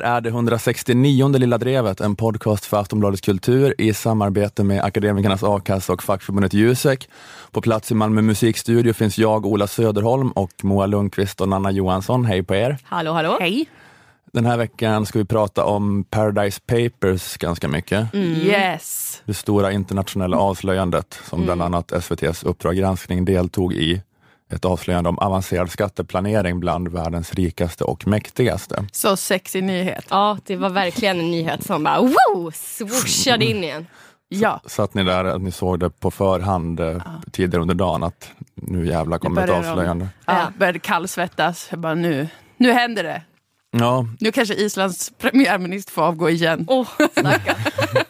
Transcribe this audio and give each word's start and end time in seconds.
Det 0.00 0.06
här 0.06 0.16
är 0.16 0.20
det 0.20 0.28
169 0.28 1.28
Lilla 1.28 1.58
Drevet, 1.58 2.00
en 2.00 2.16
podcast 2.16 2.64
för 2.64 2.76
Aftonbladet 2.80 3.20
Kultur 3.20 3.74
i 3.78 3.94
samarbete 3.94 4.64
med 4.64 4.84
Akademikernas 4.84 5.42
A-kassa 5.42 5.92
och 5.92 6.02
fackförbundet 6.02 6.54
Jusek. 6.54 7.08
På 7.50 7.60
plats 7.60 7.90
i 7.90 7.94
Malmö 7.94 8.22
musikstudio 8.22 8.92
finns 8.92 9.18
jag, 9.18 9.46
Ola 9.46 9.66
Söderholm 9.66 10.30
och 10.30 10.50
Moa 10.62 10.86
Lundqvist 10.86 11.40
och 11.40 11.48
Nanna 11.48 11.70
Johansson. 11.70 12.24
Hej 12.24 12.42
på 12.42 12.54
er! 12.54 12.78
Hallå, 12.84 13.12
hallå! 13.12 13.36
Hej! 13.40 13.68
Den 14.32 14.46
här 14.46 14.56
veckan 14.56 15.06
ska 15.06 15.18
vi 15.18 15.24
prata 15.24 15.64
om 15.64 16.04
Paradise 16.04 16.60
Papers 16.66 17.36
ganska 17.36 17.68
mycket. 17.68 18.14
Mm. 18.14 18.32
Yes! 18.32 19.22
Det 19.24 19.34
stora 19.34 19.72
internationella 19.72 20.36
avslöjandet 20.36 21.20
som 21.24 21.44
bland 21.44 21.62
annat 21.62 21.92
SVTs 21.92 22.42
Uppdrag 22.42 22.76
granskning 22.76 23.24
deltog 23.24 23.74
i 23.74 24.02
ett 24.50 24.64
avslöjande 24.64 25.08
om 25.08 25.18
avancerad 25.18 25.70
skatteplanering 25.70 26.60
bland 26.60 26.88
världens 26.88 27.34
rikaste 27.34 27.84
och 27.84 28.06
mäktigaste. 28.06 28.84
Så 28.92 29.16
sexig 29.16 29.64
nyhet. 29.64 30.06
Ja, 30.10 30.38
det 30.46 30.56
var 30.56 30.70
verkligen 30.70 31.20
en 31.20 31.30
nyhet 31.30 31.64
som 31.66 31.84
bara 31.84 32.00
wow, 32.00 32.50
swooshade 32.54 33.44
in 33.44 33.64
igen. 33.64 33.86
Ja. 34.28 34.60
Satt 34.66 34.94
ni 34.94 35.04
där 35.04 35.24
att 35.24 35.40
ni 35.42 35.50
såg 35.52 35.80
det 35.80 35.90
på 35.90 36.10
förhand 36.10 36.80
eh, 36.80 37.02
tidigare 37.32 37.62
under 37.62 37.74
dagen 37.74 38.02
att 38.02 38.30
nu 38.54 38.86
jävlar 38.86 39.18
kommer 39.18 39.44
ett 39.44 39.50
avslöjande? 39.50 40.08
Ja, 40.26 40.32
Ja. 40.38 40.52
började 40.58 40.78
kallsvettas. 40.78 41.66
Jag 41.70 41.78
bara, 41.80 41.94
nu, 41.94 42.28
nu 42.56 42.72
händer 42.72 43.02
det. 43.02 43.22
Ja, 43.70 44.06
Nu 44.20 44.32
kanske 44.32 44.54
Islands 44.54 45.12
premiärminister 45.18 45.92
får 45.92 46.02
avgå 46.02 46.30
igen. 46.30 46.66
Stackarn. 47.12 47.56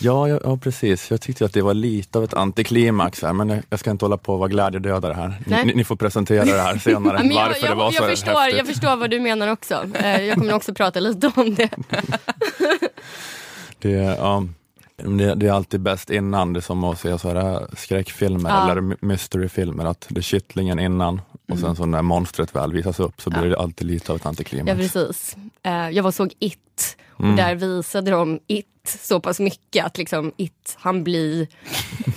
ja, 0.00 0.28
ja, 0.28 0.40
ja, 0.44 0.56
precis. 0.56 1.10
Jag 1.10 1.20
tyckte 1.20 1.44
att 1.44 1.52
det 1.52 1.62
var 1.62 1.74
lite 1.74 2.18
av 2.18 2.24
ett 2.24 2.34
antiklimax 2.34 3.22
här, 3.22 3.32
men 3.32 3.62
jag, 3.70 3.80
ska 3.80 3.90
inte 3.90 4.04
hålla 4.04 4.16
på 4.16 4.32
och 4.32 4.38
vara 4.38 4.48
glädjedödare 4.48 5.12
här. 5.14 5.34
Ni, 5.64 5.74
ni, 5.74 5.84
får 5.84 5.96
presentera 5.96 6.44
det 6.44 6.60
här 6.60 6.78
senare, 6.78 7.20
Ja, 7.24 7.32
jag, 7.34 7.34
varför 7.48 7.60
det 7.62 7.66
jag, 7.68 7.76
var 7.76 7.90
så 7.90 8.02
jag, 8.02 8.10
förstår, 8.10 8.40
häftigt. 8.40 8.58
jag 8.58 8.66
förstår 8.66 8.96
vad 8.96 9.10
du 9.10 9.20
menar 9.20 9.48
också. 9.48 9.84
Eh, 9.94 10.22
Jag 10.24 10.38
kommer 10.38 10.54
också 10.54 10.74
prata 10.74 11.00
lite 11.00 11.32
om 11.36 11.54
det. 11.54 11.68
Det, 13.78 13.90
ja, 13.90 14.44
det, 14.96 15.34
det 15.34 15.46
är 15.46 15.52
alltid 15.52 15.80
bäst 15.80 16.10
innan, 16.10 16.52
det 16.52 16.58
är 16.58 16.62
som 16.62 16.84
att 16.84 17.00
se 17.00 17.18
så 17.18 17.28
här 17.28 17.66
skräckfilmer 17.76 18.50
Ja. 18.50 18.70
eller 18.70 18.80
my- 18.80 18.96
mysteryfilmer, 19.00 19.84
att 19.84 20.06
det 20.08 20.20
är 20.20 20.22
kittlingen 20.22 20.78
innan 20.78 21.20
och 21.52 21.58
sen 21.58 21.76
så 21.76 21.86
när 21.86 22.02
monstret 22.02 22.54
väl 22.56 22.72
visas 22.72 23.00
upp 23.00 23.20
så 23.20 23.30
blir 23.30 23.42
det 23.50 23.58
alltid 23.58 23.86
lite 23.86 24.12
av 24.12 24.16
ett 24.16 24.26
antiklimax. 24.26 24.68
Ja, 24.68 24.74
precis. 24.74 25.36
Eh, 25.62 25.90
Jag 25.90 26.02
var 26.02 26.10
såg 26.12 26.32
It 26.38 26.96
och 27.20 27.24
Mm. 27.24 27.36
där 27.36 27.54
visade 27.54 28.10
de 28.10 28.40
It 28.46 28.66
så 29.02 29.20
pass 29.20 29.40
mycket 29.40 29.86
att 29.86 29.98
liksom 29.98 30.32
It 30.36 30.76
han 30.78 31.04
blir 31.04 31.48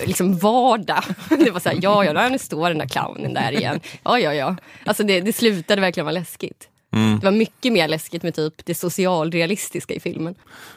liksom 0.06 0.38
vardag. 0.38 1.04
Det 1.28 1.50
var 1.50 1.60
så 1.60 1.68
här, 1.68 1.78
ja, 1.82 2.04
ja, 2.04 2.12
där 2.12 2.38
står 2.38 2.68
den 2.68 2.78
där 2.78 2.86
clownen 2.88 3.34
där 3.34 3.52
igen. 3.52 3.80
Ja, 4.02 4.18
ja, 4.18 4.34
ja. 4.34 4.56
Alltså 4.86 5.02
det, 5.04 5.20
det 5.20 5.32
slutade 5.32 5.80
verkligen 5.80 6.04
vara 6.04 6.12
läskigt. 6.12 6.68
Mm. 6.92 7.18
Det 7.18 7.24
var 7.26 7.32
mycket 7.32 7.72
mer 7.72 7.88
läskigt 7.88 8.22
med 8.22 8.34
typ 8.34 8.54
det 8.64 8.74
socialrealistiska 8.74 9.94
i 9.94 10.00
filmen. 10.00 10.34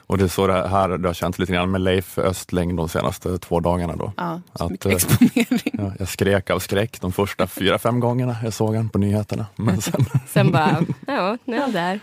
Och 0.08 0.18
det 0.18 0.24
är 0.24 0.28
så 0.28 0.48
det 0.48 0.68
här 0.68 0.98
det 0.98 1.10
har 1.10 1.14
känts 1.14 1.40
lite 1.40 1.54
grann 1.54 1.72
med 1.72 1.82
Leif 1.82 2.18
Östling 2.18 2.76
de 2.76 2.90
senaste 2.90 3.38
två 3.38 3.60
dagarna. 3.60 3.96
Då. 3.96 4.14
Ja, 4.18 4.42
så 4.56 4.64
Att, 4.66 4.72
mycket 4.72 4.86
eh, 4.86 4.92
exponering. 4.92 5.72
Ja, 5.74 5.94
jag 6.00 6.08
skrek 6.08 6.50
av 6.50 6.60
skräck 6.60 7.02
de 7.02 7.12
första 7.14 7.48
fyra, 7.48 7.80
fem 7.80 8.00
gångerna 8.00 8.36
jag 8.44 8.54
såg 8.54 8.76
han 8.76 8.90
på 8.90 8.98
nyheterna. 8.98 9.46
Men, 9.56 9.82
sen, 9.82 10.06
Sen 10.28 10.52
bara, 10.52 10.86
ja, 11.08 11.38
nu 11.46 11.56
är 11.56 11.62
han 11.62 11.72
där. 11.72 12.00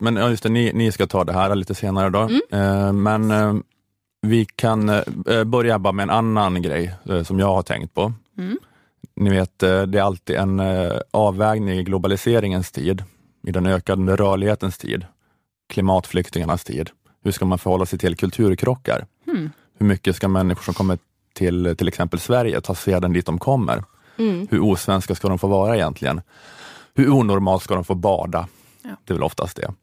Men 0.00 0.16
ja, 0.16 0.30
just 0.30 0.42
det, 0.42 0.48
ni, 0.48 0.72
ni 0.74 0.92
ska 0.92 1.06
ta 1.06 1.24
det 1.24 1.32
här 1.32 1.54
lite 1.54 1.74
senare 1.74 2.10
då. 2.10 2.30
Eh, 2.56 2.92
men 2.92 3.30
eh, 3.30 3.54
vi 4.22 4.44
kan 4.44 4.88
eh, 4.88 5.44
börja 5.44 5.78
bara 5.78 5.92
med 5.92 6.02
en 6.02 6.10
annan 6.10 6.62
grej 6.62 6.94
som 7.24 7.38
jag 7.38 7.54
har 7.54 7.62
tänkt 7.62 7.94
på. 7.94 8.12
Mm. 8.38 8.58
Ni 9.16 9.30
vet, 9.30 9.58
det 9.58 9.98
är 9.98 10.02
alltid 10.02 10.36
en 10.36 10.62
avvägning 11.10 11.78
i 11.78 11.82
globaliseringens 11.82 12.72
tid, 12.72 13.04
i 13.46 13.50
den 13.50 13.66
ökande 13.66 14.16
rörlighetens 14.16 14.78
tid, 14.78 15.06
klimatflyktingarnas 15.68 16.64
tid. 16.64 16.90
Hur 17.24 17.32
ska 17.32 17.44
man 17.44 17.58
förhålla 17.58 17.86
sig 17.86 17.98
till 17.98 18.16
kulturkrockar? 18.16 19.06
Mm. 19.26 19.50
Hur 19.78 19.86
mycket 19.86 20.16
ska 20.16 20.28
människor 20.28 20.62
som 20.62 20.74
kommer 20.74 20.98
till 21.34 21.74
till 21.78 21.88
exempel 21.88 22.20
Sverige 22.20 22.60
ta 22.60 22.74
seden 22.74 23.12
dit 23.12 23.26
de 23.26 23.38
kommer? 23.38 23.84
Mm. 24.18 24.48
Hur 24.50 24.60
osvenska 24.60 25.14
ska 25.14 25.28
de 25.28 25.38
få 25.38 25.46
vara 25.46 25.76
egentligen? 25.76 26.20
Hur 26.94 27.10
onormalt 27.10 27.62
ska 27.62 27.74
de 27.74 27.84
få 27.84 27.94
bada? 27.94 28.48
Ja. 28.82 28.90
Det 29.04 29.12
är 29.12 29.14
väl 29.14 29.22
oftast 29.22 29.56
det. 29.56 29.74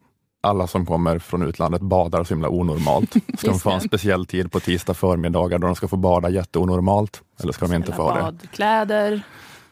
Alla 0.43 0.67
som 0.67 0.85
kommer 0.85 1.19
från 1.19 1.41
utlandet 1.41 1.81
badar 1.81 2.23
så 2.23 2.33
himla 2.33 2.49
onormalt. 2.49 3.13
Ska 3.37 3.47
de 3.51 3.59
få 3.59 3.71
en 3.71 3.81
speciell 3.81 4.25
tid 4.25 4.51
på 4.51 4.59
tisdag 4.59 4.93
förmiddagar 4.93 5.59
då 5.59 5.67
de 5.67 5.75
ska 5.75 5.87
få 5.87 5.97
bada 5.97 6.29
jätteonormalt? 6.29 7.21
Eller 7.43 7.53
ska 7.53 7.67
de 7.67 7.75
inte 7.75 7.91
få 7.93 8.09
Eller 8.11 8.17
det? 8.19 8.31
Badkläder. 8.31 9.21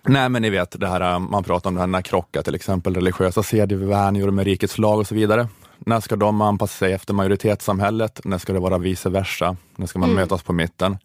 Nej 0.07 0.29
men 0.29 0.41
ni 0.41 0.49
vet, 0.49 0.79
det 0.79 0.87
här, 0.87 1.13
äh, 1.13 1.19
man 1.19 1.43
pratar 1.43 1.69
om 1.69 1.73
det 1.73 1.79
här 1.79 1.87
när 1.87 2.01
krockar 2.01 2.41
till 2.41 2.55
exempel 2.55 2.95
religiösa 2.95 3.43
sedvänjor 3.43 4.31
med 4.31 4.45
rikets 4.45 4.77
lag 4.77 4.99
och 4.99 5.07
så 5.07 5.15
vidare. 5.15 5.47
När 5.77 5.99
ska 5.99 6.15
de 6.15 6.41
anpassa 6.41 6.73
sig 6.77 6.93
efter 6.93 7.13
majoritetssamhället? 7.13 8.21
När 8.23 8.37
ska 8.37 8.53
det 8.53 8.59
vara 8.59 8.77
vice 8.77 9.09
versa? 9.09 9.55
När 9.75 9.87
ska 9.87 9.99
man 9.99 10.09
Mm. 10.09 10.21
mötas 10.21 10.43
på 10.43 10.53
mitten? 10.53 10.97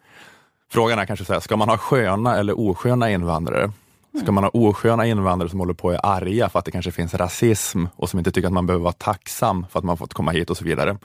Frågan 0.72 0.98
är 0.98 1.06
kanske 1.06 1.24
så 1.24 1.32
här, 1.32 1.40
ska 1.40 1.56
man 1.56 1.68
ha 1.68 1.76
sköna 1.78 2.36
eller 2.36 2.60
osköna 2.60 3.10
invandrare? 3.10 3.72
Ska 4.22 4.32
man 4.32 4.44
ha 4.44 4.50
osköna 4.54 5.06
invandrare 5.06 5.50
som 5.50 5.58
håller 5.58 5.74
på 5.74 5.88
och 5.88 5.94
är 5.94 6.06
arga 6.06 6.48
för 6.48 6.58
att 6.58 6.64
det 6.64 6.70
kanske 6.70 6.90
finns 6.90 7.14
rasism 7.14 7.84
och 7.96 8.10
som 8.10 8.18
inte 8.18 8.32
tycker 8.32 8.46
att 8.46 8.52
man 8.52 8.66
behöver 8.66 8.82
vara 8.82 8.92
tacksam 8.92 9.66
för 9.70 9.78
att 9.78 9.84
man 9.84 9.96
fått 9.96 10.14
komma 10.14 10.30
hit 10.30 10.50
och 10.50 10.56
så 10.56 10.64
vidare? 10.64 10.98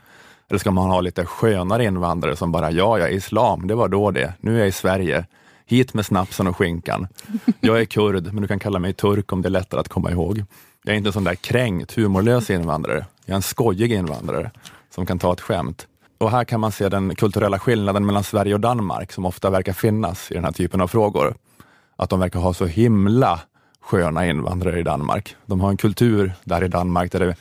Eller 0.49 0.59
ska 0.59 0.71
man 0.71 0.89
ha 0.89 1.01
lite 1.01 1.25
skönare 1.25 1.83
invandrare 1.83 2.35
som 2.35 2.51
bara, 2.51 2.71
ja, 2.71 2.99
jag 2.99 3.09
är 3.09 3.13
islam, 3.13 3.67
det 3.67 3.75
var 3.75 3.87
då 3.87 4.11
det, 4.11 4.33
nu 4.39 4.55
är 4.55 4.59
jag 4.59 4.67
i 4.67 4.71
Sverige, 4.71 5.25
hit 5.65 5.93
med 5.93 6.05
snapsen 6.05 6.47
och 6.47 6.57
skinkan. 6.57 7.07
Jag 7.61 7.81
är 7.81 7.85
kurd, 7.85 8.33
men 8.33 8.41
du 8.41 8.47
kan 8.47 8.59
kalla 8.59 8.79
mig 8.79 8.93
turk 8.93 9.31
om 9.33 9.41
det 9.41 9.47
är 9.47 9.51
lättare 9.51 9.81
att 9.81 9.89
komma 9.89 10.11
ihåg. 10.11 10.43
Jag 10.83 10.93
är 10.93 10.97
inte 10.97 11.09
en 11.09 11.13
sån 11.13 11.23
där 11.23 11.35
kränkt, 11.35 11.95
humorlös 11.95 12.49
invandrare. 12.49 13.05
Jag 13.25 13.33
är 13.33 13.35
en 13.35 13.41
skojig 13.41 13.91
invandrare 13.91 14.51
som 14.89 15.05
kan 15.05 15.19
ta 15.19 15.33
ett 15.33 15.41
skämt. 15.41 15.87
Och 16.17 16.31
här 16.31 16.43
kan 16.43 16.59
man 16.59 16.71
se 16.71 16.89
den 16.89 17.15
kulturella 17.15 17.59
skillnaden 17.59 18.05
mellan 18.05 18.23
Sverige 18.23 18.53
och 18.53 18.59
Danmark 18.59 19.11
som 19.11 19.25
ofta 19.25 19.49
verkar 19.49 19.73
finnas 19.73 20.31
i 20.31 20.33
den 20.33 20.43
här 20.43 20.51
typen 20.51 20.81
av 20.81 20.87
frågor. 20.87 21.35
Att 21.95 22.09
de 22.09 22.19
verkar 22.19 22.39
ha 22.39 22.53
så 22.53 22.65
himla 22.65 23.39
sköna 23.81 24.27
invandrare 24.27 24.79
i 24.79 24.83
Danmark. 24.83 25.35
De 25.45 25.61
har 25.61 25.69
en 25.69 25.77
kultur 25.77 26.33
där 26.43 26.63
i 26.63 26.67
Danmark 26.67 27.11
där 27.11 27.19
det 27.19 27.35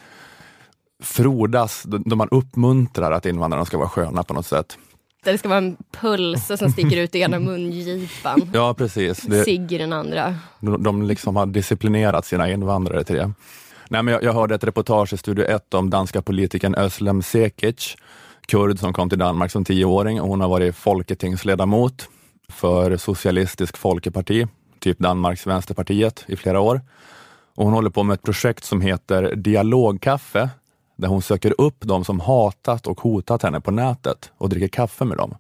frodas, 1.02 1.82
där 1.82 2.16
man 2.16 2.28
uppmuntrar 2.30 3.12
att 3.12 3.26
invandrarna 3.26 3.64
ska 3.64 3.78
vara 3.78 3.88
sköna 3.88 4.22
på 4.22 4.34
något 4.34 4.46
sätt. 4.46 4.78
Där 5.24 5.32
det 5.32 5.38
ska 5.38 5.48
vara 5.48 5.58
en 5.58 5.76
pulse 6.00 6.56
som 6.56 6.70
sticker 6.70 6.96
ut 6.96 7.14
i 7.14 7.20
ena 7.20 7.38
mungipan. 7.40 8.50
Ja, 8.52 8.74
precis. 8.74 9.22
Det, 9.22 9.44
Sigg 9.44 9.68
den 9.68 9.92
andra. 9.92 10.36
de, 10.60 10.82
de 10.82 11.02
liksom 11.02 11.36
har 11.36 11.46
disciplinerat 11.46 12.26
sina 12.26 12.50
invandrare 12.50 13.04
till 13.04 13.16
det. 13.16 13.32
Nej, 13.88 14.02
men 14.02 14.14
jag, 14.14 14.22
jag 14.22 14.32
hörde 14.32 14.54
ett 14.54 14.64
reportage 14.64 15.12
i 15.12 15.16
Studio 15.16 15.44
1 15.44 15.74
om 15.74 15.90
danska 15.90 16.22
politikern 16.22 16.74
Özlem 16.74 17.22
Cekic, 17.22 17.96
kurd 18.48 18.78
som 18.78 18.92
kom 18.92 19.08
till 19.08 19.18
Danmark 19.18 19.50
som 19.50 19.64
tioåring 19.64 20.20
och 20.20 20.28
hon 20.28 20.40
har 20.40 20.48
varit 20.48 20.76
folketingsledamot 20.76 22.08
för 22.48 22.96
Socialistisk 22.96 23.76
Folkeparti, 23.76 24.46
typ 24.78 24.98
Danmarks 24.98 25.46
Vänsterpartiet, 25.46 26.24
i 26.26 26.36
flera 26.36 26.60
år. 26.60 26.80
Och 27.56 27.64
hon 27.64 27.74
håller 27.74 27.90
på 27.90 28.02
med 28.02 28.14
ett 28.14 28.22
projekt 28.22 28.64
som 28.64 28.80
heter 28.80 29.36
Dialogkaffe, 29.36 30.50
där 30.96 31.08
hon 31.08 31.22
söker 31.22 31.60
upp 31.60 31.76
de 31.80 32.04
som 32.04 32.20
hatat 32.20 32.86
och 32.86 33.00
hotat 33.00 33.42
henne 33.42 33.60
på 33.60 33.70
nätet 33.70 34.32
och 34.38 34.48
dricker 34.48 34.68
kaffe 34.68 35.04
med 35.04 35.16
dem. 35.16 35.34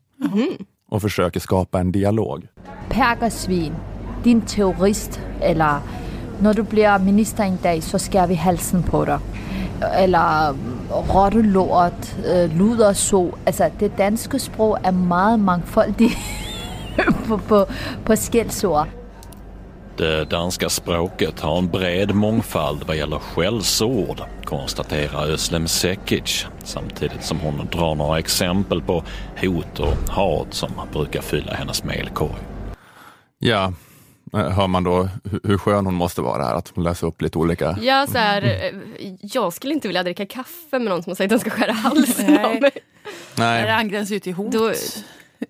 Och 0.88 1.02
försöker 1.02 1.40
skapa 1.40 1.80
en 1.80 1.92
dialog. 1.92 2.48
Perkersvin, 2.88 3.74
din 4.24 4.40
terrorist, 4.40 5.20
eller 5.40 5.78
når 6.40 6.54
du 6.54 6.62
bliver 6.62 6.98
minister 6.98 7.44
en 7.44 7.58
dag, 7.62 7.82
så 7.82 7.98
skærer 7.98 8.26
vi 8.26 8.34
halsen 8.34 8.82
på 8.82 9.04
dig. 9.04 9.18
Eller 9.98 10.54
rottelort, 10.90 12.16
øh, 12.26 12.58
luderso. 12.58 13.34
Altså, 13.46 13.70
det 13.80 13.98
danske 13.98 14.38
sprog 14.38 14.78
er 14.84 14.90
meget 14.90 15.40
mangfoldigt 15.40 16.12
på, 17.28 17.38
på, 17.38 17.66
på 18.04 18.16
skældsord. 18.16 18.86
Det 19.96 20.24
danska 20.24 20.68
språket 20.68 21.40
har 21.40 21.58
en 21.58 21.68
bred 21.68 22.14
mångfald 22.14 22.82
vad 22.86 22.96
gäller 22.96 23.18
skällsord, 23.18 24.20
konstaterar 24.44 25.26
Özlem 25.26 25.66
Cekic 25.68 26.46
samtidigt 26.64 27.24
som 27.24 27.40
hon 27.40 27.68
drar 27.72 27.94
några 27.94 28.18
exempel 28.18 28.82
på 28.82 29.04
hot 29.40 29.80
och 29.80 30.08
hat 30.14 30.54
som 30.54 30.70
brukar 30.92 31.22
fylla 31.22 31.52
hennes 31.54 31.84
mejlkorg. 31.84 32.34
Ja, 33.38 33.72
eh, 34.34 34.48
hör 34.50 34.66
man 34.66 34.84
då 34.84 35.08
hu- 35.24 35.40
hur 35.48 35.58
skön 35.58 35.84
hon 35.86 35.94
måste 35.94 36.20
vara 36.22 36.44
här, 36.44 36.54
att 36.54 36.72
hon 36.74 36.84
läser 36.84 37.06
upp 37.06 37.22
lite 37.22 37.38
olika... 37.38 37.78
Ja, 37.82 38.06
så 38.06 38.18
här, 38.18 38.42
eh, 38.42 39.08
jag 39.20 39.52
skulle 39.52 39.74
inte 39.74 39.88
vilja 39.88 40.02
dricka 40.02 40.26
kaffe 40.26 40.78
med 40.78 40.82
någon 40.82 41.02
som 41.02 41.10
har 41.10 41.14
sagt 41.14 41.32
att 41.32 41.40
de 41.44 41.50
ska 41.50 41.60
skära 41.60 41.72
halsen 41.72 42.26
Nej. 42.34 42.44
av 42.44 42.60
mig. 42.60 42.70
Det 42.74 43.42
Nej, 43.42 43.70
angränsar 43.70 44.14
ju 44.14 44.20
till 44.20 44.34
hot. 44.34 44.52
Då, 44.52 44.72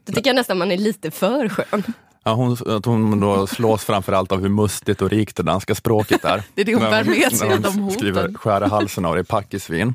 då 0.05 0.13
tycker 0.13 0.31
jag 0.31 0.35
nästan 0.35 0.59
man 0.59 0.73
är 0.73 0.77
lite 0.77 1.11
för 1.11 1.49
skön. 1.49 1.83
ja, 2.25 2.35
hon, 2.35 2.57
att 2.67 2.85
hon 2.85 3.21
då 3.21 3.47
slås 3.47 3.85
framförallt 3.85 4.33
av 4.33 4.41
hur 4.41 4.49
mustigt 4.49 5.03
och 5.03 5.11
rikt 5.11 5.37
det 5.37 5.43
danska 5.43 5.75
språket 5.75 6.25
är. 6.25 6.43
Det 6.55 6.61
är 6.61 6.65
det 6.65 6.75
hon 6.75 6.83
bär 6.83 7.05
med 7.05 7.33
sig, 7.33 7.49
när 7.49 7.59
de 7.59 7.91
skriver 7.91 8.35
skära 8.35 8.69
halsen 8.69 9.05
av 9.05 9.15
dig 9.15 9.25
packisvin. 9.25 9.95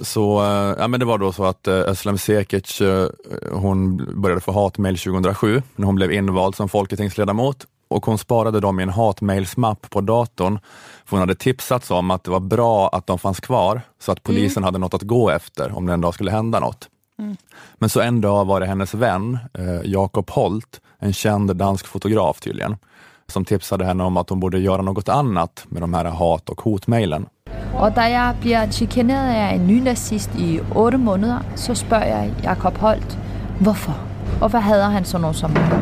Så 0.00 0.42
eh, 0.44 0.74
ja, 0.78 0.88
men 0.88 1.00
det 1.00 1.06
var 1.06 1.18
då 1.18 1.32
så 1.32 1.44
att 1.44 1.68
eh, 1.68 1.74
Özlem 1.74 2.18
Cekic, 2.18 2.80
eh, 2.80 3.08
hon 3.52 3.96
började 4.22 4.40
få 4.40 4.52
hatmejl 4.52 4.98
2007 4.98 5.62
när 5.76 5.86
hon 5.86 5.94
blev 5.94 6.12
invald 6.12 6.54
som 6.54 6.68
folketingsledamot. 6.68 7.66
och 7.90 8.06
hon 8.06 8.18
sparade 8.18 8.60
dem 8.60 8.80
i 8.80 8.82
en 8.82 8.88
hatmailsmapp 8.88 9.90
på 9.90 10.00
datorn. 10.00 10.58
För 11.04 11.10
hon 11.10 11.20
hade 11.20 11.34
tipsats 11.34 11.90
om 11.90 12.10
att 12.10 12.24
det 12.24 12.30
var 12.30 12.40
bra 12.40 12.88
att 12.88 13.06
de 13.06 13.18
fanns 13.18 13.40
kvar 13.40 13.80
så 14.00 14.12
att 14.12 14.22
polisen 14.22 14.64
hade 14.64 14.78
något 14.78 14.94
att 14.94 15.02
gå 15.02 15.30
efter 15.30 15.76
om 15.76 15.86
det 15.86 15.92
en 15.92 16.00
dag 16.00 16.14
skulle 16.14 16.30
hända 16.30 16.60
något. 16.60 16.88
Men 17.78 17.88
så 17.88 18.00
en 18.00 18.20
dag 18.20 18.44
var 18.44 18.60
det 18.60 18.66
hennes 18.66 18.94
vän 18.94 19.38
eh, 19.58 19.90
Jakob 19.90 20.30
Holt, 20.30 20.80
en 20.98 21.12
känd 21.12 21.56
dansk 21.56 21.86
fotograf 21.86 22.40
tydligen, 22.40 22.76
som 23.26 23.44
tipsade 23.44 23.84
henne 23.84 24.04
om 24.04 24.16
att 24.16 24.30
hon 24.30 24.40
borde 24.40 24.58
göra 24.58 24.82
något 24.82 25.08
annat 25.08 25.64
med 25.68 25.82
de 25.82 25.94
här 25.94 26.04
hat 26.04 26.48
och 26.48 26.60
hotmailen. 26.60 27.26
Og 27.74 27.94
da 27.94 28.00
jeg 28.00 28.34
bliver 28.40 28.70
chikaneret 28.70 29.34
af 29.34 29.54
en 29.54 29.66
ny 29.66 29.80
nazist 29.80 30.30
i 30.38 30.60
8 30.74 30.98
måneder, 30.98 31.38
så 31.56 31.74
spørger 31.74 32.06
jeg 32.06 32.34
Jakob 32.44 32.76
Holt? 32.76 33.18
Og 34.40 34.48
hvad 34.48 34.60
hader 34.60 34.88
han 34.88 35.04
sådan 35.04 35.20
noget 35.20 35.36
som 35.36 35.50
mig? 35.50 35.80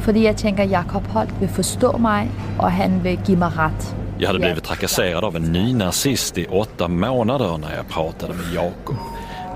Fordi 0.00 0.24
jeg 0.24 0.36
tænker, 0.36 0.64
Jakob 0.64 1.06
Holt 1.06 1.40
vil 1.40 1.48
forstå 1.48 1.96
mig, 1.96 2.30
og 2.58 2.72
han 2.72 3.04
vil 3.04 3.18
give 3.26 3.36
mig 3.36 3.58
ret. 3.58 3.96
Jag 4.20 4.28
hade 4.28 4.38
blivit 4.38 4.64
trakasserad 4.64 5.24
av 5.24 5.36
en 5.36 5.52
ny 5.52 5.72
nazist 5.72 6.38
i 6.38 6.46
åtta 6.46 6.88
månader 6.88 7.58
när 7.58 7.76
jag 7.76 7.88
pratade 7.88 8.34
med 8.34 8.52
Jakob. 8.54 8.96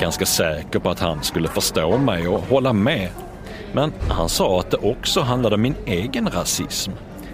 Ganska 0.00 0.26
säker 0.26 0.79
på 0.79 0.91
att 0.91 1.00
han 1.00 1.23
skulle 1.23 1.49
förstå 1.49 1.99
mig 1.99 2.29
och 2.29 2.41
hålla 2.41 2.73
med. 2.73 3.08
Men 3.73 3.93
han 4.08 4.29
sa 4.29 4.61
att 4.61 4.70
det 4.70 4.76
också 4.76 5.20
handlade 5.20 5.55
om 5.55 5.62
min 5.62 5.76
egen 5.87 6.31
rasism. 6.31 6.91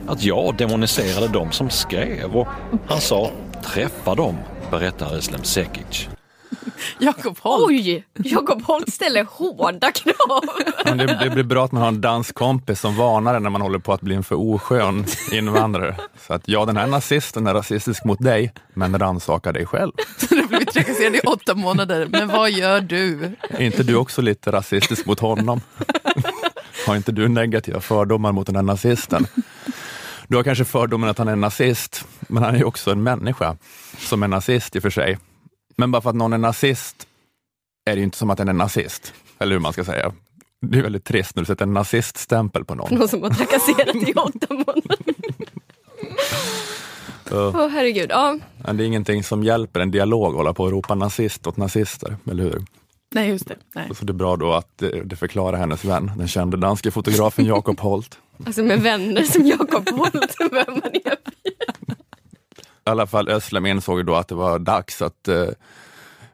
Att 0.06 0.22
jag 0.22 0.56
demoniserade 0.56 1.28
dem 1.28 1.52
som 1.52 1.70
skrev 1.70 2.36
och 2.36 2.48
han 2.88 3.00
sa 3.00 3.30
träffa 3.64 4.14
dem, 4.14 4.36
berättar 4.70 5.14
Özlem 5.14 5.44
Sekic. 5.44 6.08
Jakob 6.98 7.38
Holt. 7.38 7.64
Oj! 7.68 8.04
Jakob 8.14 8.62
Holt 8.62 8.92
ställer 8.92 9.24
hårda 9.24 9.92
krav. 9.92 10.44
Men 10.84 10.98
det, 10.98 11.18
det 11.24 11.30
blir 11.30 11.44
bra 11.44 11.64
att 11.64 11.72
man 11.72 11.82
har 11.82 11.88
en 11.88 12.00
dansk 12.00 12.34
kompis 12.34 12.80
som 12.80 12.96
varnar 12.96 13.34
en 13.34 13.42
när 13.42 13.50
man 13.50 13.60
håller 13.60 13.78
på 13.78 13.92
att 13.92 14.00
bli 14.00 14.14
en 14.14 14.22
för 14.22 14.54
oskön 14.54 15.04
invandrare. 15.32 15.96
Så 16.26 16.34
att 16.34 16.48
ja, 16.48 16.64
den 16.64 16.76
här 16.76 16.86
nazisten 16.86 17.46
är 17.46 17.54
rasistisk 17.54 18.04
mot 18.04 18.18
dig, 18.18 18.52
men 18.74 18.98
rannsaka 18.98 19.52
dig 19.52 19.66
själv. 19.66 19.92
Trakasserad 20.72 21.17
i 21.17 21.20
åtta 21.20 21.55
månader. 21.55 22.06
Men 22.11 22.28
vad 22.28 22.50
gör 22.50 22.81
du? 22.81 23.31
Är 23.50 23.61
inte 23.62 23.82
du 23.82 23.94
också 23.94 24.22
lite 24.22 24.52
rasistisk 24.52 25.06
mot 25.06 25.20
honom? 25.20 25.61
Har 26.87 26.96
inte 26.96 27.12
du 27.12 27.28
negativa 27.28 27.81
fördomar 27.81 28.32
mot 28.32 28.46
den 28.46 28.56
här 28.56 28.62
nazisten? 28.62 29.26
Du 30.28 30.37
har 30.37 30.43
kanske 30.44 30.64
fördomen 30.64 31.08
att 31.08 31.19
han 31.19 31.28
är 31.28 31.32
en 31.32 31.40
nazist, 31.40 32.05
men 32.20 32.43
han 32.43 32.55
är 32.55 32.58
ju 32.58 32.64
också 32.64 32.90
en 32.90 33.02
människa 33.02 33.56
som 33.99 34.22
är 34.22 34.28
nazist 34.28 34.76
i 34.76 34.78
och 34.78 34.82
för 34.82 34.90
sig. 34.90 35.19
Men 35.76 35.90
bara 35.90 36.02
för 36.02 36.11
att 36.11 36.17
någon 36.17 36.32
är 36.32 36.38
nazist 36.38 37.06
är 37.90 37.94
det 37.94 37.99
ju 37.99 38.05
inte 38.05 38.19
som 38.19 38.31
att 38.31 38.38
den 38.38 38.49
är 38.49 38.52
nazist, 38.52 39.14
eller 39.38 39.52
hur 39.52 39.61
man 39.61 39.72
ska 39.72 39.84
säga. 39.84 40.12
Det 40.67 40.78
är 40.78 40.82
väldigt 40.82 41.05
trist 41.05 41.37
när 41.37 41.43
du 41.43 41.46
sätter 41.46 41.64
en 41.64 41.72
naziststämpel 41.72 42.64
på 42.64 42.75
någon. 42.75 42.94
Någon 42.99 43.08
som 43.08 43.22
har 43.22 43.31
trakasserat 43.31 43.96
i 43.96 44.12
åtta 44.12 44.46
månader. 44.55 44.99
Åh 47.32 47.69
herregud. 47.69 48.11
Ja. 48.11 48.38
Men 48.65 48.77
det 48.77 48.85
är 48.85 48.87
ingenting 48.87 49.25
som 49.25 49.43
hjälper 49.44 49.81
en 49.81 49.91
dialog 49.91 50.31
att 50.31 50.37
hålla 50.37 50.55
på 50.55 50.65
och 50.65 50.71
ropa 50.71 50.94
nazist 50.94 51.47
åt 51.47 51.56
nazister, 51.56 52.17
eller 52.31 52.43
hur? 52.43 52.65
Nej, 53.15 53.29
just 53.29 53.49
det. 53.49 53.56
Nej. 53.75 53.88
Så 53.94 54.05
det 54.05 54.11
är 54.11 54.15
bra 54.15 54.37
då 54.37 54.53
att 54.53 54.79
det, 54.79 55.05
det 55.05 55.17
förklarar 55.17 55.59
hennes 55.59 55.85
vän, 55.85 56.11
den 56.17 56.29
kände 56.29 56.56
danske 56.56 56.91
fotografen 56.91 57.44
Jakob 57.44 57.81
Holt. 57.81 58.19
Alltså 58.47 58.62
med 58.62 58.81
vänner 58.81 59.23
som 59.23 59.47
Jakob 59.47 59.88
Holt. 59.88 60.37
vem 60.50 60.65
man 60.67 60.91
är. 61.05 61.17
I 62.87 62.91
alla 62.91 63.06
fall 63.06 63.29
Özlem 63.29 63.67
insåg 63.67 63.99
ju 63.99 64.05
då 64.05 64.15
att 64.15 64.29
det 64.29 64.35
var 64.35 64.59
dags 64.59 65.03
att 65.03 65.29
eh, 65.29 65.47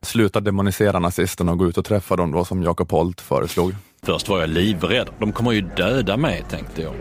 sluta 0.03 0.41
demonisera 0.41 0.99
nazisterna 0.99 1.53
och 1.53 1.59
gå 1.59 1.67
ut 1.67 1.79
och 1.79 1.85
träffa 1.85 2.17
dem 2.17 2.33
då 2.33 2.45
som 2.45 2.63
Jakob 2.63 2.91
Holt 2.91 3.21
föreslog. 3.21 3.75
Först 4.03 4.29
var 4.29 4.41
jag 4.41 4.49
livrädd. 4.51 5.09
De 5.19 5.33
kommer 5.33 5.53
ju 5.53 5.61
döda 5.61 6.17
mig, 6.17 6.45
tänkte 6.51 6.83
jag. 6.83 6.95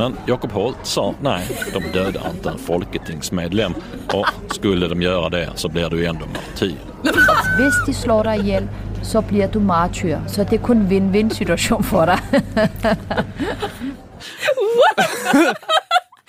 Men 0.00 0.16
Jakob 0.26 0.52
Holt 0.52 0.76
sa 0.82 1.14
nej, 1.22 1.48
de 1.72 1.82
dödar 1.98 2.30
inte 2.30 2.48
en 2.48 2.58
folketingsmedlem. 2.58 3.74
Och 4.12 4.54
skulle 4.54 4.88
de 4.88 5.02
göra 5.02 5.28
det 5.28 5.50
så 5.54 5.68
blir 5.68 5.90
du 5.90 6.06
ändå 6.06 6.26
martyr. 6.26 6.76
Hvis 7.56 7.74
de 7.86 7.94
slår 7.94 8.24
dig 8.24 8.38
ihjel, 8.38 8.68
så 9.02 9.22
bliver 9.22 9.48
du 9.48 9.60
martyr. 9.60 10.18
Så 10.28 10.44
det 10.44 10.58
kun 10.58 10.76
en 10.76 10.88
win-win 10.88 11.30
situation 11.34 11.84
for 11.84 12.06
dig. 12.06 12.18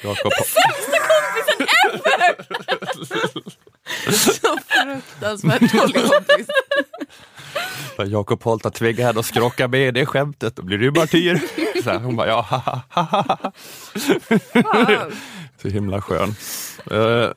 Jakob, 0.03 0.31
Så 4.11 4.57
fruktansvärt 4.67 5.61
dålig 5.73 5.95
kompis. 5.95 6.47
Jakob 8.05 8.43
Holt 8.43 8.63
har 8.63 8.71
tvingat 8.71 9.17
att 9.17 9.25
skrocka 9.25 9.67
med 9.67 9.93
det 9.93 10.05
skämtet, 10.05 10.55
då 10.55 10.63
blir 10.63 10.77
du 10.77 10.91
martyr. 10.91 11.41
Så 11.83 11.89
här, 11.89 11.99
hon 11.99 12.15
bara, 12.15 12.27
ja, 12.27 12.41
ha, 12.49 12.57
ha, 12.89 13.01
ha, 13.03 13.23
ha. 13.23 13.51
Så 15.61 15.67
himla 15.67 16.01
skön. 16.01 16.35
Eh, 16.91 17.29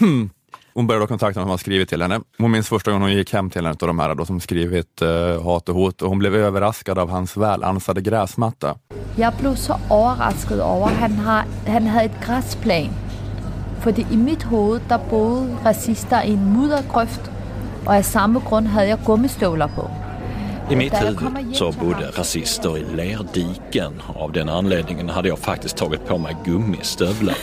Hon 0.74 0.86
började 0.86 1.02
då 1.02 1.06
kontakta 1.06 1.40
någon 1.40 1.44
som 1.44 1.50
har 1.50 1.58
skrivit 1.58 1.88
till 1.88 2.02
henne. 2.02 2.20
Hon 2.38 2.50
minns 2.50 2.68
första 2.68 2.90
gången 2.90 3.02
hon 3.02 3.16
gick 3.16 3.32
hem 3.32 3.50
till 3.50 3.66
en 3.66 3.66
av 3.66 3.76
de 3.76 3.98
här 3.98 4.14
då, 4.14 4.24
som 4.24 4.40
skrivit 4.40 5.02
uh, 5.02 5.44
hat 5.44 5.68
och 5.68 5.74
hot 5.74 6.02
och 6.02 6.08
hon 6.08 6.18
blev 6.18 6.34
överraskad 6.34 6.98
av 6.98 7.10
hans 7.10 7.36
välansade 7.36 8.00
gräsmatta. 8.00 8.74
Jeg 9.16 9.32
blev 9.40 9.54
så 9.54 9.76
overrasket 9.90 10.60
over, 10.60 10.86
at 10.86 10.96
han, 10.96 11.12
har, 11.12 11.44
han 11.66 11.86
havde 11.86 12.04
et 12.04 12.20
græsplan. 12.24 12.90
Fordi 13.82 14.06
i 14.10 14.16
mit 14.16 14.42
hoved, 14.42 14.80
der 14.88 14.98
boede 15.10 15.58
racister 15.64 16.22
i 16.22 16.32
en 16.32 16.52
muddergrøft, 16.52 17.30
og 17.86 17.96
af 17.96 18.04
samme 18.04 18.40
grund 18.40 18.66
havde 18.66 18.88
jeg 18.88 18.98
gummistøvler 19.04 19.66
på. 19.66 19.90
I 20.70 20.74
mitt 20.74 20.92
Där 20.92 21.04
jag 21.04 21.12
huvud 21.12 21.54
så 21.54 21.72
bodde 21.72 22.10
rasister 22.18 22.76
i 22.76 22.84
lerdiken. 22.96 23.92
Av 24.16 24.32
den 24.32 24.48
anledningen 24.48 25.08
hade 25.08 25.28
jag 25.28 25.38
faktiskt 25.38 25.76
tagit 25.76 26.06
på 26.06 26.18
mig 26.18 26.36
gummistövlar. 26.44 27.36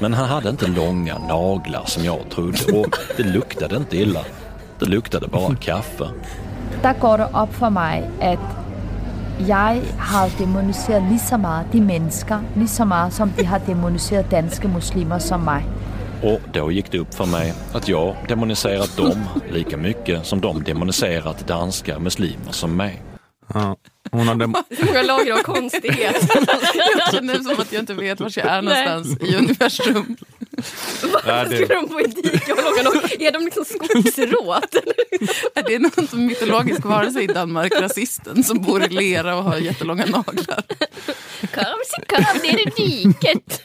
Men 0.00 0.14
han 0.14 0.28
hade 0.28 0.48
inte 0.48 0.66
långa 0.66 1.18
naglar 1.18 1.84
som 1.86 2.04
jag 2.04 2.18
trodde 2.30 2.78
och 2.78 2.98
det 3.16 3.22
luktade 3.22 3.76
inte 3.76 3.96
illa. 3.96 4.20
Det 4.78 4.86
luktade 4.86 5.28
bara 5.28 5.54
kaffe. 5.54 6.04
Der 6.82 6.94
går 7.00 7.18
det 7.18 7.28
op 7.32 7.54
for 7.54 7.70
mig, 7.70 8.10
at 8.20 8.38
jeg 9.48 9.82
har 9.98 10.28
demoniseret 10.38 11.02
lige 11.02 11.18
så 11.18 11.36
meget 11.36 11.66
de 11.72 11.80
mennesker, 11.80 12.38
lige 12.56 12.68
så 12.68 12.84
meget 12.84 13.12
som 13.12 13.30
de 13.30 13.44
har 13.44 13.58
demoniseret 13.58 14.30
danske 14.30 14.68
muslimer 14.68 15.18
som 15.18 15.40
mig. 15.40 15.64
Och 16.22 16.40
då 16.52 16.70
gick 16.72 16.90
det 16.92 16.98
upp 16.98 17.14
för 17.14 17.26
mig 17.26 17.54
att 17.72 17.88
jag 17.88 18.16
demoniserat 18.28 18.96
dem 18.96 19.24
lika 19.52 19.76
mycket 19.76 20.26
som 20.26 20.40
de 20.40 20.62
demoniserat 20.64 21.46
danska 21.48 21.98
muslimer 21.98 22.52
som 22.52 22.76
mig. 22.76 23.02
Ja. 23.54 23.76
Hon 24.10 24.28
hade, 24.28 24.44
Så 24.78 24.84
många 24.84 25.02
lager 25.02 25.32
av 25.32 25.38
konstighet. 25.38 26.16
Jag 26.98 27.14
känner 27.14 27.34
som 27.34 27.60
att 27.60 27.72
jag 27.72 27.82
inte 27.82 27.94
vet 27.94 28.20
var 28.20 28.32
jag 28.36 28.46
är 28.46 28.62
någonstans 28.62 29.22
i 29.22 29.36
universum. 29.36 30.16
Ja, 31.26 31.44
det- 31.44 31.56
Ska 31.64 31.74
de 31.74 31.88
på 31.88 31.98
ett 31.98 32.16
dike 32.22 32.52
och 32.52 32.58
långa 32.64 32.82
lång- 32.82 33.02
Är 33.26 33.32
de 33.32 33.44
liksom 33.44 33.64
skogsråt? 33.64 34.74
Är 35.54 35.62
det 35.62 35.78
någon 35.78 36.06
som 36.08 36.26
mytologisk 36.26 36.84
varelse 36.84 37.20
i 37.20 37.26
Danmark, 37.26 37.72
rasisten, 37.80 38.44
som 38.44 38.58
bor 38.58 38.82
i 38.84 38.88
lera 38.88 39.36
och 39.36 39.44
har 39.44 39.56
jättelånga 39.56 40.06
naglar? 40.06 40.62
Kom, 41.54 41.78
så 41.86 42.02
kom 42.16 42.24
ner 42.42 42.58
i 42.60 42.70
diket. 42.76 43.62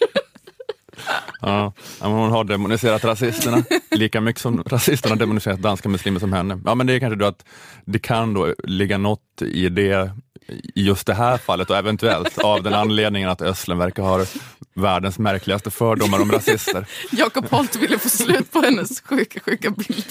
Ja, 1.41 1.73
hon 1.99 2.31
har 2.31 2.43
demoniserat 2.43 3.05
rasisterna 3.05 3.63
lika 3.91 4.21
mycket 4.21 4.41
som 4.41 4.63
rasisterna 4.63 5.15
har 5.15 5.19
demoniserat 5.19 5.61
danska 5.61 5.89
muslimer 5.89 6.19
som 6.19 6.33
henne. 6.33 6.59
Ja, 6.65 6.75
men 6.75 6.87
det 6.87 6.93
är 6.93 6.99
kanske 6.99 7.15
då 7.15 7.25
att 7.25 7.45
det 7.85 7.99
kan 7.99 8.33
då 8.33 8.53
ligga 8.63 8.97
något 8.97 9.41
i 9.41 9.69
det 9.69 10.11
i 10.47 10.83
just 10.83 11.07
det 11.07 11.13
här 11.13 11.37
fallet 11.37 11.69
och 11.69 11.77
eventuellt 11.77 12.37
av 12.37 12.63
den 12.63 12.73
anledningen 12.73 13.29
att 13.29 13.41
Östlund 13.41 13.79
verkar 13.81 14.03
ha 14.03 14.25
världens 14.73 15.19
märkligaste 15.19 15.71
fördomar 15.71 16.21
om 16.21 16.31
rasister. 16.31 16.85
Jakob 17.11 17.49
Holt 17.49 17.75
ville 17.75 17.99
få 17.99 18.09
slut 18.09 18.51
på 18.51 18.59
hennes 18.59 19.01
sjuka, 19.01 19.39
sjuka 19.39 19.69
bild 19.69 20.05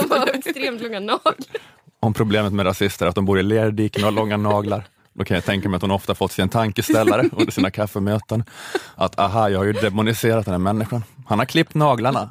de 0.00 0.10
har 0.10 0.34
extremt 0.34 0.82
långa 0.82 1.00
naglar. 1.00 1.34
Om 2.00 2.14
problemet 2.14 2.52
med 2.52 2.66
rasister 2.66 3.06
är 3.06 3.08
att 3.08 3.14
de 3.14 3.24
bor 3.24 3.38
i 3.38 3.42
lerdiken 3.42 4.02
och 4.02 4.06
har 4.06 4.12
långa 4.12 4.36
naglar. 4.36 4.84
Då 5.14 5.24
kan 5.24 5.34
jag 5.34 5.44
tänka 5.44 5.68
mig 5.68 5.76
att 5.76 5.82
hon 5.82 5.90
ofta 5.90 6.14
fått 6.14 6.32
sig 6.32 6.42
en 6.42 6.48
tankeställare 6.48 7.28
under 7.32 7.52
sina 7.52 7.70
kaffemöten. 7.70 8.44
Att 8.94 9.18
aha, 9.18 9.48
jag 9.48 9.58
har 9.58 9.64
ju 9.64 9.72
demoniserat 9.72 10.44
den 10.44 10.54
här 10.54 10.58
människan. 10.58 11.04
Han 11.26 11.38
har 11.38 11.46
klippt 11.46 11.74
naglarna. 11.74 12.30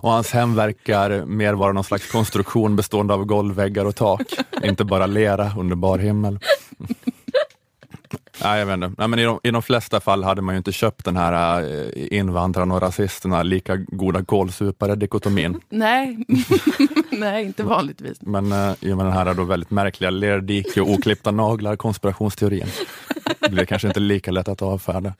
Och 0.00 0.10
hans 0.10 0.30
hem 0.30 0.54
verkar 0.54 1.24
mer 1.24 1.52
vara 1.52 1.72
någon 1.72 1.84
slags 1.84 2.12
konstruktion 2.12 2.76
bestående 2.76 3.14
av 3.14 3.24
golvväggar 3.24 3.84
och 3.84 3.96
tak. 3.96 4.22
Inte 4.64 4.84
bara 4.84 5.06
lera 5.06 5.52
under 5.58 5.76
bar 5.76 5.98
himmel. 5.98 6.38
Nej, 8.42 8.58
jag 8.58 8.66
vet 8.66 8.74
inte. 8.74 8.92
Nej, 8.98 9.08
men 9.08 9.18
i, 9.18 9.24
de, 9.24 9.40
I 9.42 9.50
de 9.50 9.62
flesta 9.62 10.00
fall 10.00 10.24
hade 10.24 10.42
man 10.42 10.54
ju 10.54 10.56
inte 10.56 10.72
köpt 10.72 11.04
den 11.04 11.16
här 11.16 11.62
äh, 11.62 12.18
invandrarna 12.18 12.74
och 12.74 12.80
rasisterna 12.80 13.42
lika 13.42 13.76
goda 13.76 14.22
kålsupare-dikotomin. 14.22 15.60
Nej. 15.68 16.24
Nej, 17.10 17.44
inte 17.44 17.62
vanligtvis. 17.62 18.18
Men 18.20 18.52
äh, 18.52 18.72
i 18.80 18.92
och 18.92 18.96
med 18.96 19.06
den 19.06 19.12
här 19.12 19.34
då 19.34 19.44
väldigt 19.44 19.70
märkliga 19.70 20.10
lerdike 20.10 20.80
och 20.80 20.90
oklippta 20.90 21.30
naglar 21.30 21.76
konspirationsteorin 21.76 22.66
blir 23.48 23.56
det 23.56 23.66
kanske 23.66 23.88
inte 23.88 24.00
lika 24.00 24.30
lätt 24.30 24.48
att 24.48 24.62
avfärda. 24.62 25.14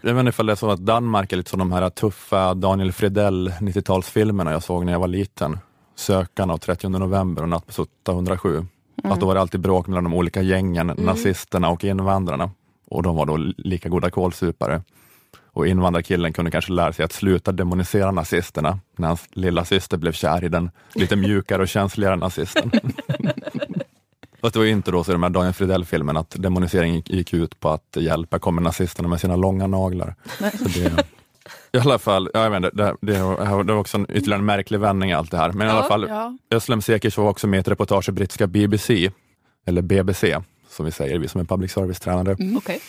Jag 0.00 0.14
vet 0.14 0.20
inte 0.20 0.28
ifall 0.28 0.46
det 0.46 0.52
är 0.52 0.56
så 0.56 0.70
att 0.70 0.80
Danmark 0.80 1.32
är 1.32 1.36
lite 1.36 1.50
som 1.50 1.58
de 1.58 1.72
här 1.72 1.90
tuffa 1.90 2.54
Daniel 2.54 2.92
Fredell 2.92 3.48
90-talsfilmerna 3.48 4.52
jag 4.52 4.62
såg 4.62 4.84
när 4.84 4.92
jag 4.92 5.00
var 5.00 5.08
liten. 5.08 5.58
Sökarna 5.96 6.54
och 6.54 6.60
30 6.60 6.88
november 6.88 7.42
och 7.42 7.48
Natt 7.48 7.76
på 7.76 7.82
807. 7.82 8.66
Mm. 9.04 9.12
Att 9.12 9.20
då 9.20 9.26
var 9.26 9.34
det 9.34 9.40
alltid 9.40 9.60
bråk 9.60 9.86
mellan 9.86 10.04
de 10.04 10.14
olika 10.14 10.42
gängen, 10.42 10.90
mm. 10.90 11.04
nazisterna 11.04 11.68
och 11.68 11.84
invandrarna. 11.84 12.50
Och 12.90 13.02
de 13.02 13.16
var 13.16 13.26
då 13.26 13.36
lika 13.56 13.88
goda 13.88 14.10
kolsupare. 14.10 14.82
Och 15.52 15.66
invandrarkillen 15.66 16.32
kunde 16.32 16.50
kanske 16.50 16.72
lära 16.72 16.92
sig 16.92 17.04
att 17.04 17.12
sluta 17.12 17.52
demonisera 17.52 18.10
nazisterna 18.10 18.78
när 18.96 19.08
hans 19.08 19.28
lilla 19.32 19.64
syster 19.64 19.96
blev 19.96 20.12
kär 20.12 20.44
i 20.44 20.48
den 20.48 20.70
lite 20.94 21.16
mjukare 21.26 21.62
och 21.62 21.68
känsligare 21.68 22.16
nazisten. 22.16 22.70
Fast 24.40 24.52
det 24.52 24.58
var 24.58 24.66
ju 24.66 24.72
inte 24.72 24.90
då 24.90 25.04
så 25.04 25.10
i 25.10 25.14
de 25.14 25.22
här 25.22 25.30
Daniel 25.30 25.54
Fridell-filmen 25.54 26.16
att 26.16 26.34
demoniseringen 26.38 27.02
gick 27.06 27.34
ut 27.34 27.60
på 27.60 27.68
att 27.68 27.96
hjälpa 27.96 28.38
kommer 28.38 28.62
nazisterna 28.62 29.08
med 29.08 29.20
sina 29.20 29.36
långa 29.36 29.66
naglar. 29.66 30.14
Så 30.38 30.80
det, 30.80 31.04
i 31.72 31.78
alla 31.78 31.98
fall, 31.98 32.30
ja, 32.34 32.42
jag 32.42 32.50
vet 32.50 32.56
inte, 32.56 32.70
det, 32.76 32.96
det, 33.00 33.12
det 33.64 33.72
var 33.72 33.80
också 33.80 33.96
en 33.98 34.06
ytterligare 34.10 34.38
en 34.40 34.44
märklig 34.44 34.80
vändning 34.80 35.10
i 35.10 35.14
allt 35.14 35.30
det 35.30 35.36
här. 35.36 35.52
Men 35.52 35.66
i 35.66 35.70
alla 35.70 35.82
fall, 35.88 36.06
Ja. 36.08 36.36
Özlem 36.50 36.82
Cekic 36.82 37.16
var 37.16 37.28
också 37.28 37.46
med 37.46 37.58
i 37.58 37.60
ett 37.60 37.68
reportage 37.68 38.08
i 38.08 38.12
brittiska 38.12 38.46
BBC, 38.46 39.10
eller 39.66 39.82
BBC, 39.82 40.38
som 40.68 40.84
vi 40.84 40.92
säger, 40.92 41.18
vi 41.18 41.28
som 41.28 41.40
är 41.40 41.44
public 41.44 41.72
service-tränare. 41.72 42.36
Okej. 42.56 42.80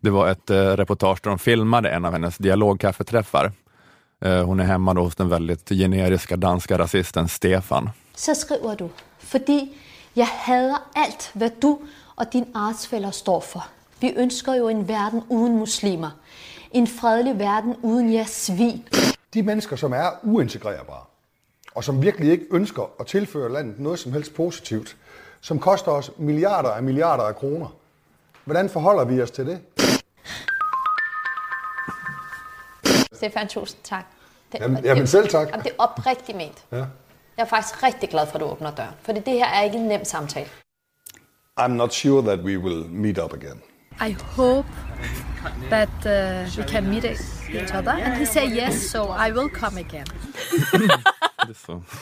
Det 0.00 0.10
var 0.10 0.28
ett 0.28 0.50
eh, 0.50 0.56
reportage 0.56 1.18
där 1.22 1.30
de 1.30 1.38
filmade 1.38 1.90
en 1.90 2.04
av 2.04 2.12
hennes 2.12 2.38
dialogkaffeträffar. 2.38 3.52
Eh, 4.24 4.44
hon 4.44 4.60
är 4.60 4.64
hemma 4.64 4.94
då 4.94 5.02
hos 5.02 5.16
den 5.16 5.28
väldigt 5.28 5.68
generiska 5.68 6.36
danska 6.36 6.78
rasisten 6.78 7.28
Stefan. 7.28 7.90
så 8.14 8.34
skriver 8.34 8.76
du, 8.76 8.88
fordi 9.18 9.72
jeg 10.14 10.26
hader 10.26 10.76
alt, 10.94 11.30
hvad 11.32 11.50
du 11.62 11.76
og 12.16 12.26
din 12.32 12.44
artsfæller 12.54 13.10
står 13.10 13.40
for. 13.40 13.62
Vi 14.00 14.12
ønsker 14.16 14.54
jo 14.54 14.68
en 14.68 14.88
verden 14.88 15.22
uden 15.28 15.58
muslimer. 15.58 16.10
En 16.72 16.86
fredelig 16.86 17.38
verden 17.38 17.76
uden 17.82 18.12
jeres 18.12 18.30
svin. 18.30 18.88
De 19.34 19.42
mennesker, 19.42 19.76
som 19.76 19.92
er 19.92 20.10
uintegrerbare, 20.22 21.04
og 21.74 21.84
som 21.84 22.02
virkelig 22.02 22.30
ikke 22.30 22.46
ønsker 22.50 22.90
at 23.00 23.06
tilføre 23.06 23.52
landet 23.52 23.80
noget 23.80 23.98
som 23.98 24.12
helst 24.12 24.34
positivt, 24.34 24.96
som 25.40 25.58
koster 25.58 25.92
os 25.92 26.10
milliarder 26.18 26.70
af 26.70 26.82
milliarder 26.82 27.24
af 27.24 27.36
kroner. 27.36 27.68
Hvordan 28.44 28.68
forholder 28.68 29.04
vi 29.04 29.22
os 29.22 29.30
til 29.30 29.46
det? 29.46 29.60
Stefan, 33.12 33.48
tusind 33.48 33.80
tak. 33.84 34.04
Det, 34.52 34.60
Jamen, 34.60 34.84
jamen 34.84 35.06
selv 35.06 35.28
tak. 35.28 35.48
Jamen, 35.48 35.64
det 35.64 35.70
er 35.70 35.82
oprigtigt 35.82 36.36
ment. 36.38 36.64
Ja. 36.72 36.76
Jeg 36.76 36.86
er 37.36 37.44
faktisk 37.44 37.82
rigtig 37.82 38.08
glad 38.08 38.26
for, 38.26 38.34
at 38.34 38.40
du 38.40 38.46
åbner 38.46 38.74
døren. 38.74 38.94
For 39.02 39.12
det 39.12 39.32
her 39.32 39.46
er 39.46 39.62
ikke 39.62 39.76
en 39.76 39.84
nem 39.84 40.04
samtale. 40.04 40.48
I'm 41.60 41.66
not 41.66 41.94
sure 41.94 42.22
that 42.22 42.44
we 42.44 42.58
will 42.58 42.84
meet 42.90 43.18
up 43.18 43.32
again. 43.32 43.62
I 44.00 44.16
hope 44.36 44.68
that 45.70 46.06
uh, 46.06 46.46
we 46.56 46.64
can 46.64 46.90
meet 46.90 47.04
each 47.04 47.74
other. 47.74 47.90
And 47.90 48.14
he 48.14 48.26
said 48.26 48.50
yes, 48.52 48.90
so 48.90 49.08
I 49.08 49.30
will 49.32 49.48
come 49.48 49.80
again. 49.80 50.06
Det 51.48 51.54
så. 51.54 51.82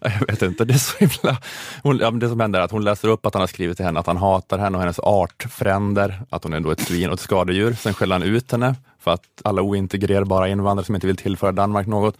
Jag 0.00 0.26
vet 0.26 0.42
inte, 0.42 0.64
det 0.64 0.74
är 0.74 0.78
så 0.78 0.98
himla... 0.98 1.38
Hon, 1.82 1.98
ja, 1.98 2.10
det 2.10 2.28
som 2.28 2.40
händer 2.40 2.60
är 2.60 2.64
att 2.64 2.70
hon 2.70 2.84
läser 2.84 3.08
upp 3.08 3.26
att 3.26 3.34
han 3.34 3.40
har 3.40 3.46
skrivit 3.46 3.76
till 3.76 3.86
henne 3.86 4.00
att 4.00 4.06
han 4.06 4.16
hatar 4.16 4.58
henne 4.58 4.76
och 4.76 4.82
hennes 4.82 4.98
artfränder, 4.98 6.22
att 6.30 6.44
hon 6.44 6.52
är 6.52 6.60
då 6.60 6.70
ett 6.70 6.80
svin 6.80 7.08
och 7.08 7.14
ett 7.14 7.20
skadedjur. 7.20 7.72
Sen 7.72 7.94
skäller 7.94 8.14
han 8.14 8.22
ut 8.22 8.52
henne 8.52 8.74
för 8.98 9.10
att 9.10 9.22
alla 9.44 9.62
ointegrerbara 9.62 10.48
invandrare 10.48 10.86
som 10.86 10.94
inte 10.94 11.06
vill 11.06 11.16
tillföra 11.16 11.52
Danmark 11.52 11.86
något. 11.86 12.16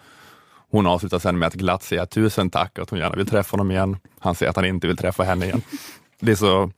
Hon 0.71 0.87
avslutar 0.87 1.19
sen 1.19 1.39
med 1.39 1.47
att 1.47 1.55
glatt 1.55 1.83
säga 1.83 2.07
tusen 2.07 2.51
tack 2.51 2.79
och 2.79 2.83
att 2.83 2.91
hon 2.91 2.99
gärna 2.99 3.17
vill 3.17 3.27
träffa 3.27 3.53
honom 3.53 3.71
igen. 3.71 3.97
Han 4.19 4.35
säger 4.35 4.51
att 4.51 4.57
han 4.57 4.65
inte 4.65 4.87
vill 4.87 4.97
träffa 4.97 5.23
henne 5.23 5.47
igen. 5.47 5.63
Det 6.21 6.33
är 6.33 6.37
så, 6.37 6.71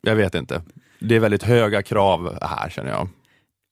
jag 0.00 0.16
vet 0.16 0.34
inte. 0.34 0.62
Det 0.98 1.16
är 1.16 1.20
väldigt 1.20 1.42
höga 1.42 1.82
krav 1.82 2.38
här 2.42 2.70
känner 2.70 2.90
jag. 2.90 3.08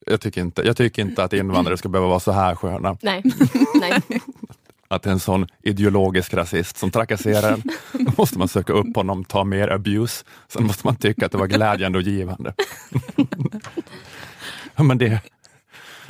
Jag 0.06 0.20
tycker 0.20 0.40
inte, 0.40 0.62
jag 0.62 0.76
tycker 0.76 1.02
inte 1.02 1.24
att 1.24 1.32
invandrare 1.32 1.76
ska 1.76 1.88
behöva 1.88 2.08
vara 2.08 2.20
så 2.20 2.32
här 2.32 2.54
sköna. 2.54 2.96
Nej. 3.02 3.22
Nej. 3.80 4.00
att 4.88 5.02
det 5.02 5.10
är 5.10 5.12
en 5.12 5.20
sån 5.20 5.46
ideologisk 5.62 6.34
rasist 6.34 6.76
som 6.76 6.90
trakasserar 6.90 7.52
en. 7.52 7.62
Då 7.92 8.12
måste 8.18 8.38
man 8.38 8.48
söka 8.48 8.72
upp 8.72 8.96
honom, 8.96 9.24
ta 9.24 9.44
mer 9.44 9.68
abuse. 9.68 10.24
Sen 10.48 10.64
måste 10.66 10.86
man 10.86 10.96
tycka 10.96 11.26
att 11.26 11.32
det 11.32 11.38
var 11.38 11.46
glädjande 11.46 11.98
och 11.98 12.02
givande. 12.02 12.54
Men 14.76 14.98
det, 14.98 15.20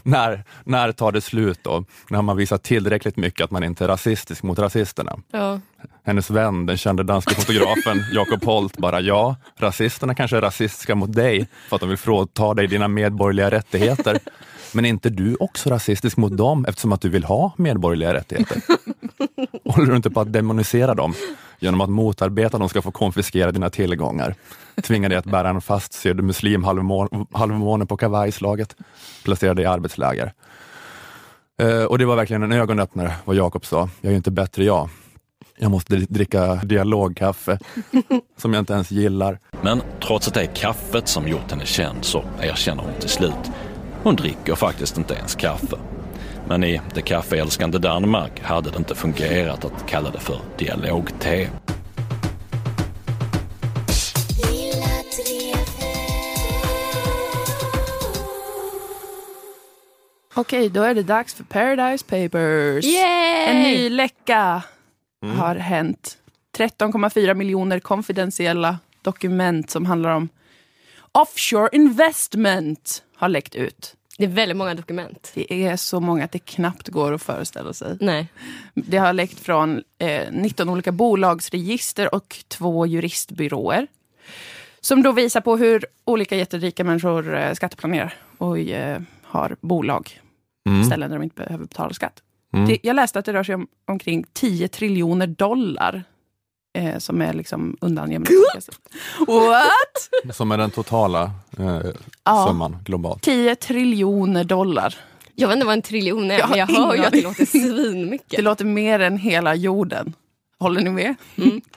när, 0.02 0.44
när 0.64 0.92
tar 0.92 1.12
det 1.12 1.20
slut 1.20 1.58
då? 1.62 1.84
När 2.10 2.22
man 2.22 2.36
visar 2.36 2.58
tillräckligt 2.58 3.16
mycket 3.16 3.44
att 3.44 3.50
man 3.50 3.64
inte 3.64 3.84
är 3.84 3.88
rasistisk 3.88 4.42
mot 4.42 4.58
rasisterna. 4.58 5.18
Ja. 5.30 5.60
Hennes 6.04 6.30
vän, 6.30 6.66
den 6.66 6.76
kände 6.76 7.02
danske 7.02 7.34
fotografen 7.34 8.04
Jakob 8.12 8.44
Holt, 8.44 8.76
bara 8.76 9.00
ja, 9.00 9.36
rasisterna 9.56 10.14
kanske 10.14 10.36
är 10.36 10.40
rasistiska 10.40 10.94
mot 10.94 11.12
dig 11.12 11.48
för 11.68 11.76
att 11.76 11.80
de 11.80 11.88
vill 11.88 11.98
frånta 11.98 12.54
dig 12.54 12.66
dina 12.66 12.88
medborgerliga 12.88 13.50
rättigheter. 13.50 14.18
Men 14.74 14.84
är 14.84 14.88
inte 14.88 15.10
du 15.10 15.36
också 15.40 15.70
rasistisk 15.70 16.16
mot 16.16 16.36
dem 16.36 16.64
eftersom 16.68 16.92
att 16.92 17.00
du 17.00 17.08
vill 17.08 17.24
ha 17.24 17.52
medborgerliga 17.56 18.14
rättigheter? 18.14 18.60
Håller 19.72 19.90
du 19.90 19.96
inte 19.96 20.10
på 20.10 20.20
att 20.20 20.32
demonisera 20.32 20.94
dem 20.94 21.14
genom 21.58 21.80
att 21.80 21.90
motarbeta 21.90 22.56
att 22.56 22.60
de 22.60 22.68
ska 22.68 22.82
få 22.82 22.90
konfiskera 22.90 23.52
dina 23.52 23.70
tillgångar? 23.70 24.34
Tvinga 24.82 25.08
dig 25.08 25.18
att 25.18 25.24
bära 25.24 25.48
en 25.48 25.60
fastsydd 25.60 26.24
muslimhalvmåne 26.24 27.86
på 27.86 27.96
kavajslaget, 27.96 28.76
placera 29.24 29.54
dig 29.54 29.64
i 29.64 29.68
arbetsläger. 29.68 30.32
Eh, 31.62 31.84
och 31.84 31.98
det 31.98 32.04
var 32.04 32.16
verkligen 32.16 32.42
en 32.42 32.52
ögonöppnare 32.52 33.12
vad 33.24 33.36
Jakob 33.36 33.66
sa. 33.66 33.88
Jag 34.00 34.08
är 34.08 34.10
ju 34.10 34.16
inte 34.16 34.30
bättre 34.30 34.64
jag. 34.64 34.88
Jag 35.58 35.70
måste 35.70 35.96
dricka 35.96 36.54
dialogkaffe 36.54 37.58
som 38.36 38.52
jag 38.52 38.60
inte 38.60 38.72
ens 38.72 38.90
gillar. 38.90 39.38
Men 39.62 39.82
trots 40.00 40.28
att 40.28 40.34
det 40.34 40.40
är 40.40 40.54
kaffet 40.54 41.08
som 41.08 41.28
gjort 41.28 41.50
henne 41.50 41.66
känd 41.66 42.04
så 42.04 42.24
erkänner 42.40 42.82
hon 42.82 43.00
till 43.00 43.08
slut. 43.08 43.50
Hon 44.02 44.16
dricker 44.16 44.54
faktiskt 44.54 44.98
inte 44.98 45.14
ens 45.14 45.34
kaffe. 45.34 45.76
Men 46.48 46.64
i 46.64 46.80
det 46.94 47.02
kaffeälskande 47.02 47.78
Danmark 47.78 48.40
hade 48.42 48.70
det 48.70 48.78
inte 48.78 48.94
fungerat 48.94 49.64
att 49.64 49.86
kalla 49.86 50.10
det 50.10 50.20
för 50.20 50.40
dialogte. 50.58 51.48
Okej, 60.34 60.68
då 60.68 60.82
är 60.82 60.94
det 60.94 61.02
dags 61.02 61.34
för 61.34 61.44
Paradise 61.44 62.04
Papers. 62.04 62.84
Yay! 62.84 63.46
En 63.46 63.62
ny 63.62 63.88
läcka 63.88 64.62
har 65.22 65.56
hänt. 65.56 66.18
13,4 66.56 67.34
miljoner 67.34 67.80
konfidentiella 67.80 68.78
dokument 69.02 69.70
som 69.70 69.86
handlar 69.86 70.10
om 70.10 70.28
offshore 71.12 71.68
investment 71.72 73.02
har 73.16 73.28
läckt 73.28 73.54
ut. 73.54 73.96
Det 74.18 74.24
är 74.24 74.28
väldigt 74.28 74.56
många 74.56 74.74
dokument. 74.74 75.32
Det 75.34 75.52
är 75.66 75.76
så 75.76 76.00
många 76.00 76.24
att 76.24 76.32
det 76.32 76.38
knappt 76.38 76.88
går 76.88 77.12
att 77.12 77.22
föreställa 77.22 77.72
sig. 77.72 77.96
Nej. 78.00 78.28
Det 78.74 78.96
har 78.96 79.12
läckt 79.12 79.40
från 79.40 79.82
eh, 79.98 80.32
19 80.32 80.68
olika 80.68 80.92
bolagsregister 80.92 82.14
och 82.14 82.44
två 82.48 82.86
juristbyråer. 82.86 83.86
Som 84.80 85.02
då 85.02 85.12
visar 85.12 85.40
på 85.40 85.56
hur 85.56 85.86
olika 86.04 86.36
jätterika 86.36 86.84
människor 86.84 87.36
eh, 87.36 87.52
skatteplanerar 87.52 88.14
och 88.38 88.58
eh, 88.58 89.00
har 89.22 89.56
bolag. 89.60 90.20
Ställen 90.86 91.10
där 91.10 91.18
de 91.18 91.22
inte 91.22 91.42
behöver 91.44 91.64
betala 91.64 91.92
skatt. 91.92 92.22
Det, 92.52 92.78
jag 92.82 92.96
läste 92.96 93.18
att 93.18 93.24
det 93.24 93.32
rör 93.32 93.42
sig 93.44 93.54
om 93.54 93.66
omkring 93.86 94.24
10 94.32 94.68
triljoner 94.68 95.26
dollar. 95.26 96.04
Eh, 96.78 96.98
som 96.98 97.20
är 97.22 97.32
liksom 97.32 97.76
undangömda. 97.80 98.30
What? 99.26 100.34
Som 100.36 100.52
är 100.52 100.58
den 100.58 100.70
totala 100.70 101.30
eh, 101.58 101.80
Ja. 102.24 102.46
summan 102.48 102.76
globalt. 102.84 103.22
10 103.22 103.54
triljoner 103.56 104.44
dollar. 104.44 104.94
Jag 105.34 105.48
vet 105.48 105.54
inte 105.54 105.66
vad 105.66 105.72
en 105.72 105.82
triljon 105.82 106.30
är, 106.30 106.38
Jag 106.38 106.46
har 106.46 106.48
men 106.50 106.58
jag 106.58 106.66
hör 106.66 106.94
ju 106.94 107.04
att 107.04 107.12
det 107.12 107.22
låter 107.22 107.46
svinmycket. 107.46 108.30
Det 108.36 108.42
låter 108.42 108.64
mer 108.64 109.00
än 109.00 109.18
hela 109.18 109.54
jorden. 109.54 110.14
Håller 110.58 110.80
ni 110.80 110.90
med? 110.90 111.14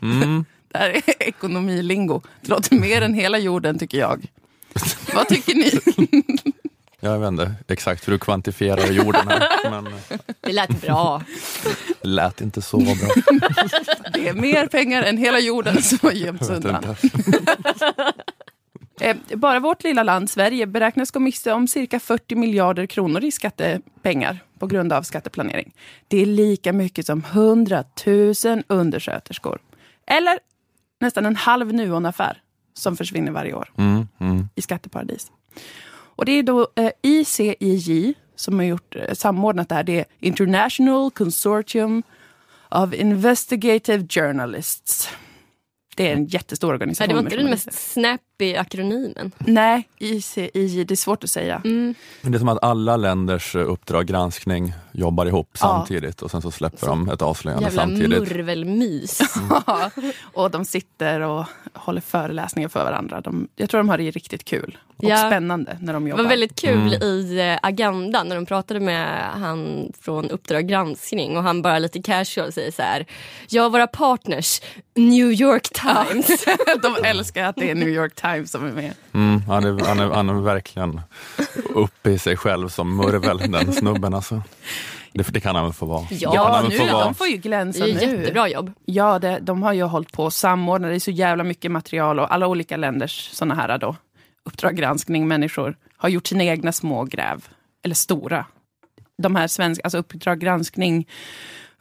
Mm. 0.01 0.45
Det 0.71 0.77
här 0.77 0.89
är 0.89 1.03
ekonomilingo. 1.27 2.21
Det 2.41 2.49
låter 2.49 2.75
mer 2.75 3.01
än 3.01 3.13
hela 3.13 3.37
jorden 3.37 3.79
tycker 3.79 3.97
jag. 3.97 4.25
Vad 5.15 5.27
tycker 5.27 5.55
ni? 5.55 5.71
Jag 7.11 7.19
vet 7.19 7.27
inte 7.27 7.55
exakt 7.67 8.07
hur 8.07 8.11
du 8.13 8.19
kvantifierar 8.19 8.91
jorden 8.91 9.27
här, 9.27 9.49
men 9.71 9.87
eh, 9.87 9.93
Det 10.41 10.53
lät 10.53 10.81
bra. 10.81 11.21
det 12.01 12.07
lät 12.07 12.41
inte 12.41 12.61
så 12.61 12.77
bra. 12.77 12.93
Det 14.13 14.27
är 14.27 14.33
mer 14.33 14.67
pengar 14.67 15.03
än 15.03 15.17
hela 15.17 15.39
jorden 15.39 15.81
som 15.83 15.99
har 16.01 16.11
gömts 16.11 16.49
undan. 16.49 16.83
Eh, 19.01 19.15
Bara 19.35 19.59
vårt 19.59 19.83
lilla 19.83 20.03
land, 20.03 20.29
Sverige, 20.29 20.65
beräknas 20.67 21.11
gå 21.11 21.19
miste 21.19 21.51
om 21.53 21.67
cirka 21.67 21.99
40 21.99 22.35
miljarder 22.35 22.85
kronor 22.85 23.23
i 23.23 23.31
skattepengar 23.31 24.39
på 24.59 24.67
grund 24.67 24.93
av 24.93 25.03
skatteplanering. 25.03 25.73
Det 26.07 26.21
är 26.21 26.25
lika 26.25 26.73
mycket 26.73 27.05
som 27.05 27.23
100 27.31 27.83
000 28.05 28.33
undersköterskor. 28.67 29.59
Eller 30.07 30.39
nästan 30.99 31.25
en 31.25 31.35
halv 31.35 31.73
Nuon-affär 31.73 32.41
som 32.73 32.97
försvinner 32.97 33.31
varje 33.31 33.53
år 33.53 33.71
Mm, 33.77 34.07
mm. 34.19 34.49
i 34.55 34.61
skatteparadis. 34.61 35.31
Och 36.15 36.25
det 36.25 36.31
är 36.31 36.43
då 36.43 36.67
eh, 36.75 36.91
ICIJ 37.01 38.13
som 38.35 38.59
har 38.59 38.65
gjort, 38.65 38.95
eh, 38.95 39.13
samordnat 39.13 39.69
det 39.69 39.75
här. 39.75 39.83
Det 39.83 39.99
är 39.99 40.05
International 40.19 41.11
Consortium 41.11 42.03
of 42.69 42.93
Investigative 42.93 44.07
Journalists. 44.09 45.09
Det 45.95 46.09
är 46.09 46.13
en 46.13 46.25
jättestor 46.25 46.67
Nej, 46.67 46.73
organisation. 46.73 47.07
det 47.07 47.15
var 47.15 47.21
inte 47.21 47.35
den 47.35 47.49
mest 47.49 47.73
i 48.41 48.55
akronymen? 48.57 49.31
Nej, 49.37 49.87
ICI, 49.99 50.83
det 50.87 50.91
är 50.93 50.95
svårt 50.95 51.23
att 51.23 51.29
säga. 51.29 51.61
Mm. 51.65 51.95
Men 52.21 52.31
Det 52.31 52.37
är 52.37 52.39
som 52.39 52.49
att 52.49 52.63
alla 52.63 52.97
länders 52.97 53.55
eh, 53.55 53.69
Uppdrag 53.71 54.05
granskning 54.05 54.73
jobbar 54.91 55.25
ihop 55.25 55.49
samtidigt 55.53 56.21
och 56.21 56.31
sen 56.31 56.41
så 56.41 56.51
släpper 56.51 56.87
de 56.87 57.09
ett 57.09 57.21
avslöjande 57.21 57.65
Jävla 57.65 57.81
samtidigt. 57.81 58.09
murvelmys. 58.19 59.19
och 60.33 60.51
de 60.51 60.65
sitter 60.65 61.19
och 61.21 61.45
håller 61.73 62.01
föreläsningar 62.01 62.69
för 62.69 62.83
varandra. 62.83 63.21
De, 63.21 63.47
jag 63.55 63.69
tror 63.69 63.77
de 63.79 63.89
har 63.89 63.97
det 63.97 64.11
riktigt 64.11 64.45
kul 64.45 64.77
och 64.97 65.03
Ja. 65.09 65.17
spännande 65.17 65.77
när 65.81 65.93
de 65.93 66.03
Det 66.03 66.09
jobbar. 66.09 66.23
var 66.23 66.29
väldigt 66.29 66.55
kul 66.55 66.93
Mm. 66.93 67.03
i 67.03 67.39
eh, 67.39 67.59
Agenda 67.67 68.23
när 68.23 68.35
de 68.35 68.45
pratade 68.45 68.79
med 68.79 69.29
han 69.31 69.91
från 70.01 70.29
Uppdrag 70.29 70.67
granskning 70.67 71.37
och 71.37 71.43
han 71.43 71.61
bara 71.61 71.79
lite 71.79 72.01
casual 72.01 72.51
säger 72.51 72.71
så 72.71 72.81
här. 72.81 73.05
Ja, 73.49 73.69
våra 73.69 73.87
partners, 73.87 74.61
New 74.95 75.31
York 75.31 75.63
Times. 75.73 76.45
de 76.81 76.95
älskar 77.07 77.43
att 77.43 77.55
det 77.55 77.71
är 77.71 77.75
New 77.75 77.89
York 77.89 78.15
Times 78.15 78.24
som 78.45 78.65
är 78.65 78.71
med. 78.71 78.93
Mm, 79.13 79.41
han, 79.41 79.63
är, 79.63 79.85
han, 79.85 79.99
är, 79.99 80.09
han 80.09 80.29
är 80.29 80.33
verkligen 80.33 81.01
uppe 81.69 82.09
i 82.09 82.19
sig 82.19 82.37
själv 82.37 82.69
som 82.69 82.95
murvel, 82.97 83.51
den 83.51 83.73
snubben. 83.73 84.13
Alltså. 84.13 84.41
Det, 85.13 85.33
det 85.33 85.39
kan 85.39 85.55
han 85.55 85.63
väl 85.63 85.73
få 85.73 85.85
vara. 85.85 86.07
Ja, 86.11 86.29
det 86.31 86.37
kan 86.37 86.51
han 86.53 86.65
nu, 86.69 86.77
få 86.77 86.85
vara. 86.93 87.03
de 87.05 87.13
får 87.15 87.27
ju 87.27 87.33
Det 87.33 87.41
glänsa 87.41 87.83
nu. 87.85 87.89
jättebra 87.91 88.49
jobb. 88.49 88.71
Ja, 88.85 89.19
det, 89.19 89.39
de 89.41 89.63
har 89.63 89.73
ju 89.73 89.83
hållit 89.83 90.11
på 90.11 90.25
att 90.27 90.33
samordna. 90.33 90.87
Det 90.87 90.95
är 90.95 90.99
så 90.99 91.11
jävla 91.11 91.43
mycket 91.43 91.71
material 91.71 92.19
och 92.19 92.33
alla 92.33 92.47
olika 92.47 92.77
länders 92.77 93.29
såna 93.33 93.55
här 93.55 93.77
då, 93.77 93.95
Uppdrag 94.45 94.75
granskning 94.75 95.27
människor 95.27 95.75
har 95.97 96.09
gjort 96.09 96.27
sina 96.27 96.43
egna 96.43 96.71
små 96.71 97.03
gräv. 97.03 97.47
Eller 97.83 97.95
stora. 97.95 98.45
De 99.17 99.35
här 99.35 99.47
svenska, 99.47 99.81
alltså 99.83 99.97
Uppdrag 99.97 100.39
granskning 100.39 101.07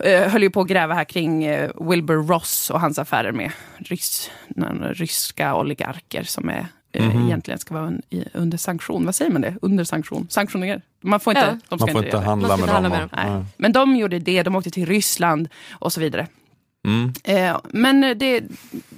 höll 0.04 0.42
ju 0.42 0.50
på 0.50 0.60
att 0.60 0.68
gräva 0.68 0.94
här 0.94 1.04
kring 1.04 1.44
eh, 1.44 1.70
Wilbur 1.80 2.22
Ross 2.22 2.70
och 2.70 2.80
hans 2.80 2.98
affärer 2.98 3.32
med 3.32 3.52
rys, 3.78 4.30
ryska 4.94 5.54
oligarker 5.54 6.22
som 6.22 6.48
är, 6.48 6.66
eh, 6.92 7.06
Mhm. 7.08 7.26
egentligen 7.26 7.58
ska 7.58 7.74
vara 7.74 7.86
un, 7.86 8.02
under 8.32 8.58
sanktion. 8.58 9.04
Vad 9.04 9.14
säger 9.14 9.30
man 9.30 9.40
det? 9.42 9.54
Under 9.62 9.84
sanktion? 9.84 10.26
Sanktioner? 10.30 10.82
Man 11.00 11.20
får 11.20 11.30
inte, 11.30 11.40
Ja. 11.46 11.58
de 11.68 11.78
ska 11.78 11.86
Man 11.86 11.94
får 11.94 12.04
inte 12.04 12.16
inte 12.16 12.18
handla 12.26 12.48
Man 12.48 12.58
ska 12.58 12.66
med 12.66 12.74
dem. 12.82 12.92
handla 12.92 13.08
med 13.22 13.32
Nej. 13.34 13.44
Men 13.56 13.72
de 13.72 13.96
gjorde 13.96 14.18
det, 14.18 14.42
de 14.42 14.56
åkte 14.56 14.70
till 14.70 14.86
Ryssland 14.86 15.48
och 15.72 15.92
så 15.92 16.00
vidare. 16.00 16.26
Mm. 16.86 17.12
Eh, 17.24 17.56
men 17.70 18.18
det, 18.18 18.42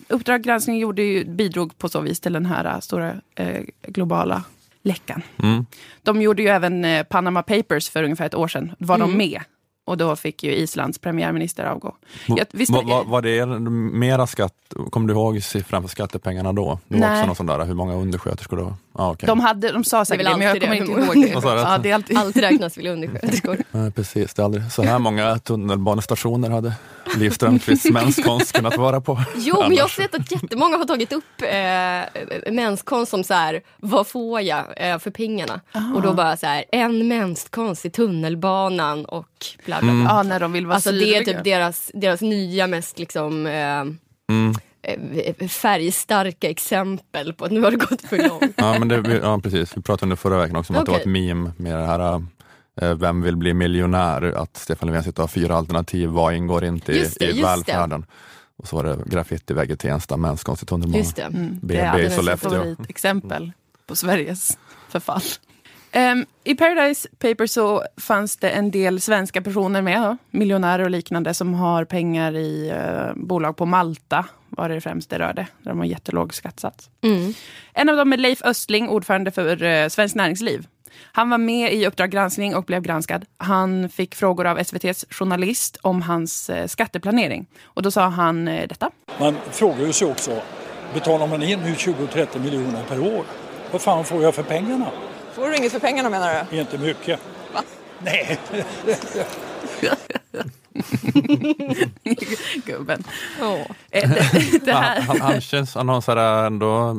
Uppdrag 0.08 0.42
granskning 0.42 0.78
gjorde 0.78 1.02
ju, 1.02 1.24
bidrog 1.24 1.78
på 1.78 1.88
så 1.88 2.00
vis 2.00 2.20
till 2.20 2.32
den 2.32 2.46
här 2.46 2.64
eh, 2.64 2.80
stora 2.80 3.14
eh, 3.34 3.62
globala 3.86 4.42
läckan. 4.82 5.22
Mm. 5.42 5.66
De 6.02 6.22
gjorde 6.22 6.42
ju 6.42 6.48
även 6.48 6.84
eh, 6.84 7.02
Panama 7.02 7.42
Papers 7.42 7.90
för 7.90 8.02
ungefär 8.02 8.26
ett 8.26 8.34
år 8.34 8.48
sedan. 8.48 8.74
Var 8.78 8.94
Mm. 8.96 9.08
de 9.10 9.16
med. 9.16 9.40
Och 9.86 9.96
då 9.96 10.16
fick 10.16 10.42
ju 10.44 10.54
Islands 10.54 10.98
premiärminister 10.98 11.64
avgå. 11.64 11.96
Ja, 12.26 12.44
visst- 12.52 12.72
Var, 12.72 12.82
var, 12.82 13.04
var 13.04 13.22
det 13.22 13.46
mera 13.98 14.26
skatt, 14.26 14.54
kommer 14.90 15.08
du 15.08 15.14
ihåg 15.14 15.42
siffran 15.42 15.82
för 15.82 15.88
skattepengarna 15.88 16.52
då? 16.52 16.78
Det 16.88 16.94
var 16.94 17.00
Nej. 17.00 17.12
också 17.18 17.26
någon 17.26 17.36
sån 17.36 17.46
där, 17.46 17.64
hur 17.64 17.74
många 17.74 17.94
undersköterskor 17.94 18.56
det 18.56 18.62
var? 18.62 18.74
Ah, 18.98 19.10
okay. 19.10 19.26
De, 19.26 19.40
hade, 19.40 19.72
de 19.72 19.84
sa 19.84 20.04
säkert 20.04 20.26
det, 20.26 20.36
men 20.36 20.40
jag 20.40 20.60
kommer 20.60 20.74
det. 20.74 20.76
inte 20.76 20.92
ihåg 20.92 21.44
det. 21.44 21.60
Ja, 21.60 21.78
det 21.78 21.90
är 21.90 21.94
alltid, 21.94 22.18
Allt 22.18 22.36
räknas 22.36 22.78
väl 22.78 22.86
undersköterskor. 22.86 23.58
Nej, 23.70 23.90
precis, 23.90 24.34
det 24.34 24.42
är 24.42 24.44
aldrig 24.44 24.72
så 24.72 24.82
här 24.82 24.98
många 24.98 25.38
tunnelbanestationer 25.38 26.50
hade 26.50 26.72
Liv 27.16 27.30
Strömquists 27.30 27.90
mänskonst 27.90 28.52
kunnat 28.52 28.76
vara 28.76 29.00
på. 29.00 29.20
Jo, 29.36 29.56
men 29.62 29.74
jag 29.74 29.84
har 29.84 29.88
sett 29.88 30.14
att 30.14 30.32
jättemånga 30.32 30.76
har 30.76 30.84
tagit 30.84 31.12
upp 31.12 31.42
eh, 31.42 32.52
menskonst 32.52 33.10
som 33.10 33.24
så 33.24 33.34
här, 33.34 33.60
vad 33.76 34.06
får 34.06 34.40
jag 34.40 34.64
eh, 34.76 34.98
för 34.98 35.10
pengarna? 35.10 35.60
Och 35.94 36.02
då 36.02 36.12
bara 36.12 36.36
så 36.36 36.46
här, 36.46 36.64
en 36.72 37.08
menskonst 37.08 37.84
i 37.84 37.90
tunnelbanan 37.90 39.04
och 39.04 39.28
bla 39.66 39.80
bla 39.80 39.92
bla. 39.92 40.04
ja, 40.08 40.22
när 40.22 40.40
de 40.40 40.52
vill 40.52 40.66
vara 40.66 40.74
Alltså 40.74 40.92
det 40.92 41.16
är 41.16 41.24
typ 41.24 41.44
deras, 41.44 41.90
deras 41.94 42.20
nya 42.20 42.66
mest 42.66 42.98
liksom 42.98 43.46
eh, 43.46 43.84
Mm. 44.28 44.54
Eh, 44.88 45.48
färgstarka 45.48 46.50
exempel 46.50 47.32
på 47.32 47.44
att 47.44 47.50
nu 47.50 47.60
har 47.60 47.70
det 47.70 47.76
gått 47.76 48.02
för 48.02 48.28
långt. 48.28 48.54
Ja, 48.56 48.78
men 48.78 48.88
det, 48.88 49.20
ja, 49.22 49.40
precis. 49.42 49.76
Vi 49.76 49.82
pratade 49.82 50.04
under 50.04 50.16
förra 50.16 50.38
veckan 50.38 50.56
också 50.56 50.72
om 50.72 50.78
att 50.78 50.86
det 50.86 50.92
var 50.92 50.98
ett 50.98 51.06
meme 51.06 51.52
med 51.56 51.78
det 51.78 51.86
här 51.86 52.22
eh, 52.80 52.94
Vem 52.94 53.22
vill 53.22 53.36
bli 53.36 53.54
miljonär? 53.54 54.22
Att 54.36 54.56
Stefan 54.56 54.86
Löfven 54.86 55.04
sitter 55.04 55.22
och 55.22 55.28
har 55.28 55.28
fyra 55.28 55.56
alternativ, 55.56 56.08
vad 56.08 56.34
ingår 56.34 56.64
inte 56.64 56.92
i, 56.92 56.98
Just 56.98 57.18
det, 57.18 57.24
i 57.24 57.28
just 57.28 57.38
det. 57.40 57.44
välfärden? 57.46 58.06
Och 58.58 58.68
så 58.68 58.76
var 58.76 58.84
det 58.84 58.98
graffiti 59.06 59.54
i 59.72 59.76
Tensta, 59.76 60.16
mänskonst 60.16 60.62
i 60.62 60.66
tunnelbanan. 60.66 60.98
Just 60.98 61.16
det. 61.16 61.22
Mm, 61.22 61.58
det 61.62 61.66
BB 61.66 61.78
är 61.78 61.90
alldeles 61.90 62.14
Sollefteå. 62.16 62.50
ett 62.50 62.56
favoritexempel 62.58 63.52
på 63.86 63.96
Sveriges 63.96 64.58
förfall. 64.88 65.20
Ehm, 65.96 66.26
I 66.44 66.54
Paradise 66.54 67.08
Paper 67.18 67.46
så 67.46 67.82
fanns 67.96 68.36
det 68.36 68.50
en 68.50 68.70
del 68.70 69.00
svenska 69.00 69.42
personer 69.42 69.82
med, 69.82 70.02
då, 70.02 70.16
miljonärer 70.30 70.84
och 70.84 70.90
liknande, 70.90 71.34
som 71.34 71.54
har 71.54 71.84
pengar 71.84 72.36
i 72.36 72.68
eh, 72.68 73.14
bolag 73.14 73.56
på 73.56 73.66
Malta, 73.66 74.24
var 74.48 74.68
det 74.68 74.80
främst 74.80 75.10
det 75.10 75.18
rörde, 75.18 75.46
där 75.62 75.70
de 75.70 75.78
har 75.78 75.86
jättelåg 75.86 76.34
skattsats. 76.34 76.90
Mm. 77.02 77.34
En 77.72 77.88
av 77.88 77.96
dem 77.96 78.12
är 78.12 78.16
Leif 78.16 78.42
Östling, 78.42 78.88
ordförande 78.88 79.30
för 79.30 79.62
eh, 79.62 79.88
Svenskt 79.88 80.16
Näringsliv. 80.16 80.66
Han 81.12 81.30
var 81.30 81.38
med 81.38 81.74
i 81.74 81.86
Uppdrag 81.86 82.10
granskning 82.10 82.54
och 82.54 82.64
blev 82.64 82.82
granskad. 82.82 83.24
Han 83.38 83.88
fick 83.88 84.14
frågor 84.14 84.46
av 84.46 84.58
SVTs 84.58 85.04
journalist 85.10 85.78
om 85.82 86.02
hans 86.02 86.50
eh, 86.50 86.66
skatteplanering. 86.66 87.46
Och 87.64 87.82
då 87.82 87.90
sa 87.90 88.08
han 88.08 88.48
eh, 88.48 88.68
detta. 88.68 88.90
Man 89.20 89.36
frågar 89.50 89.86
ju 89.86 89.92
sig 89.92 90.10
också, 90.10 90.42
betalar 90.94 91.26
man 91.26 91.42
in 91.42 91.58
nu 91.58 91.72
20-30 91.72 92.44
miljoner 92.44 92.82
per 92.88 93.00
år? 93.00 93.24
Vad 93.72 93.82
fan 93.82 94.04
får 94.04 94.22
jag 94.22 94.34
för 94.34 94.42
pengarna? 94.42 94.90
Får 95.36 95.48
du 95.50 95.56
inget 95.56 95.72
för 95.72 95.78
pengarna 95.80 96.10
menar 96.10 96.46
du? 96.50 96.58
Inte 96.58 96.78
mycket. 96.78 97.20
Va? 97.54 97.62
Nej, 97.98 98.38
Gubben. 102.66 103.04
Eh, 103.90 104.10
det, 104.10 104.64
det 104.64 104.72
här. 104.72 105.00
Han, 105.00 105.20
han, 105.20 105.32
han 105.32 105.40
känns, 105.40 105.74
han 105.74 105.88
har 105.88 106.00
så 106.00 106.14
här 106.14 106.46
ändå 106.46 106.96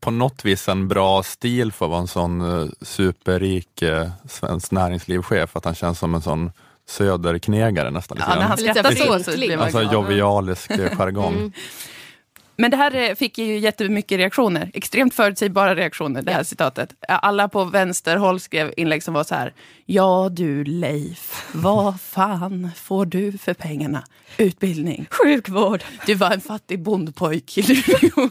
på 0.00 0.10
något 0.10 0.44
vis 0.44 0.68
en 0.68 0.88
bra 0.88 1.22
stil 1.22 1.72
för 1.72 1.86
att 1.86 1.90
vara 1.90 2.00
en 2.00 2.08
sån 2.08 2.62
eh, 2.62 2.68
superrik 2.82 3.82
eh, 3.82 4.08
svensk 4.28 4.70
näringslivschef. 4.70 5.56
Att 5.56 5.64
han 5.64 5.74
känns 5.74 5.98
som 5.98 6.14
en 6.14 6.22
sån 6.22 6.50
söderknegare 6.88 7.90
nästan. 7.90 8.18
Ja, 8.20 8.34
när 8.34 8.42
han 8.42 8.58
Lite 8.58 8.72
skrattar 8.74 9.18
så 9.18 9.24
så 9.24 9.36
blir 9.36 9.56
man 9.56 9.64
Alltså 9.64 9.82
jovialisk 9.82 10.70
eh, 10.70 10.96
jargong. 10.98 11.34
Mm. 11.34 11.52
Men 12.60 12.70
det 12.70 12.76
här 12.76 12.94
eh, 12.94 13.14
fick 13.14 13.38
ju 13.38 13.58
jättemycket 13.58 14.18
reaktioner. 14.18 14.70
Extremt 14.74 15.14
förutsägbara 15.14 15.74
reaktioner, 15.74 16.22
det 16.22 16.32
här 16.32 16.38
Ja. 16.40 16.44
citatet. 16.44 16.94
Alla 17.08 17.48
på 17.48 17.64
vänsterhåll 17.64 18.40
skrev 18.40 18.72
inlägg 18.76 19.02
som 19.02 19.14
var 19.14 19.24
så 19.24 19.34
här. 19.34 19.52
Ja 19.86 20.28
du 20.32 20.64
Leif, 20.64 21.46
vad 21.52 22.00
fan 22.00 22.70
får 22.76 23.06
du 23.06 23.38
för 23.38 23.54
pengarna? 23.54 24.04
Utbildning. 24.36 25.06
Sjukvård. 25.10 25.84
Du 26.06 26.14
var 26.14 26.30
en 26.30 26.40
fattig 26.40 26.82
bondpojk 26.82 27.56
Luleå. 27.56 28.30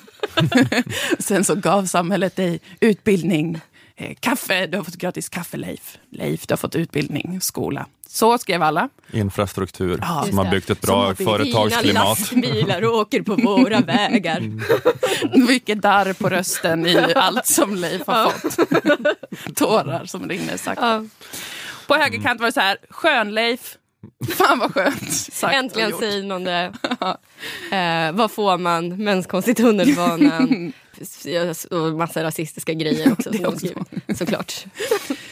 Sen 1.20 1.44
så 1.44 1.56
gav 1.56 1.86
samhället 1.86 2.36
dig 2.36 2.60
utbildning. 2.80 3.60
Eh, 4.00 4.16
Kaffe, 4.20 4.66
du 4.68 4.78
har 4.78 4.84
fått 4.84 4.96
gratis 4.96 5.30
kaffe 5.30 5.58
Leif. 5.58 5.98
Leif, 6.12 6.48
du 6.48 6.52
har 6.52 6.58
fått 6.58 6.76
utbildning, 6.76 7.42
skola. 7.42 7.86
Så 8.10 8.38
skrev 8.38 8.64
alla. 8.64 8.90
Infrastruktur 9.14 10.00
Ja, 10.02 10.24
som 10.30 10.38
har 10.38 10.46
byggt 10.52 10.70
ett 10.70 10.86
Som 10.86 10.88
bra 10.88 11.04
har 11.04 11.10
byggt 11.10 11.18
Fina 11.18 11.32
företagsklimat. 11.32 12.04
lastbilar 12.04 12.86
åker 12.86 13.22
på 13.22 13.36
våra 13.36 13.80
vägar. 13.94 14.42
Mycket 15.48 15.82
darr 15.82 16.14
på 16.14 16.30
rösten 16.30 16.86
i 16.86 16.98
allt 17.16 17.46
som 17.46 17.76
Leif 17.76 18.08
har 18.08 18.30
fått. 18.30 19.56
Tårar 19.58 20.06
som 20.06 20.30
rinner 20.30 20.58
sakta. 20.58 20.88
Ja. 20.88 21.04
På 21.88 21.96
högerkant 21.96 22.40
var 22.40 22.48
det 22.48 22.54
så 22.54 22.60
här, 22.60 22.78
skön-Leif. 22.90 23.78
Fan 24.38 24.60
vad 24.60 24.74
skönt 24.74 25.12
sagt 25.14 25.44
och 25.44 25.60
Äntligen 25.60 25.94
säger 26.00 26.24
någon 26.24 26.44
det. 26.44 26.74
Eh, 27.72 28.12
vad 28.12 28.32
får 28.32 28.58
man? 28.58 29.04
Menskonst 29.04 29.48
i 29.48 29.54
tunnelbanan. 29.54 30.74
Och 31.72 31.94
massa 31.94 32.24
rasistiska 32.24 32.74
grejer 32.74 33.12
också. 33.12 33.34
Som 33.34 33.44
de 33.44 33.58
skriver. 33.58 34.16
Såklart. 34.16 34.66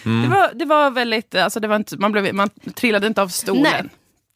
Det, 0.03 0.27
var, 0.27 0.53
det 0.53 0.65
var 0.65 0.91
väldigt, 0.91 1.35
alltså 1.35 1.59
det 1.59 1.67
var 1.67 1.75
inte, 1.75 1.97
man, 1.97 2.11
blev, 2.11 2.33
man 2.33 2.49
trillade 2.49 3.07
inte 3.07 3.21
av 3.21 3.27
stolen. 3.27 3.63
Nej. 3.63 3.83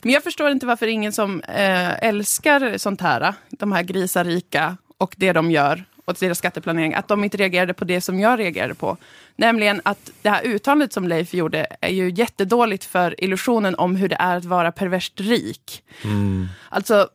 Men 0.03 0.13
jag 0.13 0.23
förstår 0.23 0.49
inte 0.51 0.65
varför 0.65 0.87
ingen 0.87 1.13
som 1.13 1.41
eh, 1.41 2.03
älskar 2.03 2.77
sånt 2.77 3.01
här, 3.01 3.33
de 3.49 3.71
här 3.71 3.83
grisarika 3.83 4.77
och 4.97 5.15
det 5.17 5.33
de 5.33 5.51
gör 5.51 5.85
och 6.05 6.17
deras 6.19 6.37
skatteplanering, 6.37 6.93
att 6.93 7.07
de 7.07 7.23
inte 7.23 7.37
reagerade 7.37 7.73
på 7.73 7.85
det 7.85 8.01
som 8.01 8.19
jag 8.19 8.39
reagerade 8.39 8.75
på. 8.75 8.97
Nämligen 9.39 9.81
att 9.83 10.11
det 10.21 10.29
här 10.29 10.43
uttalandet 10.43 10.93
som 10.93 11.07
Leif 11.07 11.33
gjorde 11.33 11.67
är 11.81 11.89
ju 11.89 12.09
jättedåligt 12.11 12.85
för 12.85 13.23
illusionen 13.23 13.75
om 13.75 13.95
hur 13.95 14.09
det 14.09 14.15
är 14.15 14.37
att 14.37 14.45
vara 14.45 14.71
perverst 14.71 15.19
rik. 15.21 15.83
Alltså, 16.69 17.09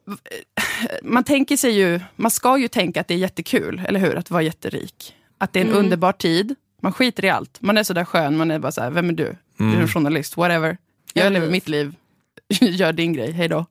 man 1.02 1.24
tänker 1.24 1.56
sig 1.56 1.70
ju, 1.78 2.00
man 2.16 2.30
ska 2.30 2.58
ju 2.58 2.68
tänka 2.68 3.00
att 3.00 3.08
det 3.08 3.14
är 3.14 3.18
jättekul, 3.18 3.82
eller 3.88 4.00
hur? 4.00 4.16
Att 4.16 4.30
vara 4.30 4.42
jätterik. 4.42 5.14
Att 5.38 5.52
det 5.52 5.58
är 5.58 5.64
en 5.64 5.68
Mm. 5.70 5.78
underbar 5.84 6.12
tid. 6.12 6.54
Man 6.82 6.92
skiter 6.92 7.24
i 7.24 7.30
allt. 7.30 7.60
Man 7.60 7.78
är 7.78 7.82
sådär 7.82 8.04
skön, 8.04 8.37
man 8.37 8.50
är 8.50 8.58
bara 8.58 8.72
så 8.72 8.80
här, 8.80 8.90
vem 8.90 9.08
är 9.08 9.12
du? 9.12 9.37
Du 9.56 9.64
är 9.72 9.80
en 9.80 9.88
journalist, 9.88 10.37
whatever. 10.37 10.76
Jag 11.12 11.26
Ja, 11.26 11.30
lever 11.30 11.50
mitt 11.50 11.68
liv. 11.68 11.94
Gör 12.60 12.92
din 12.92 13.12
grej, 13.12 13.30
hej 13.32 13.48
då. 13.48 13.66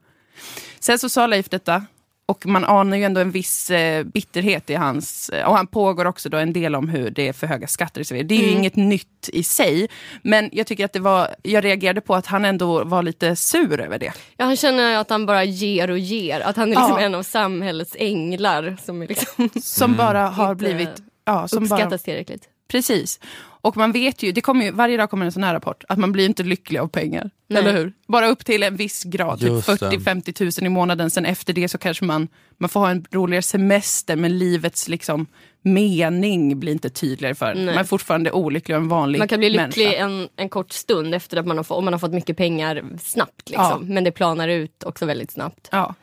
Sen 0.80 1.00
så 1.00 1.10
sa 1.10 1.28
Leif 1.28 1.50
detta. 1.50 1.86
Och 2.26 2.46
man 2.46 2.66
anar 2.66 2.98
ju 2.98 3.04
ändå 3.04 3.22
en 3.22 3.32
viss 3.32 3.70
eh, 3.70 4.04
bitterhet 4.04 4.70
i 4.70 4.74
hans... 4.74 5.30
Eh, 5.30 5.48
och 5.48 5.56
han 5.58 5.68
pågår 5.68 6.06
också 6.06 6.30
då 6.30 6.38
en 6.38 6.54
del 6.54 6.76
om 6.76 6.90
hur 6.90 7.10
det 7.10 7.28
är 7.28 7.34
för 7.34 7.48
höga 7.48 7.68
skatter 7.68 8.02
i 8.02 8.06
Sverige. 8.06 8.24
Det 8.24 8.36
är 8.36 8.40
ju 8.40 8.44
Mm. 8.48 8.58
inget 8.58 8.76
nytt 8.76 9.30
i 9.34 9.44
sig. 9.44 9.88
Men 10.22 10.50
jag 10.54 10.68
tycker 10.68 10.86
att 10.86 10.94
det 10.94 11.00
var... 11.00 11.28
Jag 11.44 11.64
reagerade 11.64 12.02
på 12.02 12.16
att 12.16 12.26
han 12.26 12.46
ändå 12.46 12.84
var 12.84 13.04
lite 13.04 13.36
sur 13.36 13.80
över 13.82 14.00
det. 14.00 14.14
Ja, 14.38 14.46
han 14.46 14.56
känner 14.56 14.98
att 14.98 15.10
han 15.10 15.26
bara 15.26 15.44
ger 15.44 15.92
och 15.92 16.00
ger. 16.00 16.40
Att 16.40 16.56
han 16.56 16.72
är 16.72 16.76
liksom 16.76 16.98
Ja. 17.00 17.06
en 17.06 17.16
av 17.16 17.24
samhällets 17.24 17.96
änglar. 18.00 18.78
Som 18.86 19.02
är 19.02 19.08
liksom 19.08 19.50
Som 19.62 19.96
bara 19.96 20.28
har 20.28 20.52
Inte- 20.52 20.64
blivit 20.66 20.90
Ja, 21.26 21.48
som 21.48 21.64
Uppskattas 21.64 21.90
bara, 21.90 21.98
tillräckligt. 21.98 22.50
Precis. 22.74 23.20
Och 23.62 23.78
man 23.78 23.92
vet 23.92 24.24
ju, 24.24 24.32
det 24.32 24.42
kommer 24.42 24.66
ju, 24.66 24.72
varje 24.72 24.98
dag 24.98 25.10
kommer 25.10 25.26
en 25.26 25.32
sån 25.32 25.44
här 25.44 25.54
rapport, 25.54 25.84
att 25.88 26.00
man 26.00 26.12
blir 26.12 26.26
inte 26.26 26.44
lycklig 26.44 26.80
av 26.80 26.88
pengar. 26.88 27.30
Nej. 27.48 27.62
Eller 27.62 27.74
hur? 27.74 27.94
Bara 28.08 28.28
upp 28.28 28.46
till 28.46 28.64
en 28.64 28.76
viss 28.76 29.04
grad, 29.04 29.40
typ 29.40 29.50
Just 29.50 29.68
det. 29.68 29.74
40-50 29.74 30.32
tusen 30.32 30.66
i 30.66 30.70
månaden. 30.70 31.10
Sen 31.10 31.26
efter 31.26 31.54
det 31.54 31.70
så 31.70 31.78
kanske 31.78 32.06
man, 32.06 32.28
man 32.58 32.70
får 32.70 32.80
ha 32.80 32.90
en 32.90 33.06
roligare 33.12 33.42
semester, 33.42 34.16
men 34.16 34.38
livets 34.38 34.88
liksom 34.88 35.26
mening 35.62 36.60
blir 36.60 36.72
inte 36.74 36.90
tydligare 36.90 37.36
för. 37.36 37.56
Nej. 37.56 37.66
Man 37.66 37.78
är 37.78 37.84
fortfarande 37.84 38.32
olycklig 38.32 38.78
och 38.78 38.82
en 38.84 38.90
vanlig 38.90 39.20
Man 39.20 39.28
kan 39.28 39.40
bli 39.40 39.50
lycklig 39.50 39.94
en, 39.94 40.30
en 40.36 40.50
kort 40.50 40.72
stund 40.72 41.16
efter 41.16 41.38
att 41.38 41.48
man 41.48 41.58
har, 41.58 41.64
fått, 41.64 41.78
om 41.78 41.86
man 41.86 41.94
har 41.94 42.00
fått 42.00 42.14
mycket 42.14 42.38
pengar 42.38 42.84
snabbt. 43.02 43.50
Liksom. 43.50 43.66
Ja. 43.66 43.80
Men 43.82 44.04
det 44.04 44.12
planar 44.12 44.48
ut 44.48 44.84
också 44.84 45.06
väldigt 45.06 45.32
snabbt. 45.32 45.68
Ja. 45.72 45.96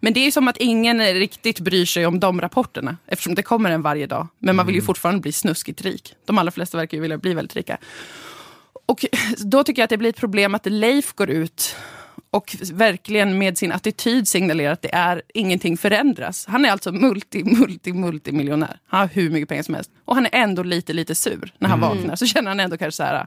Men 0.00 0.12
det 0.12 0.26
är 0.26 0.30
som 0.30 0.48
att 0.48 0.56
ingen 0.56 1.00
riktigt 1.00 1.60
bryr 1.60 1.84
sig 1.86 2.06
om 2.06 2.20
de 2.20 2.40
rapporterna, 2.40 2.96
eftersom 3.06 3.34
det 3.34 3.42
kommer 3.42 3.70
en 3.70 3.82
varje 3.82 4.06
dag. 4.06 4.28
Men 4.38 4.56
man 4.56 4.66
vill 4.66 4.74
ju 4.74 4.82
fortfarande 4.82 5.20
bli 5.20 5.32
snuskigt 5.32 5.82
rik. 5.82 6.14
De 6.24 6.38
allra 6.38 6.52
flesta 6.52 6.78
verkar 6.78 6.96
ju 6.96 7.00
vilja 7.02 7.18
bli 7.18 7.34
väldigt 7.34 7.56
rika. 7.56 7.78
Och 8.86 9.04
då 9.38 9.64
tycker 9.64 9.82
jag 9.82 9.84
att 9.84 9.90
det 9.90 9.98
blir 9.98 10.10
ett 10.10 10.16
problem 10.16 10.54
att 10.54 10.66
Leif 10.66 11.12
går 11.12 11.30
ut 11.30 11.76
och 12.30 12.56
verkligen 12.72 13.38
med 13.38 13.58
sin 13.58 13.72
attityd 13.72 14.28
signalerar 14.28 14.72
att 14.72 14.82
det 14.82 14.94
är 14.94 15.22
ingenting 15.34 15.76
förändras. 15.76 16.46
Han 16.46 16.64
är 16.64 16.70
alltså 16.70 16.92
multi, 16.92 17.44
multi, 17.44 17.92
multimiljonär. 17.92 18.78
Han 18.86 19.00
har 19.00 19.08
hur 19.08 19.30
mycket 19.30 19.48
pengar 19.48 19.62
som 19.62 19.74
helst. 19.74 19.90
Och 20.04 20.14
han 20.14 20.26
är 20.26 20.30
ändå 20.32 20.62
lite, 20.62 20.92
lite 20.92 21.14
sur 21.14 21.54
när 21.58 21.68
han 21.68 21.80
vaknar. 21.80 22.16
Så 22.16 22.26
känner 22.26 22.48
han 22.48 22.60
ändå 22.60 22.76
kanske 22.76 22.96
så 22.96 23.02
här, 23.02 23.26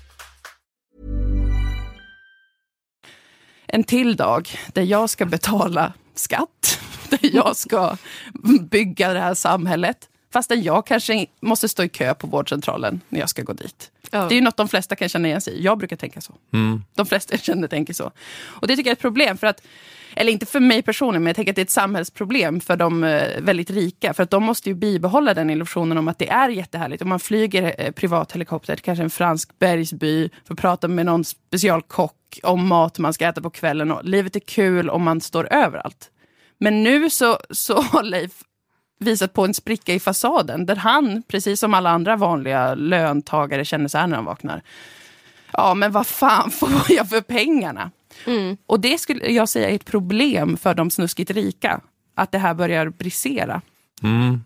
En 3.71 3.83
till 3.83 4.15
dag 4.15 4.49
där 4.73 4.81
jag 4.81 5.09
ska 5.09 5.25
betala 5.25 5.93
skatt, 6.15 6.79
där 7.09 7.35
jag 7.35 7.55
ska 7.55 7.97
bygga 8.69 9.13
det 9.13 9.19
här 9.19 9.33
samhället. 9.33 10.09
Fastän 10.33 10.63
jag 10.63 10.87
kanske 10.87 11.25
måste 11.41 11.69
stå 11.69 11.83
i 11.83 11.89
kö 11.89 12.13
på 12.13 12.27
vårdcentralen 12.27 13.01
när 13.09 13.19
jag 13.19 13.29
ska 13.29 13.41
gå 13.41 13.53
dit. 13.53 13.91
Ja. 14.11 14.19
Det 14.19 14.33
är 14.33 14.35
ju 14.35 14.41
något 14.41 14.57
de 14.57 14.67
flesta 14.67 14.95
kan 14.95 15.09
känna 15.09 15.27
igen 15.27 15.41
sig 15.41 15.53
i. 15.53 15.63
Jag 15.63 15.77
brukar 15.77 15.95
tänka 15.95 16.21
så. 16.21 16.33
De 16.95 17.05
flesta 17.05 17.33
jag 17.33 17.43
känner 17.43 17.67
tänker 17.67 17.93
så. 17.93 18.11
Och 18.41 18.67
det 18.67 18.75
tycker 18.75 18.89
jag 18.89 18.91
är 18.91 18.95
ett 18.95 19.01
problem. 19.01 19.37
för 19.37 19.47
att 19.47 19.61
eller 20.15 20.31
inte 20.31 20.45
för 20.45 20.59
mig 20.59 20.81
personligen, 20.81 21.23
men 21.23 21.29
jag 21.29 21.35
tänker 21.35 21.51
att 21.51 21.55
det 21.55 21.61
är 21.61 21.65
ett 21.65 21.69
samhällsproblem 21.69 22.59
för 22.59 22.77
de 22.77 23.03
eh, 23.03 23.41
väldigt 23.41 23.69
rika. 23.69 24.13
För 24.13 24.23
att 24.23 24.29
de 24.29 24.43
måste 24.43 24.69
ju 24.69 24.75
bibehålla 24.75 25.33
den 25.33 25.49
illusionen 25.49 25.97
om 25.97 26.07
att 26.07 26.19
det 26.19 26.29
är 26.29 26.49
jättehärligt. 26.49 27.01
Om 27.01 27.09
man 27.09 27.19
flyger 27.19 27.75
eh, 27.77 27.91
privat 27.91 28.31
helikopter 28.31 28.75
till 28.75 28.83
kanske 28.83 29.03
en 29.03 29.09
fransk 29.09 29.59
bergsby 29.59 30.29
för 30.45 30.53
att 30.53 30.59
prata 30.59 30.87
med 30.87 31.05
någon 31.05 31.23
specialkock 31.23 32.39
om 32.43 32.67
mat 32.67 32.99
man 32.99 33.13
ska 33.13 33.27
äta 33.27 33.41
på 33.41 33.49
kvällen. 33.49 33.91
Och 33.91 34.05
livet 34.05 34.35
är 34.35 34.39
kul 34.39 34.89
om 34.89 35.03
man 35.03 35.21
står 35.21 35.53
överallt. 35.53 36.09
Men 36.57 36.83
nu 36.83 37.09
så, 37.09 37.37
så 37.49 37.81
har 37.91 38.03
Leif 38.03 38.31
visat 38.99 39.33
på 39.33 39.45
en 39.45 39.53
spricka 39.53 39.93
i 39.93 39.99
fasaden 39.99 40.65
där 40.65 40.75
han, 40.75 41.23
precis 41.27 41.59
som 41.59 41.73
alla 41.73 41.89
andra 41.89 42.15
vanliga 42.15 42.75
löntagare, 42.75 43.65
känner 43.65 43.87
så 43.87 43.97
här 43.97 44.07
när 44.07 44.15
han 44.15 44.25
vaknar. 44.25 44.61
Ja, 45.53 45.73
men 45.73 45.91
vad 45.91 46.07
fan 46.07 46.51
får 46.51 46.69
jag 46.89 47.09
för 47.09 47.21
pengarna? 47.21 47.91
Och 48.65 48.79
det 48.79 48.97
skulle 48.97 49.31
jag 49.31 49.49
säga 49.49 49.69
är 49.69 49.75
ett 49.75 49.85
problem 49.85 50.57
för 50.57 50.73
de 50.73 50.89
snuskigt 50.91 51.31
rika. 51.31 51.81
Att 52.15 52.31
det 52.31 52.37
här 52.37 52.53
börjar 52.53 52.89
brisera. 52.89 53.61
Mm. 54.03 54.43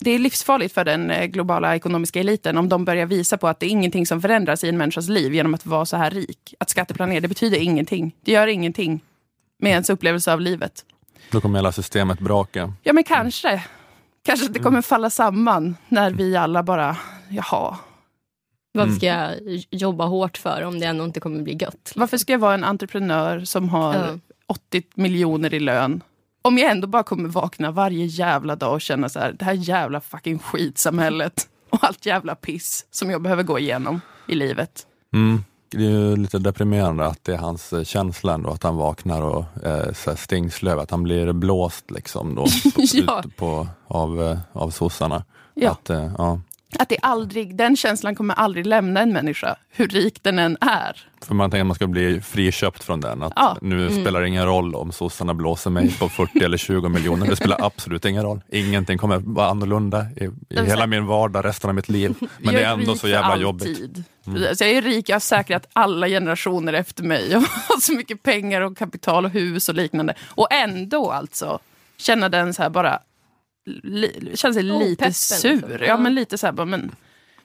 Det 0.00 0.10
är 0.10 0.18
livsfarligt 0.18 0.74
för 0.74 0.84
den 0.84 1.10
eh, 1.10 1.26
globala 1.26 1.76
ekonomiska 1.76 2.20
eliten 2.20 2.58
om 2.58 2.68
de 2.68 2.84
börjar 2.84 3.06
visa 3.06 3.36
på 3.36 3.48
att 3.48 3.60
det 3.60 3.66
är 3.66 3.70
ingenting 3.70 4.06
som 4.06 4.22
förändras 4.22 4.64
i 4.64 4.68
en 4.68 4.78
människas 4.78 5.08
liv 5.08 5.34
genom 5.34 5.54
att 5.54 5.66
vara 5.66 5.86
så 5.86 5.96
här 5.96 6.10
rik. 6.10 6.54
Att 6.60 6.70
skatteplanera, 6.70 7.20
det 7.20 7.28
betyder 7.28 7.58
ingenting. 7.58 8.14
Det 8.24 8.32
gör 8.32 8.46
ingenting 8.46 9.00
med 9.58 9.72
ens 9.72 9.90
upplevelse 9.90 10.32
av 10.32 10.40
livet. 10.40 10.84
Då 11.30 11.40
kommer 11.40 11.58
hela 11.58 11.72
systemet 11.72 12.18
braka. 12.18 12.72
Ja, 12.82 12.92
men 12.92 13.04
kanske. 13.04 13.64
Kanske 14.24 14.46
att 14.46 14.54
det 14.54 14.60
kommer 14.60 14.82
falla 14.82 15.10
samman 15.10 15.76
när 15.88 16.10
vi 16.10 16.36
alla 16.36 16.62
bara, 16.62 16.96
jaha. 17.28 17.76
Varför 18.74 18.88
Mm. 18.88 18.96
ska 18.98 19.06
jag 19.06 19.34
jobba 19.70 20.04
hårt 20.06 20.36
för 20.36 20.62
om 20.62 20.80
det 20.80 20.86
ändå 20.86 21.04
inte 21.04 21.20
kommer 21.20 21.42
bli 21.42 21.56
gött? 21.60 21.92
Varför 21.96 22.16
ska 22.18 22.32
jag 22.32 22.38
vara 22.38 22.54
en 22.54 22.64
entreprenör 22.64 23.44
som 23.44 23.68
har 23.68 23.94
Ja. 23.94 24.18
80 24.46 24.82
miljoner 24.94 25.54
i 25.54 25.60
lön? 25.60 26.02
Om 26.42 26.58
jag 26.58 26.70
ändå 26.70 26.86
bara 26.86 27.02
kommer 27.02 27.28
vakna 27.28 27.70
varje 27.70 28.04
jävla 28.06 28.56
dag 28.56 28.72
och 28.72 28.80
känna 28.80 29.08
så 29.08 29.18
här, 29.18 29.32
det 29.32 29.44
här 29.44 29.52
jävla 29.52 30.00
fucking 30.00 30.38
skitsamhället 30.38 31.48
och 31.70 31.78
allt 31.84 32.06
jävla 32.06 32.34
piss 32.34 32.86
som 32.90 33.10
jag 33.10 33.22
behöver 33.22 33.42
gå 33.42 33.58
igenom 33.58 34.00
i 34.28 34.34
livet. 34.34 34.86
Mm. 35.12 35.44
Det 35.70 35.76
är 35.86 35.90
ju 35.90 36.16
lite 36.16 36.38
deprimerande 36.38 37.06
att 37.06 37.24
det 37.24 37.32
är 37.34 37.38
hans 37.38 37.72
eh, 37.72 37.84
känsla 37.84 38.34
ändå, 38.34 38.50
att 38.50 38.62
han 38.62 38.76
vaknar 38.76 39.22
och 39.22 39.44
eh, 39.64 39.92
så 39.92 40.10
här 40.10 40.16
stingslöv, 40.16 40.78
att 40.78 40.90
han 40.90 41.02
blir 41.02 41.32
blåst 41.32 41.90
liksom 41.90 42.34
då, 42.34 42.42
på, 42.44 42.80
Ja. 42.92 43.22
ut 43.26 43.36
på, 43.36 43.68
av, 43.86 44.22
eh, 44.22 44.38
av 44.52 44.70
sossarna. 44.70 45.24
Ja. 45.54 45.70
Att, 45.70 45.90
eh, 45.90 46.12
ja. 46.18 46.40
Att 46.78 46.88
det 46.88 46.98
aldrig, 47.02 47.56
den 47.56 47.76
känslan 47.76 48.14
kommer 48.14 48.34
aldrig 48.34 48.66
lämna 48.66 49.00
en 49.00 49.12
människa, 49.12 49.56
hur 49.70 49.88
rik 49.88 50.22
den 50.22 50.38
än 50.38 50.56
är. 50.60 51.08
För 51.26 51.34
man 51.34 51.50
tänker 51.50 51.60
att 51.60 51.66
man 51.66 51.74
ska 51.74 51.86
bli 51.86 52.20
friköpt 52.20 52.84
från 52.84 53.00
den. 53.00 53.22
Att 53.22 53.32
Ja. 53.36 53.56
Nu 53.60 53.90
spelar 53.90 54.20
det 54.20 54.28
ingen 54.28 54.46
roll 54.46 54.74
om 54.74 54.92
sossarna 54.92 55.34
blåser 55.34 55.70
mig 55.70 55.98
på 55.98 56.08
40 56.08 56.38
eller 56.38 56.56
20 56.56 56.88
miljoner. 56.88 57.26
Det 57.26 57.36
spelar 57.36 57.64
absolut 57.64 58.04
ingen 58.04 58.22
roll. 58.22 58.40
Ingenting 58.48 58.98
kommer 58.98 59.18
vara 59.18 59.48
annorlunda 59.48 60.06
i, 60.16 60.24
i 60.54 60.64
hela 60.64 60.86
min 60.86 61.06
vardag 61.06 61.44
resten 61.44 61.70
av 61.70 61.74
mitt 61.74 61.88
liv. 61.88 62.14
Men 62.20 62.54
jag 62.54 62.54
det 62.54 62.66
är 62.66 62.72
ändå 62.72 62.94
så 62.94 63.08
jävla 63.08 63.26
alltid. 63.26 63.42
jobbigt. 63.42 64.58
Så 64.58 64.64
jag 64.64 64.70
är 64.70 64.82
rik, 64.82 65.08
jag 65.08 65.14
har 65.14 65.20
säkrat 65.20 65.68
alla 65.72 66.08
generationer 66.08 66.72
efter 66.72 67.02
mig. 67.02 67.30
Jag 67.30 67.40
har 67.68 67.80
så 67.80 67.92
mycket 67.92 68.22
pengar 68.22 68.60
och 68.60 68.78
kapital 68.78 69.24
och 69.24 69.30
hus 69.30 69.68
och 69.68 69.74
liknande. 69.74 70.14
Och 70.24 70.52
ändå 70.52 71.10
alltså 71.10 71.58
känna 71.96 72.28
den 72.28 72.54
så 72.54 72.62
här 72.62 72.70
bara, 72.70 72.98
li, 73.66 74.30
känna 74.34 74.54
sig 74.54 74.62
lite 74.62 74.84
Opeppen, 74.92 75.14
sur. 75.14 75.52
liksom. 75.52 75.70
Ja, 75.72 75.78
Ja. 75.86 75.96
men 75.96 76.14
lite 76.14 76.38
så 76.38 76.46
här, 76.46 76.64
men, 76.64 76.94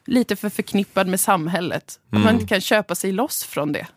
lite 0.06 0.36
för 0.36 0.50
förknippad 0.50 1.08
med 1.08 1.20
samhället. 1.20 2.00
Att 2.12 2.20
man 2.24 2.34
inte 2.34 2.48
kan 2.48 2.62
köpa 2.62 2.96
sig 2.96 3.12
loss 3.12 3.44
från 3.44 3.72
det. 3.72 3.88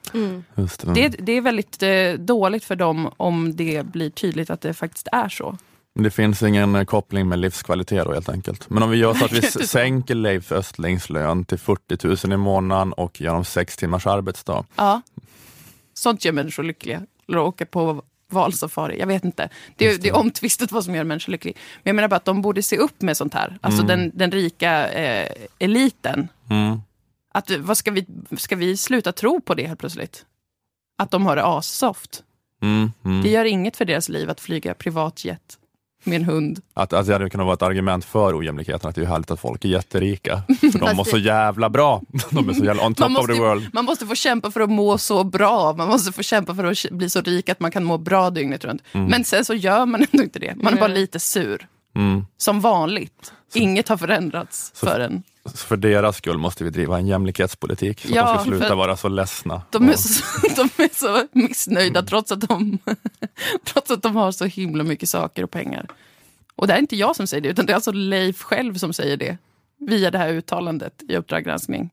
Just 0.54 0.80
det. 0.86 0.94
Det, 0.94 1.08
det 1.08 1.32
är 1.32 1.40
väldigt 1.40 1.82
eh, 1.82 2.12
dåligt 2.24 2.64
för 2.64 2.76
dem 2.76 3.10
om 3.16 3.56
det 3.56 3.86
blir 3.86 4.10
tydligt 4.10 4.50
att 4.50 4.60
det 4.60 4.74
faktiskt 4.74 5.08
är 5.12 5.28
så. 5.28 5.58
Det 5.94 6.10
finns 6.10 6.42
ingen 6.42 6.74
eh, 6.74 6.84
koppling 6.84 7.28
med 7.28 7.38
livskvalitet 7.38 8.04
då 8.04 8.12
helt 8.12 8.28
enkelt. 8.28 8.70
Men 8.70 8.82
om 8.82 8.90
vi 8.90 8.96
gör 8.96 9.14
så 9.14 9.24
att 9.24 9.32
vi 9.32 9.42
sänker 9.66 10.14
Leif 10.14 10.52
Östlings 10.52 11.10
lön 11.10 11.44
till 11.44 11.58
40 11.58 12.26
000 12.26 12.32
i 12.32 12.36
månaden 12.36 12.92
och 12.92 13.20
gör 13.20 13.34
dem 13.34 13.44
sex 13.44 13.76
timmars 13.76 14.06
arbetsdag. 14.06 14.64
Ja. 14.76 15.02
Sånt 15.94 16.24
gör 16.24 16.32
människor 16.32 16.62
lyckliga. 16.62 17.02
Eller 17.28 17.38
åka 17.38 17.66
på 17.66 18.02
valsafari. 18.32 18.98
Jag 18.98 19.06
vet 19.06 19.24
inte. 19.24 19.48
Det 19.76 19.88
det. 19.88 20.02
det 20.02 20.08
är 20.08 20.16
omtvistat 20.16 20.72
vad 20.72 20.84
som 20.84 20.94
gör 20.94 21.04
människor 21.04 21.32
lyckliga. 21.32 21.54
Men 21.82 21.90
jag 21.90 21.96
menar 21.96 22.08
bara 22.08 22.16
att 22.16 22.24
de 22.24 22.42
borde 22.42 22.62
se 22.62 22.76
upp 22.76 23.02
med 23.02 23.16
sånt 23.16 23.34
här. 23.34 23.58
Alltså 23.60 23.82
Mm. 23.82 23.88
den, 23.98 24.12
den 24.14 24.30
rika 24.30 24.88
eh, 24.88 25.32
eliten. 25.58 26.28
Mm. 26.50 26.80
Att, 27.34 27.50
vad 27.58 27.76
ska, 27.76 27.90
vi, 27.90 28.06
ska 28.36 28.56
vi 28.56 28.76
sluta 28.76 29.12
tro 29.12 29.40
på 29.40 29.54
det 29.54 29.66
helt 29.66 29.80
plötsligt? 29.80 30.26
Att 30.98 31.10
de 31.10 31.26
har 31.26 31.36
det 31.36 31.44
assoft. 31.44 32.22
Mm. 32.62 32.92
Mm. 33.04 33.22
Det 33.22 33.28
gör 33.30 33.44
inget 33.44 33.76
för 33.76 33.84
deras 33.84 34.08
liv 34.08 34.30
att 34.30 34.40
flyga 34.40 34.74
privatjet 34.74 35.58
med 36.04 36.16
en 36.16 36.24
hund. 36.24 36.60
Att, 36.74 36.92
att 36.92 37.06
det 37.06 37.12
hade 37.12 37.30
kunnat 37.30 37.44
vara 37.44 37.54
ett 37.54 37.62
argument 37.62 38.04
för 38.04 38.38
ojämlikheten, 38.38 38.88
att 38.88 38.94
det 38.94 39.00
är 39.02 39.06
härligt 39.06 39.30
att 39.30 39.40
folk 39.40 39.64
är 39.64 39.68
jätterika. 39.68 40.42
För 40.60 40.78
de 40.78 40.96
mår 40.96 41.04
så 41.04 41.18
jävla 41.18 41.70
bra. 41.70 42.02
De 42.30 42.48
är 42.48 42.52
så 42.52 42.64
jävla 42.64 42.86
on 42.86 42.94
top 42.94 43.10
Man 43.10 43.16
of 43.16 43.26
the 43.26 43.32
måste, 43.32 43.42
world. 43.42 43.68
man 43.72 43.84
måste 43.84 44.06
få 44.06 44.14
kämpa 44.14 44.50
för 44.50 44.60
att 44.60 44.70
må 44.70 44.98
så 44.98 45.24
bra. 45.24 45.72
Man 45.72 45.88
måste 45.88 46.12
få 46.12 46.22
kämpa 46.22 46.54
för 46.54 46.64
att 46.64 46.90
bli 46.90 47.10
så 47.10 47.20
rik 47.20 47.48
att 47.48 47.60
man 47.60 47.70
kan 47.70 47.84
må 47.84 47.98
bra 47.98 48.30
dygnet 48.30 48.64
runt. 48.64 48.82
Men 48.92 49.24
sen 49.24 49.44
så 49.44 49.54
gör 49.54 49.86
man 49.86 50.00
ändå 50.12 50.22
inte 50.24 50.38
det. 50.38 50.54
Man 50.56 50.74
är 50.74 50.78
bara 50.78 50.86
lite 50.88 51.20
sur. 51.20 51.66
Mm. 51.96 52.26
Som 52.36 52.60
vanligt. 52.60 53.32
Inget 53.54 53.88
har 53.88 53.96
förändrats 53.96 54.72
för 54.74 55.00
en. 55.00 55.22
För 55.54 55.76
deras 55.76 56.16
skull 56.16 56.38
måste 56.38 56.64
vi 56.64 56.70
driva 56.70 56.98
en 56.98 57.06
jämlikhetspolitik, 57.06 58.00
så 58.00 58.08
Ja, 58.14 58.22
att 58.22 58.38
de 58.38 58.50
ska 58.50 58.58
sluta 58.58 58.74
vara 58.74 58.96
så 58.96 59.08
ledsna. 59.08 59.62
De 59.70 59.88
är 59.88 59.94
så, 59.94 60.24
de 60.56 60.82
är 60.82 60.94
så 60.94 61.26
missnöjda 61.32 62.02
trots 62.02 62.32
att, 62.32 62.40
de, 62.40 62.78
trots 63.64 63.90
att 63.90 64.02
de 64.02 64.16
har 64.16 64.32
så 64.32 64.44
himla 64.44 64.84
mycket 64.84 65.08
saker 65.08 65.44
och 65.44 65.50
pengar. 65.50 65.86
Och 66.56 66.66
det 66.66 66.72
är 66.72 66.78
inte 66.78 66.96
jag 66.96 67.16
som 67.16 67.26
säger 67.26 67.40
det, 67.40 67.48
utan 67.48 67.66
det 67.66 67.72
är 67.72 67.74
alltså 67.74 67.92
Leif 67.92 68.42
själv 68.42 68.74
som 68.74 68.92
säger 68.92 69.16
det. 69.16 69.36
Via 69.78 70.10
det 70.10 70.18
här 70.18 70.28
uttalandet 70.28 71.02
i 71.08 71.16
Uppdrag 71.16 71.44
granskning. 71.44 71.90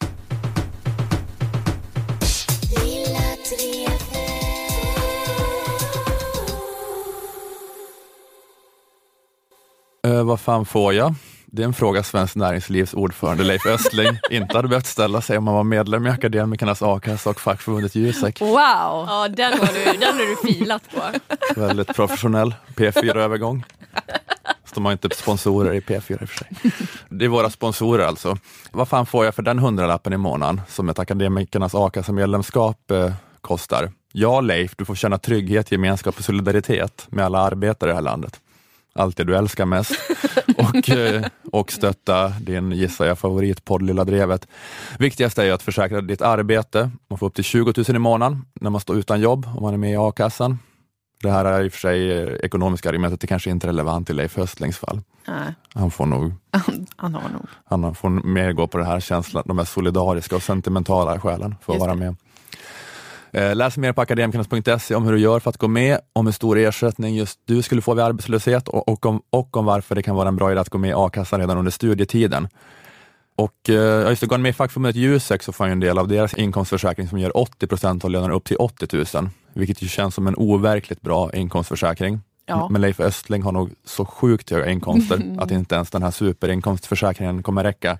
Eh, 10.03 10.23
vad 10.23 10.39
fan 10.39 10.65
får 10.65 10.93
jag? 10.93 11.15
Det 11.51 11.61
är 11.61 11.65
en 11.65 11.73
fråga 11.73 12.03
Svenskt 12.03 12.35
Näringslivs 12.35 12.93
ordförande 12.93 13.43
Leif 13.43 13.65
Östling 13.65 14.19
inte 14.29 14.57
hade 14.57 14.67
behövt 14.67 14.85
ställa 14.85 15.21
sig 15.21 15.37
om 15.37 15.47
han 15.47 15.55
var 15.55 15.63
medlem 15.63 16.07
i 16.07 16.09
Akademikernas 16.09 16.81
a-kassa 16.81 17.29
och 17.29 17.39
fackförbundet 17.39 17.95
Jusek. 17.95 18.41
Wow! 18.41 18.49
Ja, 18.57 19.27
den 19.29 19.59
har 19.59 19.67
du, 19.73 19.97
den 19.97 20.13
har 20.13 20.43
du 20.43 20.53
filat 20.53 20.83
på. 20.93 21.01
Väldigt 21.61 21.95
professionell 21.95 22.55
P4-övergång. 22.75 23.65
Fast 24.63 24.75
de 24.75 24.85
har 24.85 24.91
inte 24.91 25.09
sponsorer 25.15 25.73
i 25.73 25.79
P4 25.79 26.21
i 26.21 26.25
och 26.25 26.29
för 26.29 26.37
sig. 26.37 26.71
Det 27.09 27.25
är 27.25 27.29
våra 27.29 27.49
sponsorer 27.49 28.05
alltså. 28.05 28.37
Vad 28.71 28.87
fan 28.87 29.05
får 29.05 29.25
jag 29.25 29.35
för 29.35 29.43
den 29.43 29.59
hundralappen 29.59 30.13
i 30.13 30.17
månaden 30.17 30.61
som 30.67 30.89
ett 30.89 30.99
Akademikernas 30.99 31.75
a-kassamedlemskap 31.75 32.91
eh, 32.91 33.11
kostar? 33.41 33.91
Ja, 34.11 34.41
Leif, 34.41 34.73
du 34.77 34.85
får 34.85 34.95
känna 34.95 35.17
trygghet, 35.17 35.71
gemenskap 35.71 36.17
och 36.17 36.23
solidaritet 36.23 37.07
med 37.09 37.25
alla 37.25 37.39
arbetare 37.39 37.89
i 37.89 37.91
det 37.91 37.95
här 37.95 38.01
landet. 38.01 38.39
Allt 38.95 39.17
det 39.17 39.23
du 39.23 39.35
älskar 39.35 39.65
mest. 39.65 39.91
Och, 40.57 40.89
eh, 40.89 41.25
och 41.51 41.71
stötta 41.71 42.29
din, 42.29 42.71
gissar 42.71 43.05
jag, 43.05 43.19
favoritpodd 43.19 43.81
Lilla 43.81 44.03
Drevet. 44.03 44.47
Viktigast 44.99 45.37
är 45.37 45.43
ju 45.43 45.51
att 45.51 45.61
försäkra 45.63 46.01
ditt 46.01 46.21
arbete. 46.21 46.91
Man 47.09 47.19
får 47.19 47.27
upp 47.27 47.35
till 47.35 47.43
20 47.43 47.73
000 47.77 47.95
i 47.95 47.99
månaden 47.99 48.45
när 48.61 48.69
man 48.69 48.81
står 48.81 48.97
utan 48.97 49.21
jobb, 49.21 49.49
om 49.55 49.61
man 49.63 49.73
är 49.73 49.77
med 49.77 49.91
i 49.91 49.95
a-kassan. 49.95 50.59
Det 51.23 51.31
här 51.31 51.45
är 51.45 51.63
i 51.63 51.67
och 51.67 51.71
för 51.71 51.79
sig 51.79 52.11
eh, 52.11 52.27
ekonomiska 52.43 52.89
argumentet, 52.89 53.21
det 53.21 53.27
kanske 53.27 53.49
inte 53.49 53.65
är 53.67 53.69
relevant 53.69 54.09
i 54.09 54.13
Leif 54.13 54.37
Östlings 54.37 54.77
fall. 54.77 55.01
Nej, 55.27 55.53
Han 55.73 55.91
får 55.91 56.05
nog, 56.05 56.33
han 56.95 57.13
har 57.15 57.29
nog. 57.29 57.47
han 57.65 57.95
får 57.95 58.09
mer 58.09 58.51
gå 58.53 58.67
på 58.67 58.77
det 58.77 58.85
här 58.85 58.99
känslan, 58.99 59.43
de 59.45 59.57
här 59.57 59.65
solidariska 59.65 60.35
och 60.35 60.43
sentimentala 60.43 61.19
skälen 61.19 61.55
för 61.61 61.73
att 61.73 61.75
Just 61.75 61.85
vara 61.85 61.93
det. 61.95 61.99
med. 61.99 62.07
Eh, 62.09 62.15
Läs 63.31 63.77
mer 63.77 63.93
på 63.93 64.01
akademikernas.se 64.01 64.95
om 64.95 65.05
hur 65.05 65.11
du 65.11 65.19
gör 65.19 65.39
för 65.39 65.49
att 65.49 65.57
gå 65.57 65.67
med, 65.67 65.99
om 66.13 66.25
hur 66.25 66.33
stor 66.33 66.57
ersättning 66.57 67.15
just 67.15 67.39
du 67.45 67.61
skulle 67.61 67.81
få 67.81 67.93
vid 67.93 68.03
arbetslöshet 68.03 68.67
och, 68.67 68.89
och, 68.89 69.05
om, 69.05 69.21
och 69.29 69.57
om 69.57 69.65
varför 69.65 69.95
det 69.95 70.03
kan 70.03 70.15
vara 70.15 70.27
en 70.27 70.35
bra 70.35 70.51
idé 70.51 70.61
att 70.61 70.69
gå 70.69 70.77
med 70.77 70.89
i 70.89 70.93
a-kassan 70.93 71.39
redan 71.39 71.57
under 71.57 71.71
studietiden. 71.71 72.47
Och 73.35 73.69
eh, 73.69 73.75
ja, 73.75 74.09
just 74.09 74.21
det, 74.21 74.27
går 74.27 74.37
man 74.37 74.41
med 74.41 74.49
i 74.49 74.53
fackförbundet 74.53 74.95
Jusek 74.95 75.43
så 75.43 75.51
får 75.51 75.65
ju 75.65 75.71
en 75.71 75.79
del 75.79 75.97
av 75.97 76.07
deras 76.07 76.33
inkomstförsäkring 76.33 77.07
som 77.07 77.19
ger 77.19 77.37
80 77.37 77.67
procent 77.67 78.03
av 78.03 78.11
lönen 78.11 78.31
upp 78.31 78.43
till 78.43 78.57
80 78.57 79.17
000, 79.17 79.29
vilket 79.53 79.81
ju 79.81 79.87
känns 79.87 80.15
som 80.15 80.27
en 80.27 80.35
overkligt 80.35 81.01
bra 81.01 81.33
inkomstförsäkring. 81.33 82.19
Ja. 82.45 82.69
Men 82.69 82.81
Leif 82.81 82.99
Östling 82.99 83.43
har 83.43 83.51
nog 83.51 83.71
så 83.85 84.05
sjukt 84.05 84.51
höga 84.51 84.69
inkomster 84.69 85.35
att 85.39 85.51
inte 85.51 85.75
ens 85.75 85.89
den 85.89 86.03
här 86.03 86.11
superinkomstförsäkringen 86.11 87.43
kommer 87.43 87.63
räcka. 87.63 87.97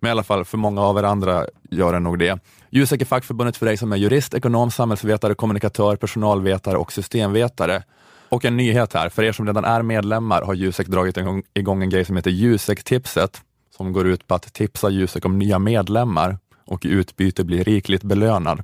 Men 0.00 0.08
i 0.08 0.10
alla 0.10 0.22
fall 0.22 0.44
för 0.44 0.58
många 0.58 0.80
av 0.80 0.98
er 0.98 1.02
andra 1.02 1.46
gör 1.70 1.92
den 1.92 2.02
nog 2.02 2.18
det. 2.18 2.38
Jusek 2.76 3.00
är 3.00 3.04
fackförbundet 3.04 3.56
för 3.56 3.66
dig 3.66 3.76
som 3.76 3.92
är 3.92 3.96
jurist, 3.96 4.34
ekonom, 4.34 4.70
samhällsvetare, 4.70 5.34
kommunikatör, 5.34 5.96
personalvetare 5.96 6.76
och 6.76 6.92
systemvetare. 6.92 7.82
Och 8.28 8.44
en 8.44 8.56
nyhet 8.56 8.92
här, 8.92 9.08
för 9.08 9.22
er 9.22 9.32
som 9.32 9.46
redan 9.46 9.64
är 9.64 9.82
medlemmar 9.82 10.42
har 10.42 10.54
Jusek 10.54 10.86
dragit 10.86 11.16
igång, 11.54 11.82
en 11.82 11.90
grej 11.90 12.04
som 12.04 12.16
heter 12.16 12.30
Jusek-tipset, 12.30 13.42
som 13.76 13.92
går 13.92 14.06
ut 14.06 14.26
på 14.26 14.34
att 14.34 14.52
tipsa 14.52 14.90
Jusek 14.90 15.24
om 15.24 15.38
nya 15.38 15.58
medlemmar 15.58 16.38
och 16.66 16.84
i 16.84 16.88
utbyte 16.88 17.44
bli 17.44 17.62
rikligt 17.62 18.02
belönad. 18.02 18.62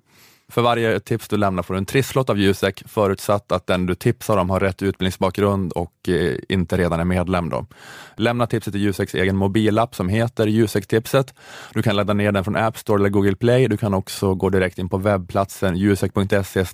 För 0.51 0.63
varje 0.63 1.01
tips 1.01 1.29
du 1.29 1.37
lämnar 1.37 1.63
får 1.63 1.75
du 1.75 1.79
en 1.79 1.87
trisslott 1.87 2.31
av 2.31 2.39
Jusek, 2.39 2.83
förutsatt 2.87 3.53
att 3.53 3.67
den 3.67 3.87
du 3.87 3.95
tipsar 3.95 4.37
om 4.37 4.51
har 4.51 4.61
rätt 4.61 4.83
utbildningsbakgrund 4.83 5.73
och 5.73 6.09
eh, 6.09 6.37
inte 6.49 6.77
redan 6.77 7.01
är 7.01 7.05
medlem. 7.05 7.49
Då. 7.49 7.67
Lämna 8.17 8.47
tipset 8.47 8.73
till 8.73 8.83
Juseks 8.83 9.15
egen 9.15 9.37
mobilapp 9.37 9.95
som 9.95 10.09
heter 10.09 10.47
Jusek-tipset. 10.47 11.35
Du 11.75 11.83
kan 11.83 11.97
ladda 11.97 12.13
ner 12.13 12.33
den 12.33 12.45
från 12.45 12.57
App 12.57 12.79
Store 12.79 13.01
eller 13.01 13.09
Google 13.09 13.37
Play. 13.37 13.69
Du 13.69 13.77
kan 13.77 13.95
också 13.95 14.35
gå 14.35 14.51
direkt 14.51 14.79
in 14.79 14.89
på 14.89 14.99
webbplatsen 14.99 15.77
jusek.se 15.77 16.65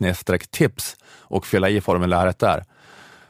tips 0.51 0.97
och 1.21 1.47
fylla 1.47 1.69
i 1.71 1.81
formuläret 1.81 2.39
där. 2.39 2.65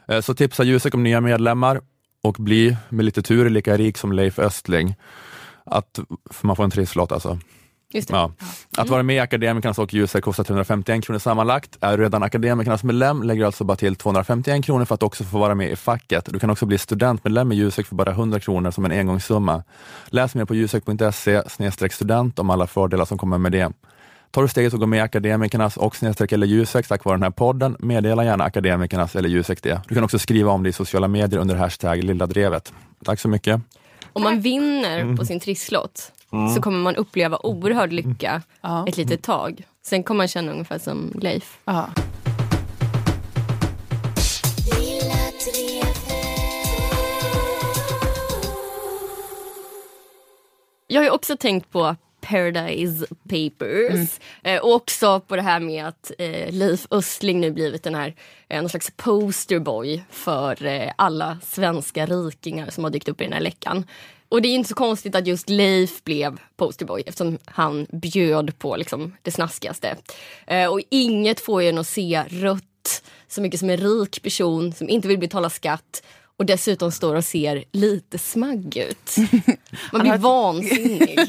Eh, 0.07 0.21
Så 0.21 0.33
tipsa 0.33 0.63
Jusek 0.63 0.93
om 0.93 1.03
nya 1.03 1.21
medlemmar 1.21 1.81
och 2.21 2.35
bli 2.39 2.77
med 2.89 3.05
lite 3.05 3.21
tur 3.21 3.49
lika 3.49 3.77
rik 3.77 3.97
som 3.97 4.11
Leif 4.11 4.39
Östling. 4.39 4.95
Att, 5.65 5.99
för 6.29 6.47
man 6.47 6.55
får 6.55 6.63
en 6.63 6.71
trisslott 6.71 7.11
alltså. 7.11 7.39
Ja. 8.09 8.31
Att 8.77 8.89
vara 8.89 9.03
med 9.03 9.15
i 9.15 9.19
Akademikernas 9.19 9.79
och 9.79 9.93
Jusek 9.93 10.23
kostar 10.23 10.43
351 10.43 11.03
kronor 11.05 11.19
sammanlagt. 11.19 11.77
Är 11.81 11.97
du 11.97 12.03
redan 12.03 12.23
Akademikernas 12.23 12.83
medlem 12.83 13.23
lägger 13.23 13.39
du 13.41 13.45
alltså 13.45 13.63
bara 13.63 13.75
till 13.77 13.95
251 13.95 14.65
kronor 14.65 14.85
för 14.85 14.95
att 14.95 15.03
också 15.03 15.23
få 15.23 15.37
vara 15.39 15.55
med 15.55 15.71
i 15.71 15.75
facket. 15.75 16.25
Du 16.25 16.39
kan 16.39 16.49
också 16.49 16.65
bli 16.65 16.77
studentmedlem 16.77 17.51
i 17.51 17.55
Jusek 17.55 17.85
för 17.87 17.95
bara 17.95 18.11
100 18.11 18.39
kronor 18.39 18.71
som 18.71 18.85
en 18.85 18.91
engångssumma. 18.91 19.63
Läs 20.07 20.35
mer 20.35 20.45
på 20.45 20.55
jusek.se 20.55 21.43
student 21.91 22.39
om 22.39 22.49
alla 22.49 22.67
fördelar 22.67 23.05
som 23.05 23.17
kommer 23.17 23.37
med 23.37 23.51
det. 23.51 23.71
Tar 24.31 24.41
du 24.41 24.47
steget 24.47 24.73
och 24.73 24.79
går 24.79 24.87
med 24.87 24.97
i 24.97 25.01
Akademikernas 25.01 25.77
och 25.77 25.95
snedstreck 25.95 26.31
eller 26.31 26.47
Jusek 26.47 26.87
tack 26.87 27.05
vare 27.05 27.15
den 27.15 27.23
här 27.23 27.29
podden, 27.31 27.75
meddela 27.79 28.25
gärna 28.25 28.43
Akademikernas 28.43 29.15
eller 29.15 29.29
Jusek 29.29 29.63
det. 29.63 29.81
Du 29.87 29.95
kan 29.95 30.03
också 30.03 30.19
skriva 30.19 30.51
om 30.51 30.63
det 30.63 30.69
i 30.69 30.73
sociala 30.73 31.07
medier 31.07 31.39
under 31.39 31.55
hashtag 31.55 32.03
Lilla 32.03 32.25
Drevet. 32.25 32.73
Tack 33.05 33.19
så 33.19 33.27
mycket. 33.27 33.61
Om 34.13 34.23
man 34.23 34.39
vinner 34.41 34.99
Mm. 34.99 35.17
på 35.17 35.25
sin 35.25 35.39
trisslott 35.39 36.11
så 36.55 36.61
kommer 36.61 36.79
man 36.79 36.95
uppleva 36.95 37.37
oerhörd 37.43 37.93
lycka 37.93 38.41
Ja. 38.61 38.85
ett 38.87 38.97
litet 38.97 39.21
tag. 39.23 39.63
Sen 39.85 40.03
kommer 40.03 40.17
man 40.17 40.27
känna 40.27 40.51
ungefär 40.51 40.79
som 40.79 41.11
Leif. 41.21 41.57
Ja. 41.65 41.89
Jag 50.87 51.01
har 51.01 51.05
ju 51.05 51.11
också 51.11 51.37
tänkt 51.37 51.71
på 51.71 51.95
Paradise 52.21 53.05
Papers. 53.29 53.91
Mm. 53.93 54.07
Eh, 54.43 54.61
och 54.61 54.73
också 54.73 55.19
på 55.19 55.35
det 55.35 55.41
här 55.41 55.59
med 55.59 55.87
att 55.87 56.11
eh, 56.17 56.51
Leif 56.53 56.87
Östling 56.91 57.41
nu 57.41 57.51
blivit 57.51 57.83
den 57.83 57.95
här, 57.95 58.15
eh, 58.49 58.61
någon 58.61 58.69
slags 58.69 58.91
posterboy 58.95 60.03
för 60.09 60.65
eh, 60.65 60.91
alla 60.95 61.37
svenska 61.43 62.05
rikingar 62.05 62.69
som 62.69 62.83
har 62.83 62.91
dykt 62.91 63.09
upp 63.09 63.21
i 63.21 63.23
den 63.23 63.33
här 63.33 63.39
läckan. 63.39 63.85
Och 64.29 64.41
det 64.41 64.47
är 64.47 64.55
inte 64.55 64.69
så 64.69 64.75
konstigt 64.75 65.15
att 65.15 65.27
just 65.27 65.49
Leif 65.49 66.03
blev 66.03 66.39
posterboy 66.55 67.03
eftersom 67.05 67.37
han 67.45 67.87
bjöd 67.91 68.59
på 68.59 68.75
liksom, 68.75 69.15
det 69.21 69.31
snaskigaste. 69.31 69.95
Eh, 70.47 70.67
och 70.71 70.81
inget 70.89 71.39
får 71.39 71.61
ju 71.61 71.69
en 71.69 71.77
att 71.77 71.87
se 71.87 72.23
rött 72.29 73.03
så 73.27 73.41
mycket 73.41 73.59
som 73.59 73.69
en 73.69 73.77
rik 73.77 74.23
person 74.23 74.73
som 74.73 74.89
inte 74.89 75.07
vill 75.07 75.19
betala 75.19 75.49
skatt 75.49 76.03
och 76.37 76.45
dessutom 76.45 76.91
står 76.91 77.15
och 77.15 77.25
ser 77.25 77.63
lite 77.71 78.17
smagg 78.17 78.77
ut. 78.77 79.15
Man 79.91 80.01
blir 80.01 80.17
vansinnig. 80.17 81.19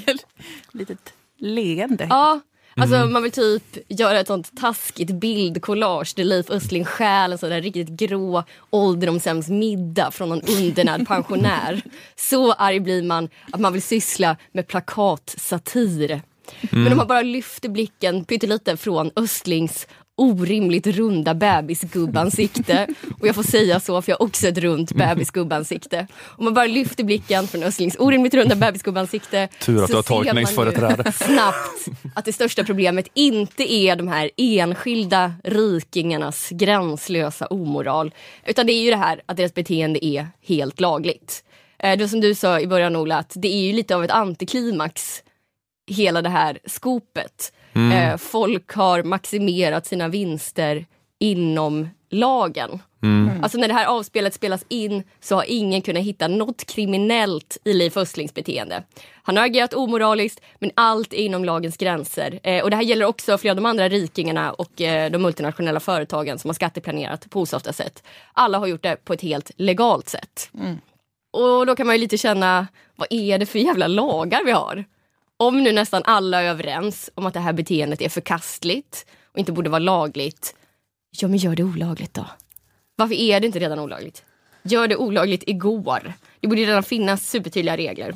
Litet 0.72 1.12
leende. 1.38 2.06
Ja, 2.10 2.40
alltså 2.80 3.06
man 3.06 3.22
vill 3.22 3.32
typ 3.32 3.78
göra 3.88 4.20
ett 4.20 4.26
sånt 4.26 4.56
taskigt 4.56 5.10
bildkollage 5.10 6.12
där 6.16 6.24
Leif 6.24 6.50
Östling 6.50 6.84
stjäl 6.84 7.32
en 7.32 7.38
sån 7.38 7.50
där 7.50 7.62
riktigt 7.62 7.88
grå 7.88 8.44
ålderdomshemsmiddag 8.70 10.08
middag 10.08 10.10
från 10.10 10.28
någon 10.28 10.42
undernärd 10.42 11.06
pensionär. 11.06 11.82
Så 12.16 12.52
arg 12.52 12.80
blir 12.80 13.02
man 13.02 13.28
att 13.52 13.60
man 13.60 13.72
vill 13.72 13.82
syssla 13.82 14.36
med 14.52 14.66
plakatsatir. 14.66 16.22
Men 16.70 16.92
om 16.92 16.96
man 16.96 17.06
bara 17.06 17.22
lyfter 17.22 17.68
blicken 17.68 18.24
pyttelite 18.24 18.76
från 18.76 19.10
Östlings 19.16 19.86
orimligt 20.18 20.86
runda 20.86 21.34
bebisgubbansikte. 21.34 22.86
Och 23.20 23.28
jag 23.28 23.34
får 23.34 23.42
säga 23.42 23.80
så 23.80 24.02
för 24.02 24.12
jag 24.12 24.18
har 24.18 24.26
också 24.26 24.48
ett 24.48 24.58
runt 24.58 24.92
bebisgubbansikte. 24.92 26.06
Om 26.20 26.44
man 26.44 26.54
bara 26.54 26.66
lyfter 26.66 27.04
blicken 27.04 27.46
från 27.46 27.62
Östlings 27.62 27.96
orimligt 27.98 28.34
runda 28.34 28.56
bebisgubbansikte. 28.56 29.48
Tur 29.60 29.82
att 29.82 29.90
du 29.90 29.94
har 29.96 30.02
tolkningsföreträde. 30.02 31.12
snabbt 31.12 31.88
att 32.14 32.24
det 32.24 32.32
största 32.32 32.64
problemet 32.64 33.08
inte 33.14 33.72
är 33.72 33.96
de 33.96 34.08
här 34.08 34.30
enskilda 34.36 35.32
rikingarnas 35.44 36.48
gränslösa 36.50 37.46
omoral. 37.46 38.14
Utan 38.46 38.66
det 38.66 38.72
är 38.72 38.82
ju 38.82 38.90
det 38.90 38.96
här 38.96 39.20
att 39.26 39.36
deras 39.36 39.54
beteende 39.54 40.04
är 40.04 40.28
helt 40.46 40.80
lagligt. 40.80 41.44
Eh, 41.78 41.98
Det 41.98 42.08
som 42.08 42.20
du 42.20 42.34
sa 42.34 42.60
i 42.60 42.66
början 42.66 42.96
Ola, 42.96 43.18
att 43.18 43.32
det 43.34 43.48
är 43.48 43.66
ju 43.66 43.72
lite 43.72 43.96
av 43.96 44.04
ett 44.04 44.10
antiklimax 44.10 45.22
hela 45.90 46.22
det 46.22 46.28
här 46.28 46.58
skopet. 46.66 47.52
Eh, 47.92 48.16
folk 48.16 48.72
har 48.72 49.02
maximerat 49.02 49.86
sina 49.86 50.08
vinster 50.08 50.86
inom 51.18 51.88
lagen. 52.10 52.82
Alltså 53.42 53.58
när 53.58 53.68
det 53.68 53.74
här 53.74 53.86
avspelet 53.86 54.34
spelas 54.34 54.64
in 54.68 55.02
så 55.20 55.34
har 55.34 55.44
ingen 55.48 55.82
kunnat 55.82 56.02
hitta 56.02 56.28
något 56.28 56.64
kriminellt 56.64 57.58
i 57.64 57.72
Leif 57.72 57.96
Östlings 57.96 58.34
beteende. 58.34 58.82
Han 59.22 59.36
har 59.36 59.44
agerat 59.44 59.74
omoraliskt 59.74 60.40
men 60.58 60.70
allt 60.74 61.12
är 61.12 61.16
inom 61.16 61.44
lagens 61.44 61.76
gränser. 61.76 62.40
Eh, 62.42 62.62
och 62.62 62.70
det 62.70 62.76
här 62.76 62.82
gäller 62.82 63.06
också 63.06 63.38
flera 63.38 63.52
av 63.52 63.56
de 63.56 63.66
andra 63.66 63.88
rikingarna 63.88 64.52
och 64.52 64.80
eh, 64.80 65.10
de 65.10 65.18
multinationella 65.22 65.80
företagen 65.80 66.38
som 66.38 66.48
har 66.48 66.54
skatteplanerat 66.54 67.30
på 67.30 67.40
osofta 67.40 67.72
sätt. 67.72 68.02
Alla 68.32 68.58
har 68.58 68.66
gjort 68.66 68.82
det 68.82 69.04
på 69.04 69.12
ett 69.12 69.22
helt 69.22 69.50
legalt 69.56 70.08
sätt. 70.08 70.50
Och 71.32 71.66
då 71.66 71.76
kan 71.76 71.86
man 71.86 71.96
ju 71.96 72.00
lite 72.00 72.18
känna, 72.18 72.66
vad 72.96 73.08
är 73.10 73.38
det 73.38 73.46
för 73.46 73.58
jävla 73.58 73.86
lagar 73.86 74.44
vi 74.44 74.52
har? 74.52 74.84
Om 75.40 75.62
nu 75.62 75.72
nästan 75.72 76.02
alla 76.04 76.42
är 76.42 76.48
överens 76.48 77.10
om 77.14 77.26
att 77.26 77.34
det 77.34 77.40
här 77.40 77.52
beteendet 77.52 78.00
är 78.00 78.08
förkastligt 78.08 79.06
och 79.32 79.38
inte 79.38 79.52
borde 79.52 79.70
vara 79.70 79.78
lagligt, 79.78 80.54
ja 81.10 81.28
men 81.28 81.36
gör 81.36 81.56
det 81.56 81.64
olagligt 81.64 82.14
då. 82.14 82.26
Varför 82.96 83.14
är 83.14 83.40
det 83.40 83.46
inte 83.46 83.58
redan 83.58 83.78
olagligt? 83.78 84.24
Gör 84.62 84.88
det 84.88 84.96
olagligt 84.96 85.42
igår. 85.46 86.12
Det 86.40 86.48
borde 86.48 86.62
redan 86.62 86.82
finnas 86.82 87.30
supertydliga 87.30 87.76
regler. 87.76 88.14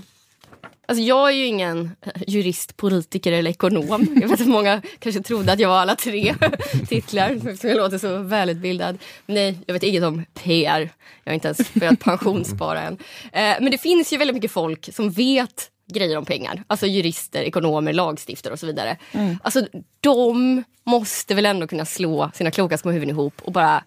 Alltså 0.87 1.03
jag 1.03 1.29
är 1.29 1.33
ju 1.33 1.47
ingen 1.47 1.91
jurist, 2.27 2.77
politiker 2.77 3.33
eller 3.33 3.51
ekonom. 3.51 4.19
Jag 4.21 4.29
vet 4.29 4.41
att 4.41 4.47
många 4.47 4.83
kanske 4.99 5.23
trodde 5.23 5.53
att 5.53 5.61
jag 5.61 5.69
var 5.69 5.79
alla 5.79 5.97
tre 5.97 6.35
titlar 6.89 7.31
eftersom 7.31 7.71
jag 7.71 7.77
låter 7.77 7.99
så 7.99 8.19
välutbildad. 8.19 8.99
Nej, 9.27 9.59
jag 9.67 9.75
vet 9.75 9.83
inget 9.83 10.05
om 10.05 10.25
PR. 10.35 10.91
Jag 11.25 11.31
har 11.31 11.35
inte 11.35 11.49
ens 11.49 11.75
börjat 11.75 12.01
pensionsspara 12.01 12.83
än. 12.83 12.99
Eh, 13.33 13.57
men 13.61 13.71
det 13.71 13.79
finns 13.79 14.13
ju 14.13 14.17
väldigt 14.17 14.35
mycket 14.35 14.51
folk 14.51 14.95
som 14.95 15.11
vet 15.11 15.72
grejer 15.93 16.17
om 16.17 16.25
pengar. 16.25 16.65
Alltså 16.67 16.87
jurister, 16.87 17.43
ekonomer, 17.43 17.93
lagstiftare 17.93 18.53
och 18.53 18.59
så 18.59 18.67
vidare. 18.67 18.97
Mm. 19.13 19.39
Alltså 19.43 19.67
de 20.01 20.63
måste 20.85 21.35
väl 21.35 21.47
ändå 21.47 21.67
kunna 21.67 21.85
slå 21.85 22.31
sina 22.35 22.51
kloka 22.51 22.79
små 22.79 22.91
huvuden 22.91 23.15
ihop 23.15 23.35
och 23.43 23.53
bara 23.53 23.85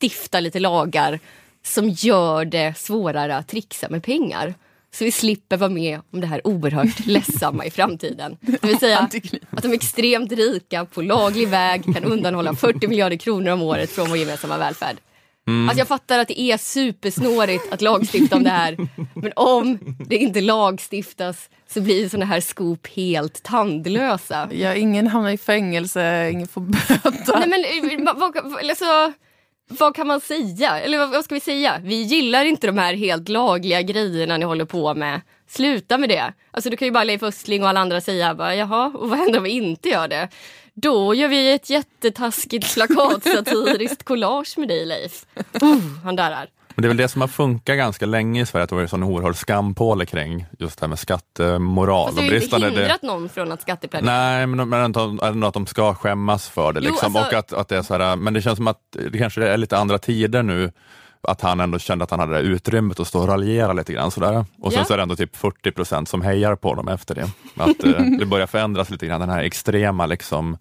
stifta 0.00 0.40
lite 0.40 0.58
lagar 0.58 1.20
som 1.64 1.88
gör 1.88 2.44
det 2.44 2.78
svårare 2.78 3.36
att 3.36 3.48
trixa 3.48 3.88
med 3.88 4.02
pengar. 4.02 4.54
Så 4.94 5.04
vi 5.04 5.12
slipper 5.12 5.56
vara 5.56 5.70
med 5.70 6.00
om 6.12 6.20
det 6.20 6.26
här 6.26 6.46
oerhört 6.46 7.00
ledsamma 7.06 7.66
i 7.66 7.70
framtiden. 7.70 8.36
Det 8.40 8.64
vill 8.64 8.78
säga 8.78 8.98
att 9.50 9.62
de 9.62 9.72
extremt 9.72 10.32
rika 10.32 10.84
på 10.84 11.02
laglig 11.02 11.48
väg 11.48 11.84
kan 11.94 12.04
undanhålla 12.04 12.54
40 12.54 12.88
miljarder 12.88 13.16
kronor 13.16 13.52
om 13.52 13.62
året 13.62 13.90
från 13.90 14.08
vår 14.08 14.18
gemensamma 14.18 14.58
välfärd. 14.58 14.96
Mm. 15.48 15.68
Alltså 15.68 15.78
jag 15.78 15.88
fattar 15.88 16.18
att 16.18 16.28
det 16.28 16.40
är 16.40 16.56
supersnårigt 16.56 17.72
att 17.72 17.82
lagstifta 17.82 18.36
om 18.36 18.44
det 18.44 18.50
här. 18.50 18.76
Men 19.14 19.32
om 19.36 19.78
det 20.08 20.16
inte 20.16 20.40
lagstiftas 20.40 21.50
så 21.68 21.80
blir 21.80 22.08
såna 22.08 22.24
här 22.24 22.40
skop 22.40 22.86
helt 22.86 23.42
tandlösa. 23.42 24.48
Ja, 24.52 24.74
ingen 24.74 25.06
hamnar 25.06 25.30
i 25.30 25.38
fängelse, 25.38 26.30
ingen 26.30 26.48
får 26.48 26.60
böta. 26.60 27.44
Nej, 27.46 27.82
men, 27.82 28.04
vad, 28.04 28.18
vad, 28.18 28.70
alltså, 28.70 29.12
vad 29.68 29.94
kan 29.94 30.06
man 30.06 30.20
säga? 30.20 30.80
Eller 30.80 30.98
vad, 30.98 31.10
vad 31.10 31.24
ska 31.24 31.34
vi 31.34 31.40
säga? 31.40 31.80
Vi 31.82 32.02
gillar 32.02 32.44
inte 32.44 32.66
de 32.66 32.78
här 32.78 32.94
helt 32.94 33.28
lagliga 33.28 33.82
grejerna 33.82 34.36
ni 34.36 34.44
håller 34.44 34.64
på 34.64 34.94
med. 34.94 35.20
Sluta 35.52 35.98
med 35.98 36.08
det. 36.08 36.32
Alltså 36.50 36.70
du 36.70 36.76
kan 36.76 36.86
ju 36.86 36.92
bara 36.92 37.04
Leif 37.04 37.22
Östling 37.22 37.62
och 37.62 37.68
alla 37.68 37.80
andra 37.80 38.00
säga 38.00 38.34
bara, 38.34 38.54
jaha, 38.54 38.92
och 38.94 39.10
vad 39.10 39.18
händer 39.18 39.38
om 39.38 39.44
vi 39.44 39.50
inte 39.50 39.88
gör 39.88 40.08
det? 40.08 40.28
Då 40.74 41.14
gör 41.14 41.28
vi 41.28 41.52
ett 41.52 41.70
jättetaskigt 41.70 42.74
plakatsatiriskt 42.74 44.04
collage 44.04 44.58
med 44.58 44.68
dig 44.68 44.86
Leif. 44.86 45.26
Uh, 45.62 45.76
han 46.04 46.16
där 46.16 46.30
är. 46.30 46.48
Men 46.74 46.82
det 46.82 46.86
är 46.86 46.88
väl 46.88 46.96
det 46.96 47.08
som 47.08 47.20
har 47.20 47.28
funkat 47.28 47.76
ganska 47.76 48.06
länge 48.06 48.42
i 48.42 48.46
Sverige, 48.46 48.64
att 48.64 48.68
det 48.70 48.74
var 48.74 48.82
en 48.82 48.88
sån 48.88 49.02
oerhörd 49.02 49.36
skampåle 49.36 50.06
kring 50.06 50.46
just 50.58 50.78
det 50.78 50.84
här 50.84 50.88
med 50.88 50.98
skattemoral. 50.98 52.06
Fast 52.06 52.16
det 52.18 52.22
har 52.22 52.30
ju 52.30 52.42
inte 52.42 52.56
hindrat 52.56 53.00
det... 53.00 53.06
någon 53.06 53.28
från 53.28 53.52
att 53.52 53.62
skatteplanera. 53.62 54.14
Nej, 54.14 54.46
men, 54.46 54.68
men 54.68 54.94
ändå 55.22 55.46
att 55.46 55.54
de 55.54 55.66
ska 55.66 55.94
skämmas 55.94 56.48
för 56.48 56.72
det. 56.72 56.80
Liksom. 56.80 57.12
Jo, 57.14 57.18
alltså... 57.18 57.36
och 57.36 57.38
att, 57.38 57.52
att 57.52 57.68
det 57.68 57.76
är 57.76 57.82
så 57.82 57.98
här, 57.98 58.16
men 58.16 58.34
det 58.34 58.42
känns 58.42 58.56
som 58.56 58.66
att 58.66 58.80
det 59.10 59.18
kanske 59.18 59.46
är 59.46 59.56
lite 59.56 59.78
andra 59.78 59.98
tider 59.98 60.42
nu 60.42 60.72
att 61.22 61.40
han 61.40 61.60
ändå 61.60 61.78
kände 61.78 62.04
att 62.04 62.10
han 62.10 62.20
hade 62.20 62.32
det 62.32 62.40
utrymmet 62.40 63.00
att 63.00 63.06
stå 63.06 63.20
och 63.20 63.28
raljera 63.28 63.72
lite 63.72 63.92
grann 63.92 64.10
sådär. 64.10 64.44
Och 64.60 64.72
sen 64.72 64.78
ja. 64.80 64.84
så 64.84 64.92
är 64.92 64.96
det 64.96 65.02
ändå 65.02 65.16
typ 65.16 65.36
40 65.36 65.70
procent 65.70 66.08
som 66.08 66.22
hejar 66.22 66.56
på 66.56 66.74
dem 66.74 66.88
efter 66.88 67.14
det. 67.14 67.30
Att 67.56 67.84
eh, 67.84 68.04
det 68.18 68.26
börjar 68.26 68.46
förändras 68.46 68.90
lite 68.90 69.06
grann, 69.06 69.20
den 69.20 69.30
här 69.30 69.42
extrema 69.42 70.06
liksom 70.06 70.56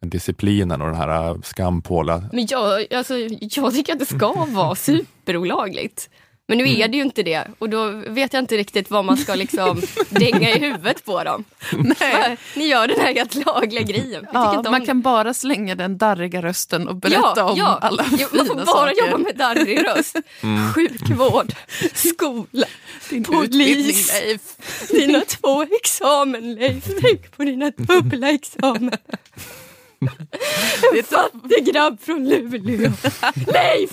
disciplinen 0.00 0.82
och 0.82 0.88
den 0.88 0.96
här 0.96 1.28
äh, 1.28 1.40
skampåla. 1.42 2.24
Men 2.32 2.46
jag, 2.50 2.94
alltså, 2.94 3.14
jag 3.40 3.74
tycker 3.74 3.92
att 3.92 3.98
det 3.98 4.06
ska 4.06 4.46
vara 4.48 4.74
superolagligt. 4.74 6.10
Men 6.48 6.58
nu 6.58 6.64
är 6.64 6.76
mm. 6.76 6.90
det 6.90 6.96
ju 6.96 7.02
inte 7.02 7.22
det 7.22 7.44
och 7.58 7.68
då 7.68 7.90
vet 8.06 8.32
jag 8.32 8.42
inte 8.42 8.56
riktigt 8.56 8.90
vad 8.90 9.04
man 9.04 9.16
ska 9.16 9.34
liksom 9.34 9.82
dänga 10.08 10.50
i 10.50 10.58
huvudet 10.58 11.04
på 11.04 11.24
dem. 11.24 11.44
Nej. 12.00 12.36
Ni 12.54 12.66
gör 12.66 12.88
den 12.88 13.00
här 13.00 13.14
helt 13.14 13.46
lagliga 13.46 13.82
grejen. 13.82 14.26
Ja, 14.32 14.62
man 14.64 14.80
om... 14.80 14.86
kan 14.86 15.00
bara 15.02 15.34
slänga 15.34 15.74
den 15.74 15.98
darriga 15.98 16.42
rösten 16.42 16.88
och 16.88 16.96
berätta 16.96 17.32
ja, 17.36 17.44
om 17.44 17.58
ja. 17.58 17.78
alla 17.82 18.04
fina 18.04 18.18
saker. 18.18 18.36
Man 18.36 18.46
får 18.46 18.54
bara 18.54 18.66
saker. 18.66 19.06
jobba 19.06 19.18
med 19.18 19.36
darrig 19.36 19.86
röst. 19.86 20.16
Mm. 20.42 20.72
Sjukvård, 20.72 21.52
skola, 21.94 22.66
Din 23.10 23.24
polis, 23.24 24.12
Leif. 24.12 24.40
dina 24.90 25.20
två 25.20 25.62
examen 25.62 26.54
Leif. 26.54 26.84
Tänk 27.00 27.36
på 27.36 27.44
dina 27.44 27.70
dubbla 27.70 28.30
examen. 28.30 28.96
En 30.96 31.04
fattig 31.04 31.72
grabb 31.72 32.00
från 32.00 32.28
Luleå. 32.28 32.92
Leif! 33.46 33.90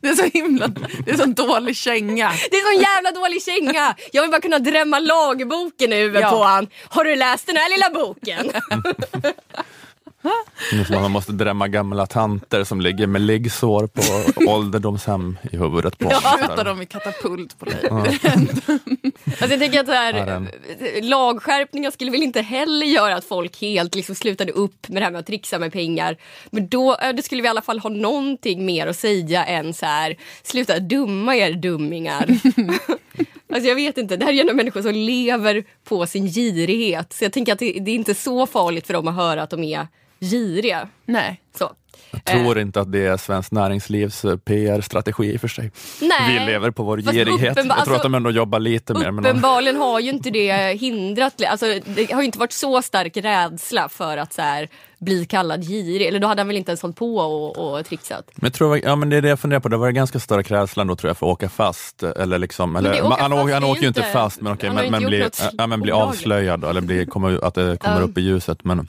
Det 0.00 0.08
är 0.08 0.14
så 0.14 0.24
himla, 0.24 0.68
det 1.04 1.10
är 1.10 1.16
så 1.16 1.24
dålig 1.24 1.76
känga. 1.76 2.32
Det 2.50 2.56
är 2.56 2.74
så 2.74 2.82
jävla 2.82 3.10
dålig 3.20 3.42
känga. 3.42 3.94
Jag 4.12 4.22
vill 4.22 4.30
bara 4.30 4.40
kunna 4.40 4.58
drämma 4.58 4.98
lagboken 4.98 5.92
i 5.92 5.96
huvudet 5.96 6.22
ja. 6.22 6.30
på 6.30 6.44
han. 6.44 6.68
Har 6.88 7.04
du 7.04 7.16
läst 7.16 7.46
den 7.46 7.56
här 7.56 7.70
lilla 7.70 7.90
boken? 7.90 8.52
man 10.90 11.10
måste 11.10 11.32
drämma 11.32 11.68
gamla 11.68 12.06
tanter 12.06 12.64
som 12.64 12.80
ligger 12.80 13.06
med 13.06 13.20
liggsår 13.20 13.86
på 13.86 14.02
ålderdomshem 14.50 15.38
i 15.52 15.56
huvudet 15.56 15.98
på 15.98 16.08
Ja, 16.10 16.38
skjuta 16.38 16.64
dem 16.64 16.82
i 16.82 16.86
katapult 16.86 17.58
på 17.58 17.64
dig. 17.64 17.78
Ja. 17.82 17.96
alltså 17.98 19.46
jag 19.50 19.60
tänker 19.60 19.80
att 19.80 19.88
här, 19.88 21.02
lagskärpningar 21.02 21.90
skulle 21.90 22.10
väl 22.10 22.22
inte 22.22 22.40
heller 22.40 22.86
göra 22.86 23.16
att 23.16 23.24
folk 23.24 23.60
helt 23.60 23.94
liksom 23.94 24.14
slutade 24.14 24.52
upp 24.52 24.88
med 24.88 25.02
det 25.02 25.04
här 25.04 25.12
med 25.12 25.18
att 25.18 25.26
trixa 25.26 25.58
med 25.58 25.72
pengar. 25.72 26.16
Men 26.50 26.68
då 26.68 26.96
det 27.14 27.22
skulle 27.22 27.42
vi 27.42 27.46
i 27.46 27.50
alla 27.50 27.62
fall 27.62 27.78
ha 27.78 27.90
någonting 27.90 28.66
mer 28.66 28.86
att 28.86 28.96
säga 28.96 29.44
än 29.44 29.74
så 29.74 29.86
här, 29.86 30.16
sluta 30.42 30.78
dumma 30.78 31.36
er 31.36 31.52
dummingar. 31.52 32.28
Alltså 33.52 33.68
jag 33.68 33.74
vet 33.74 33.98
inte, 33.98 34.16
det 34.16 34.24
här 34.24 34.32
är 34.32 34.36
ju 34.36 34.54
människor 34.54 34.82
som 34.82 34.92
lever 34.92 35.64
på 35.84 36.06
sin 36.06 36.26
girighet. 36.26 37.12
Så 37.12 37.24
jag 37.24 37.32
tänker 37.32 37.52
att 37.52 37.58
det, 37.58 37.72
det, 37.80 37.90
är 37.90 37.94
inte 37.94 38.14
så 38.14 38.46
farligt 38.46 38.86
för 38.86 38.94
dem 38.94 39.08
att 39.08 39.14
höra 39.14 39.42
att 39.42 39.50
de 39.50 39.64
är 39.64 39.86
giriga. 40.20 40.88
Nej. 41.06 41.40
Så. 41.58 41.70
Jag 42.10 42.24
tror 42.24 42.56
eh. 42.56 42.62
inte 42.62 42.80
att 42.80 42.92
det 42.92 43.06
är 43.06 43.16
Svenskt 43.16 43.52
Näringslivs 43.52 44.24
eh, 44.24 44.36
PR-strategi 44.36 45.32
i 45.32 45.36
och 45.36 45.40
för 45.40 45.48
sig. 45.48 45.72
Nej. 46.00 46.38
Vi 46.38 46.52
lever 46.52 46.70
på 46.70 46.82
vår 46.82 46.98
girighet. 46.98 47.56
Jag 47.56 47.64
tror 47.64 47.72
alltså, 47.72 47.94
att 47.94 48.02
de 48.02 48.14
ändå 48.14 48.30
jobbar 48.30 48.58
lite 48.58 48.94
mer 48.94 49.18
Uppenbarligen 49.18 49.76
har 49.76 50.00
ju 50.00 50.10
inte 50.10 50.30
det 50.30 50.80
hindrat, 50.80 51.42
alltså, 51.48 51.66
det 51.84 52.12
har 52.12 52.20
ju 52.20 52.26
inte 52.26 52.38
varit 52.38 52.52
så 52.52 52.82
stark 52.82 53.16
rädsla 53.16 53.88
för 53.88 54.16
att 54.16 54.32
så 54.32 54.42
här, 54.42 54.68
bli 54.98 55.24
kallad 55.24 55.64
girig. 55.64 56.06
Eller 56.06 56.18
då 56.18 56.26
hade 56.26 56.40
han 56.40 56.46
väl 56.46 56.56
inte 56.56 56.70
ens 56.70 56.82
hållit 56.82 56.96
på 56.96 57.16
och, 57.16 57.74
och 57.74 57.86
trixat. 57.86 58.30
Men, 58.34 58.46
jag 58.46 58.54
tror, 58.54 58.78
ja, 58.78 58.96
men 58.96 59.10
det 59.10 59.16
är 59.16 59.22
det 59.22 59.28
jag 59.28 59.40
funderar 59.40 59.60
på, 59.60 59.68
det 59.68 59.76
var 59.76 59.88
en 59.88 59.94
ganska 59.94 60.20
stark 60.20 60.50
rädsla 60.50 60.84
då 60.84 60.96
tror 60.96 61.08
jag 61.08 61.16
för 61.16 61.26
att 61.26 61.32
åka 61.32 61.48
fast. 61.48 62.02
Eller 62.02 62.38
liksom, 62.38 62.76
eller, 62.76 63.02
man, 63.02 63.12
han, 63.20 63.32
åker, 63.32 63.54
han 63.54 63.64
åker 63.64 63.82
ju 63.82 63.88
inte 63.88 64.02
fast 64.02 64.40
men, 64.40 64.52
okay, 64.52 64.70
men, 64.70 64.90
men, 64.90 65.04
bli, 65.04 65.28
ja, 65.58 65.66
men 65.66 65.80
bli 65.80 65.92
avslöjad 65.92 66.64
eller 66.64 66.80
bli, 66.80 67.06
komma, 67.06 67.38
att 67.42 67.54
det 67.54 67.76
kommer 67.80 68.02
um. 68.02 68.10
upp 68.10 68.18
i 68.18 68.20
ljuset. 68.20 68.64
Men, 68.64 68.88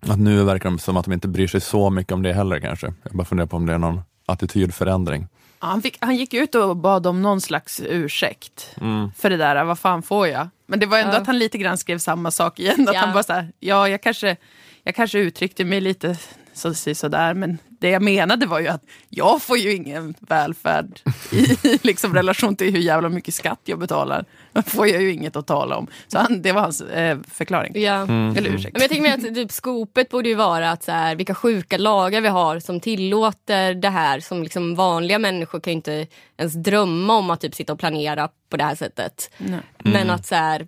att 0.00 0.18
nu 0.18 0.44
verkar 0.44 0.70
det 0.70 0.78
som 0.78 0.96
att 0.96 1.04
de 1.04 1.12
inte 1.12 1.28
bryr 1.28 1.46
sig 1.46 1.60
så 1.60 1.90
mycket 1.90 2.12
om 2.12 2.22
det 2.22 2.32
heller 2.32 2.60
kanske. 2.60 2.94
Jag 3.02 3.12
bara 3.12 3.24
funderar 3.24 3.46
på 3.46 3.56
om 3.56 3.66
det 3.66 3.72
är 3.72 3.78
någon 3.78 4.00
attitydförändring. 4.26 5.28
Ja, 5.60 5.66
han, 5.66 5.82
fick, 5.82 5.96
han 6.00 6.16
gick 6.16 6.34
ut 6.34 6.54
och 6.54 6.76
bad 6.76 7.06
om 7.06 7.22
någon 7.22 7.40
slags 7.40 7.80
ursäkt 7.84 8.74
mm. 8.80 9.10
för 9.16 9.30
det 9.30 9.36
där, 9.36 9.64
vad 9.64 9.78
fan 9.78 10.02
får 10.02 10.28
jag? 10.28 10.48
Men 10.66 10.80
det 10.80 10.86
var 10.86 10.98
ändå 10.98 11.12
ja. 11.14 11.20
att 11.20 11.26
han 11.26 11.38
lite 11.38 11.58
grann 11.58 11.78
skrev 11.78 11.98
samma 11.98 12.30
sak 12.30 12.58
igen. 12.58 12.88
Att 12.88 12.94
ja. 12.94 13.00
han 13.00 13.12
bara 13.12 13.22
så 13.22 13.32
här, 13.32 13.52
ja 13.60 13.88
jag 13.88 14.02
kanske, 14.02 14.36
jag 14.82 14.94
kanske 14.94 15.18
uttryckte 15.18 15.64
mig 15.64 15.80
lite 15.80 16.16
så, 16.56 16.94
sådär. 16.94 17.34
Men 17.34 17.58
det 17.68 17.88
jag 17.90 18.02
menade 18.02 18.46
var 18.46 18.60
ju 18.60 18.68
att 18.68 18.82
jag 19.08 19.42
får 19.42 19.58
ju 19.58 19.74
ingen 19.74 20.14
välfärd 20.20 21.00
i 21.32 21.78
liksom, 21.82 22.14
relation 22.14 22.56
till 22.56 22.72
hur 22.72 22.80
jävla 22.80 23.08
mycket 23.08 23.34
skatt 23.34 23.60
jag 23.64 23.78
betalar. 23.78 24.24
Då 24.52 24.62
får 24.62 24.88
jag 24.88 25.02
ju 25.02 25.12
inget 25.12 25.36
att 25.36 25.46
tala 25.46 25.76
om. 25.76 25.86
Så 26.08 26.18
han, 26.18 26.42
det 26.42 26.52
var 26.52 26.60
hans 26.60 26.80
eh, 26.80 27.18
förklaring. 27.28 27.82
Ja. 27.82 27.94
Mm. 27.94 28.36
Eller 28.36 28.50
ursäkt. 28.50 28.72
Men 28.72 28.82
jag 28.82 28.90
tänker 28.90 29.02
mig 29.02 29.12
att 29.12 29.34
typ, 29.34 29.52
skopet 29.52 30.08
borde 30.08 30.28
ju 30.28 30.34
vara 30.34 30.70
att 30.70 30.82
så 30.82 30.92
här, 30.92 31.16
vilka 31.16 31.34
sjuka 31.34 31.78
lagar 31.78 32.20
vi 32.20 32.28
har 32.28 32.60
som 32.60 32.80
tillåter 32.80 33.74
det 33.74 33.90
här. 33.90 34.20
Som 34.20 34.42
liksom 34.42 34.74
vanliga 34.74 35.18
människor 35.18 35.60
kan 35.60 35.70
ju 35.70 35.76
inte 35.76 36.06
ens 36.36 36.54
drömma 36.54 37.16
om 37.16 37.30
att 37.30 37.40
typ 37.40 37.54
sitta 37.54 37.72
och 37.72 37.78
planera 37.78 38.28
på 38.50 38.56
det 38.56 38.64
här 38.64 38.74
sättet. 38.74 39.30
Mm. 39.38 39.60
Men 39.76 40.10
att 40.10 40.26
så 40.26 40.34
här, 40.34 40.66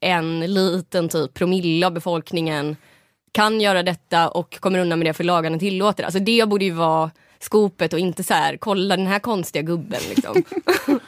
en 0.00 0.40
liten 0.40 1.08
typ 1.08 1.34
promille 1.34 1.86
av 1.86 1.92
befolkningen 1.92 2.76
kan 3.32 3.60
göra 3.60 3.82
detta 3.82 4.28
och 4.28 4.60
kommer 4.60 4.78
undan 4.78 4.98
med 4.98 5.06
det 5.08 5.14
för 5.14 5.24
lagarna 5.24 5.58
tillåter. 5.58 6.04
Alltså 6.04 6.18
det 6.18 6.48
borde 6.48 6.64
ju 6.64 6.70
vara 6.70 7.10
skopet 7.38 7.92
och 7.92 7.98
inte 7.98 8.24
så 8.24 8.34
här, 8.34 8.56
kolla 8.56 8.96
den 8.96 9.06
här 9.06 9.18
konstiga 9.18 9.62
gubben. 9.62 10.00
Liksom. 10.08 10.42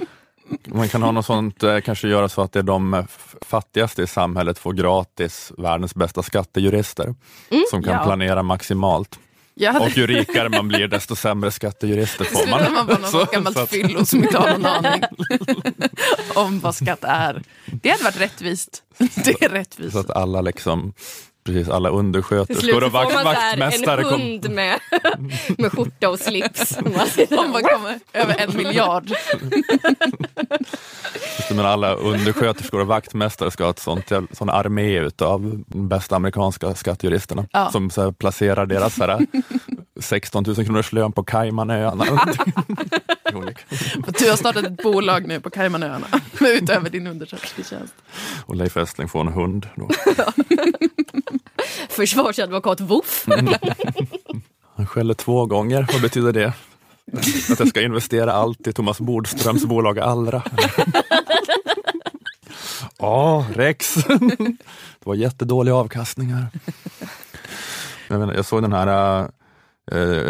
Man 0.64 0.88
kan 0.88 1.02
ha 1.02 1.12
något 1.12 1.26
sånt, 1.26 1.62
eh, 1.62 1.80
kanske 1.80 2.08
göra 2.08 2.28
så 2.28 2.42
att 2.42 2.52
det 2.52 2.58
är 2.58 2.62
de 2.62 3.06
fattigaste 3.42 4.02
i 4.02 4.06
samhället 4.06 4.58
får 4.58 4.72
gratis 4.72 5.52
världens 5.58 5.94
bästa 5.94 6.22
skattejurister 6.22 7.14
mm, 7.50 7.64
som 7.70 7.82
kan 7.82 7.92
ja. 7.92 8.04
planera 8.04 8.42
maximalt. 8.42 9.18
Hade... 9.66 9.78
Och 9.78 9.96
ju 9.96 10.06
rikare 10.06 10.48
man 10.48 10.68
blir 10.68 10.88
desto 10.88 11.16
sämre 11.16 11.50
skattejurister 11.50 12.24
får 12.24 12.50
man. 12.50 12.72
man 12.72 12.86
vara 12.86 12.98
något 12.98 13.30
gammalt 13.32 13.56
att... 13.56 13.70
fyllo 13.70 14.04
som 14.04 14.24
inte 14.24 14.38
har 14.38 14.58
någon 14.58 14.66
aning 14.66 15.02
om 16.34 16.60
vad 16.60 16.74
skatt 16.74 17.04
är. 17.04 17.42
Det 17.66 17.90
hade 17.90 18.04
varit 18.04 18.20
rättvist. 18.20 18.82
Det 18.98 19.42
är 19.42 19.48
rättvist. 19.48 19.92
Så 19.92 19.98
att 19.98 20.10
alla 20.10 20.40
liksom 20.40 20.92
precis 21.44 21.68
alla 21.68 21.88
undersköterskor 21.88 22.84
och 22.84 22.92
vakt, 22.92 23.24
vaktmästare. 23.24 24.00
En 24.00 24.06
hund 24.06 24.50
med, 24.50 24.78
med 25.58 25.72
skjorta 25.72 26.08
och 26.08 26.18
slips. 26.18 26.78
Om 27.30 27.50
man 27.50 27.62
kommer 27.62 28.00
över 28.12 28.36
en 28.38 28.56
miljard. 28.56 29.12
men 31.50 31.66
alla 31.66 31.94
undersköterskor 31.94 32.80
och 32.80 32.86
vaktmästare 32.86 33.50
ska 33.50 33.64
ha 33.64 33.70
ett 33.70 33.78
sånt, 33.78 34.12
sån 34.32 34.50
armé 34.50 35.10
av 35.18 35.64
de 35.68 35.88
bästa 35.88 36.16
amerikanska 36.16 36.74
skattejuristerna 36.74 37.46
ja. 37.52 37.70
som 37.70 37.90
så 37.90 38.02
här, 38.02 38.12
placerar 38.12 38.66
deras 38.66 38.94
så 38.94 39.04
här, 39.04 39.26
16 40.00 40.44
000 40.46 40.56
kronors 40.56 40.92
lön 40.92 41.12
på 41.12 41.24
Caymanöarna. 41.24 42.04
du 44.18 44.30
har 44.30 44.36
startat 44.36 44.64
ett 44.64 44.82
bolag 44.82 45.26
nu 45.26 45.40
på 45.40 45.50
Caymanöarna 45.50 46.06
utöver 46.40 46.90
din 46.90 47.06
underskötersketjänst. 47.06 47.94
Och 48.46 48.56
Leif 48.56 48.76
Östling 48.76 49.08
får 49.08 49.20
en 49.20 49.28
hund. 49.28 49.68
Då. 49.76 49.88
Försvarsadvokat 51.88 52.80
Woof. 52.80 53.26
Han 54.76 54.86
skäller 54.86 55.14
två 55.14 55.46
gånger, 55.46 55.86
vad 55.92 56.02
betyder 56.02 56.32
det? 56.32 56.52
Att 57.52 57.58
jag 57.58 57.68
ska 57.68 57.82
investera 57.82 58.32
allt 58.32 58.66
i 58.66 58.72
Thomas 58.72 59.00
Bodströms 59.00 59.64
bolag 59.64 59.98
Allra. 59.98 60.42
Ja, 62.98 63.46
Rex. 63.54 63.94
Det 63.94 64.56
var 65.04 65.14
jättedåliga 65.14 65.74
avkastningar. 65.74 66.46
Jag, 68.08 68.18
menar, 68.18 68.34
jag 68.34 68.44
såg 68.44 68.62
den 68.62 68.72
här, 68.72 69.20
eh, 69.20 69.26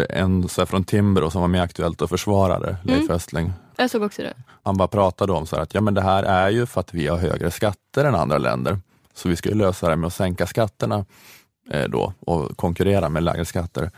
en 0.09 0.49
så 0.49 0.65
från 0.65 0.83
Timbro 0.83 1.29
som 1.29 1.41
var 1.41 1.47
med 1.47 1.61
Aktuellt 1.61 2.01
och 2.01 2.09
försvarade 2.09 2.77
Leif 2.83 3.01
mm. 3.01 3.15
Östling. 3.15 3.53
Jag 3.75 3.89
såg 3.89 4.03
också 4.03 4.21
det. 4.21 4.33
Han 4.63 4.77
bara 4.77 4.87
pratade 4.87 5.33
om 5.33 5.45
så 5.45 5.55
att 5.55 5.73
ja, 5.73 5.81
men 5.81 5.93
det 5.93 6.01
här 6.01 6.23
är 6.23 6.49
ju 6.49 6.65
för 6.65 6.79
att 6.81 6.93
vi 6.93 7.07
har 7.07 7.17
högre 7.17 7.51
skatter 7.51 8.05
än 8.05 8.15
andra 8.15 8.37
länder. 8.37 8.79
Så 9.13 9.29
vi 9.29 9.35
ska 9.35 9.49
lösa 9.49 9.89
det 9.89 9.95
med 9.95 10.07
att 10.07 10.13
sänka 10.13 10.47
skatterna 10.47 11.05
eh, 11.69 11.83
då 11.89 12.13
och 12.19 12.57
konkurrera 12.57 13.09
med 13.09 13.23
lägre 13.23 13.45
skatter. 13.45 13.91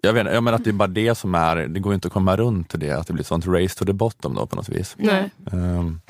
Jag, 0.00 0.12
vet, 0.12 0.26
jag 0.34 0.42
menar 0.42 0.58
att 0.58 0.64
det 0.64 0.70
är 0.70 0.72
bara 0.72 0.88
det 0.88 1.14
som 1.14 1.34
är, 1.34 1.56
det 1.56 1.80
går 1.80 1.94
inte 1.94 2.08
att 2.08 2.12
komma 2.12 2.36
runt 2.36 2.72
det, 2.74 2.90
att 2.90 3.06
det 3.06 3.12
blir 3.12 3.24
sånt 3.24 3.46
race 3.46 3.78
to 3.78 3.84
the 3.84 3.92
bottom 3.92 4.34
då 4.34 4.46
på 4.46 4.56
något 4.56 4.68
vis. 4.68 4.94
Nej. 4.98 5.30
Um, 5.52 6.00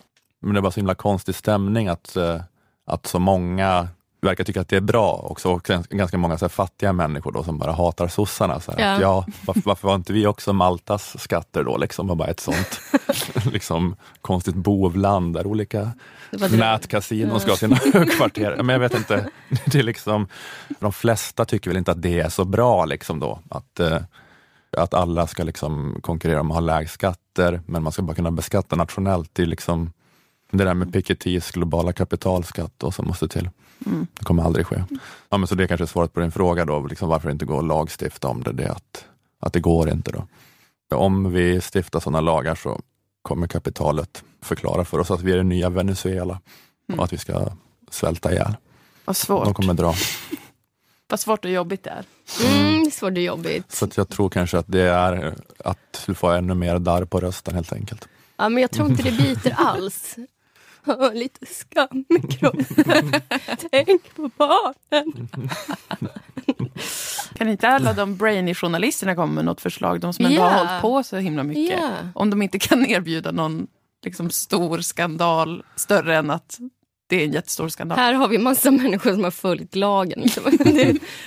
men 0.40 0.54
det 0.54 0.60
är 0.60 0.62
bara 0.62 0.72
så 0.72 0.80
himla 0.80 0.94
konstig 0.94 1.34
stämning 1.34 1.88
att, 1.88 2.16
uh, 2.16 2.40
att 2.86 3.06
så 3.06 3.18
många 3.18 3.88
verkar 4.20 4.44
tycka 4.44 4.60
att 4.60 4.68
det 4.68 4.76
är 4.76 4.80
bra 4.80 5.12
också. 5.12 5.52
Och 5.52 5.70
ganska 5.90 6.18
många 6.18 6.38
så 6.38 6.48
fattiga 6.48 6.92
människor 6.92 7.32
då, 7.32 7.42
som 7.42 7.58
bara 7.58 7.72
hatar 7.72 8.08
sossarna. 8.08 8.60
Så 8.60 8.74
ja. 8.78 8.94
Att, 8.94 9.00
ja, 9.00 9.26
varför, 9.46 9.62
varför 9.64 9.88
var 9.88 9.94
inte 9.94 10.12
vi 10.12 10.26
också 10.26 10.52
Maltas 10.52 11.22
skatter 11.22 11.64
då? 11.64 11.76
Liksom, 11.76 12.10
och 12.10 12.16
bara 12.16 12.28
ett 12.28 12.40
sånt 12.40 12.80
liksom, 13.52 13.96
konstigt 14.20 14.54
bovland 14.54 15.34
där 15.34 15.46
olika 15.46 15.90
nätkasinon 16.50 17.40
ska 17.40 17.50
ha 17.50 17.56
sina 17.56 17.76
högkvarter. 17.92 18.56
Men 18.56 18.68
jag 18.68 18.80
vet 18.80 18.94
inte, 18.94 19.30
det 19.66 19.78
är 19.78 19.82
liksom, 19.82 20.28
de 20.78 20.92
flesta 20.92 21.44
tycker 21.44 21.70
väl 21.70 21.78
inte 21.78 21.90
att 21.90 22.02
det 22.02 22.20
är 22.20 22.28
så 22.28 22.44
bra 22.44 22.84
liksom 22.84 23.20
då. 23.20 23.38
Att, 23.50 23.80
eh, 23.80 23.98
att 24.76 24.94
alla 24.94 25.26
ska 25.26 25.44
liksom 25.44 25.98
konkurrera 26.02 26.40
om 26.40 26.50
att 26.50 26.54
ha 26.54 26.60
lägre 26.60 26.88
skatter, 26.88 27.60
men 27.66 27.82
man 27.82 27.92
ska 27.92 28.02
bara 28.02 28.14
kunna 28.14 28.30
beskatta 28.30 28.76
nationellt. 28.76 29.30
Det 29.32 29.42
är 29.42 29.46
liksom 29.46 29.92
det 30.52 30.64
där 30.64 30.74
med 30.74 30.92
Pikettys 30.92 31.50
globala 31.50 31.92
kapitalskatt 31.92 32.82
och 32.82 32.94
som 32.94 33.06
måste 33.06 33.28
till. 33.28 33.50
Mm. 33.86 34.06
Det 34.18 34.24
kommer 34.24 34.42
aldrig 34.42 34.66
ske. 34.66 34.84
Ja, 35.28 35.38
men 35.38 35.46
så 35.46 35.54
det 35.54 35.64
är 35.64 35.68
kanske 35.68 35.86
svaret 35.86 36.12
på 36.12 36.20
din 36.20 36.32
fråga 36.32 36.64
då, 36.64 36.86
liksom 36.86 37.08
varför 37.08 37.28
det 37.28 37.32
inte 37.32 37.44
går 37.44 37.58
att 37.58 37.66
lagstifta 37.66 38.28
om 38.28 38.42
det. 38.42 38.52
Det 38.52 38.64
är 38.64 38.70
att, 38.70 39.04
att 39.40 39.52
det 39.52 39.60
går 39.60 39.88
inte 39.88 40.12
då. 40.12 40.26
Om 40.96 41.32
vi 41.32 41.60
stiftar 41.60 42.00
sådana 42.00 42.20
lagar 42.20 42.54
så 42.54 42.80
kommer 43.22 43.46
kapitalet 43.46 44.24
förklara 44.42 44.84
för 44.84 44.98
oss 44.98 45.10
att 45.10 45.22
vi 45.22 45.32
är 45.32 45.36
det 45.36 45.42
nya 45.42 45.70
Venezuela 45.70 46.40
mm. 46.88 46.98
och 46.98 47.04
att 47.04 47.12
vi 47.12 47.18
ska 47.18 47.48
svälta 47.90 48.32
ihjäl. 48.32 48.56
Vad 49.04 49.16
svårt. 49.16 49.44
De 49.44 49.54
kommer 49.54 49.74
dra. 49.74 49.94
Vad 51.08 51.20
svårt 51.20 51.44
och 51.44 51.50
jobbigt 51.50 51.84
det 51.84 51.90
är. 51.90 52.04
Mm, 52.48 52.90
svårt 52.90 53.12
och 53.12 53.18
jobbigt. 53.18 53.72
Så 53.72 53.88
jag 53.94 54.08
tror 54.08 54.28
kanske 54.28 54.58
att 54.58 54.66
det 54.68 54.80
är 54.80 55.34
att 55.64 56.02
du 56.06 56.14
får 56.14 56.32
ännu 56.32 56.54
mer 56.54 56.78
darr 56.78 57.04
på 57.04 57.20
rösten 57.20 57.54
helt 57.54 57.72
enkelt. 57.72 58.08
Ja, 58.36 58.48
men 58.48 58.60
jag 58.60 58.70
tror 58.70 58.90
inte 58.90 59.02
det 59.02 59.12
biter 59.12 59.54
alls. 59.56 60.16
Lite 61.12 61.46
skam 61.46 62.04
i 62.08 62.32
kroppen. 62.32 63.12
Tänk 63.70 64.14
på 64.14 64.30
barnen. 64.36 65.28
Kan 67.34 67.48
inte 67.48 67.68
alla 67.68 67.92
de 67.92 68.16
brainy-journalisterna 68.16 69.14
komma 69.14 69.32
med 69.32 69.44
något 69.44 69.60
förslag? 69.60 70.00
De 70.00 70.12
som 70.12 70.24
ändå 70.24 70.36
yeah. 70.36 70.52
har 70.52 70.66
hållit 70.66 70.82
på 70.82 71.02
så 71.02 71.16
himla 71.16 71.42
mycket. 71.42 71.78
Yeah. 71.78 72.06
Om 72.14 72.30
de 72.30 72.42
inte 72.42 72.58
kan 72.58 72.86
erbjuda 72.86 73.32
någon 73.32 73.66
liksom, 74.04 74.30
stor 74.30 74.80
skandal 74.80 75.64
större 75.76 76.16
än 76.16 76.30
att 76.30 76.58
det 77.08 77.16
är 77.16 77.24
en 77.24 77.32
jättestor 77.32 77.68
skandal. 77.68 77.98
Här 77.98 78.12
har 78.12 78.28
vi 78.28 78.38
massa 78.38 78.70
människor 78.70 79.12
som 79.12 79.24
har 79.24 79.30
följt 79.30 79.74
lagen. 79.74 80.22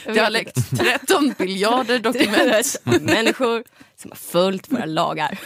det 0.06 0.20
har 0.20 0.30
läckt 0.30 0.78
13 0.78 1.34
miljarder 1.38 2.00
dokument. 2.00 3.02
människor 3.02 3.64
som 4.02 4.12
har 4.12 4.16
följt 4.16 4.72
våra 4.72 4.86
lagar. 5.00 5.40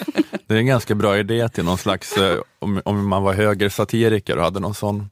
Det 0.48 0.54
är 0.54 0.58
en 0.58 0.66
ganska 0.66 0.96
bra 0.96 1.18
idé 1.18 1.50
till 1.50 1.64
någon 1.64 1.78
slags, 1.78 2.18
eh, 2.18 2.40
om, 2.60 2.82
om 2.86 3.08
man 3.08 3.24
var 3.24 3.34
högersatiriker 3.34 4.38
och 4.38 4.44
hade 4.44 4.60
någon 4.60 4.76
sån 4.76 5.10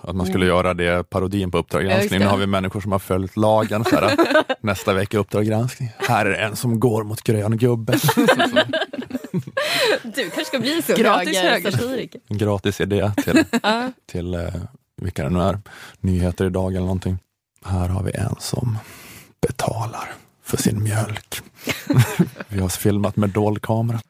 att 0.00 0.16
man 0.16 0.26
skulle 0.26 0.44
mm. 0.44 0.56
göra 0.56 0.74
det 0.74 1.10
parodin 1.10 1.50
på 1.50 1.58
Uppdrag 1.58 1.84
granskning. 1.84 2.20
Nu 2.20 2.26
har 2.26 2.36
vi 2.36 2.46
människor 2.46 2.80
som 2.80 2.92
har 2.92 2.98
följt 2.98 3.36
lagen. 3.36 3.84
Så 3.84 3.96
här, 3.96 4.16
nästa 4.60 4.92
vecka 4.92 5.18
Uppdrag 5.18 5.46
granskning. 5.46 5.90
Här 5.98 6.26
är 6.26 6.46
en 6.46 6.56
som 6.56 6.80
går 6.80 7.04
mot 7.04 7.22
grön 7.22 7.56
gubbe. 7.56 7.92
du 10.02 10.30
kanske 10.30 10.44
ska 10.44 10.58
bli 10.58 10.82
så 10.82 10.94
Gratis 10.94 11.38
högersatiriker. 11.38 12.20
En 12.28 12.38
gratis 12.38 12.80
idé 12.80 13.12
till, 13.24 13.44
till 14.06 14.34
eh, 14.34 14.54
vilka 14.96 15.24
det 15.24 15.30
nu 15.30 15.40
är. 15.40 15.60
Nyheter 16.00 16.44
idag 16.44 16.70
eller 16.70 16.80
någonting. 16.80 17.18
Här 17.64 17.88
har 17.88 18.02
vi 18.02 18.12
en 18.12 18.34
som 18.38 18.78
betalar 19.46 20.14
för 20.48 20.56
sin 20.56 20.82
mjölk. 20.82 21.40
vi 22.48 22.60
har 22.60 22.68
filmat 22.68 23.16
med 23.16 23.30
dold 23.30 23.62
kamera. 23.62 24.00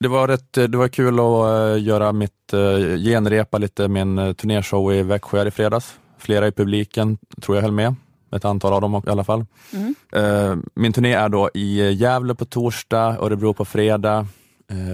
Det 0.00 0.08
var, 0.08 0.28
rätt, 0.28 0.52
det 0.52 0.76
var 0.76 0.88
kul 0.88 1.20
att 1.20 1.24
uh, 1.24 1.82
göra 1.82 2.12
mitt, 2.12 2.54
uh, 2.54 2.96
genrepa 2.96 3.58
lite 3.58 3.88
min 3.88 4.18
uh, 4.18 4.32
turnéshow 4.32 4.92
i 4.92 5.02
Växjö 5.02 5.46
i 5.46 5.50
fredags. 5.50 5.98
Flera 6.18 6.46
i 6.46 6.52
publiken 6.52 7.18
tror 7.40 7.56
jag 7.56 7.62
höll 7.62 7.72
med, 7.72 7.94
ett 8.32 8.44
antal 8.44 8.72
av 8.72 8.80
dem 8.80 9.02
i 9.06 9.10
alla 9.10 9.24
fall. 9.24 9.44
Mm. 9.72 10.62
Min 10.74 10.92
turné 10.92 11.12
är 11.12 11.28
då 11.28 11.50
i 11.54 11.92
Gävle 11.92 12.34
på 12.34 12.44
torsdag, 12.44 13.16
Örebro 13.20 13.54
på 13.54 13.64
fredag, 13.64 14.26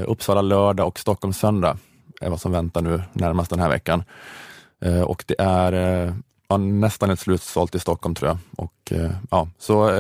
Uppsala 0.07 0.43
lördag 0.43 0.87
och 0.87 0.99
Stockholm 0.99 1.33
söndag 1.33 1.79
är 2.21 2.31
vad 2.31 2.41
som 2.41 2.53
väntar 2.53 2.83
nu 2.83 3.03
närmast 3.13 3.51
den 3.51 3.61
här 3.61 3.69
veckan. 3.69 4.05
och 5.07 5.25
det 5.27 5.35
är 5.39 5.73
ja, 6.49 6.57
nästan 6.57 7.11
ett 7.11 7.21
slutsålt 7.21 7.75
i 7.75 7.79
Stockholm 7.79 8.15
tror 8.15 8.29
jag. 8.29 8.39
Och, 8.57 8.93
ja, 9.31 9.49
så 9.59 9.91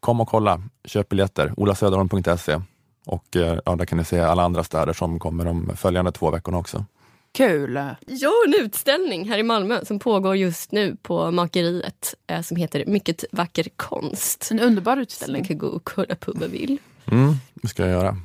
kom 0.00 0.20
och 0.20 0.28
kolla, 0.28 0.62
köp 0.84 1.08
biljetter, 1.08 1.52
olasöderholm.se 1.56 2.60
och 3.06 3.36
eh, 3.36 3.58
ja, 3.64 3.76
där 3.76 3.84
kan 3.84 3.98
ni 3.98 4.04
se 4.04 4.20
alla 4.20 4.42
andra 4.42 4.64
städer 4.64 4.92
som 4.92 5.18
kommer 5.18 5.44
de 5.44 5.76
följande 5.76 6.12
två 6.12 6.30
veckorna 6.30 6.58
också. 6.58 6.84
Kul! 7.32 7.74
Ja, 8.06 8.32
en 8.46 8.54
utställning 8.64 9.28
här 9.28 9.38
i 9.38 9.42
Malmö 9.42 9.84
som 9.84 9.98
pågår 9.98 10.36
just 10.36 10.72
nu 10.72 10.96
på 11.02 11.30
Makeriet 11.30 12.14
eh, 12.26 12.42
som 12.42 12.56
heter 12.56 12.84
Mycket 12.86 13.24
vacker 13.32 13.68
konst. 13.76 14.48
En 14.50 14.60
underbar 14.60 14.96
utställning. 14.96 15.44
Som 15.44 15.54
man 15.54 15.60
kan 15.60 15.68
gå 15.70 15.76
och 15.76 15.84
kolla 15.84 16.14
på 16.14 16.32
om 16.32 16.40
man 16.40 16.50
vill. 16.50 16.78
Mm, 17.06 17.34
det 17.54 17.68
ska 17.68 17.82
jag 17.82 17.92
göra. 17.92 18.16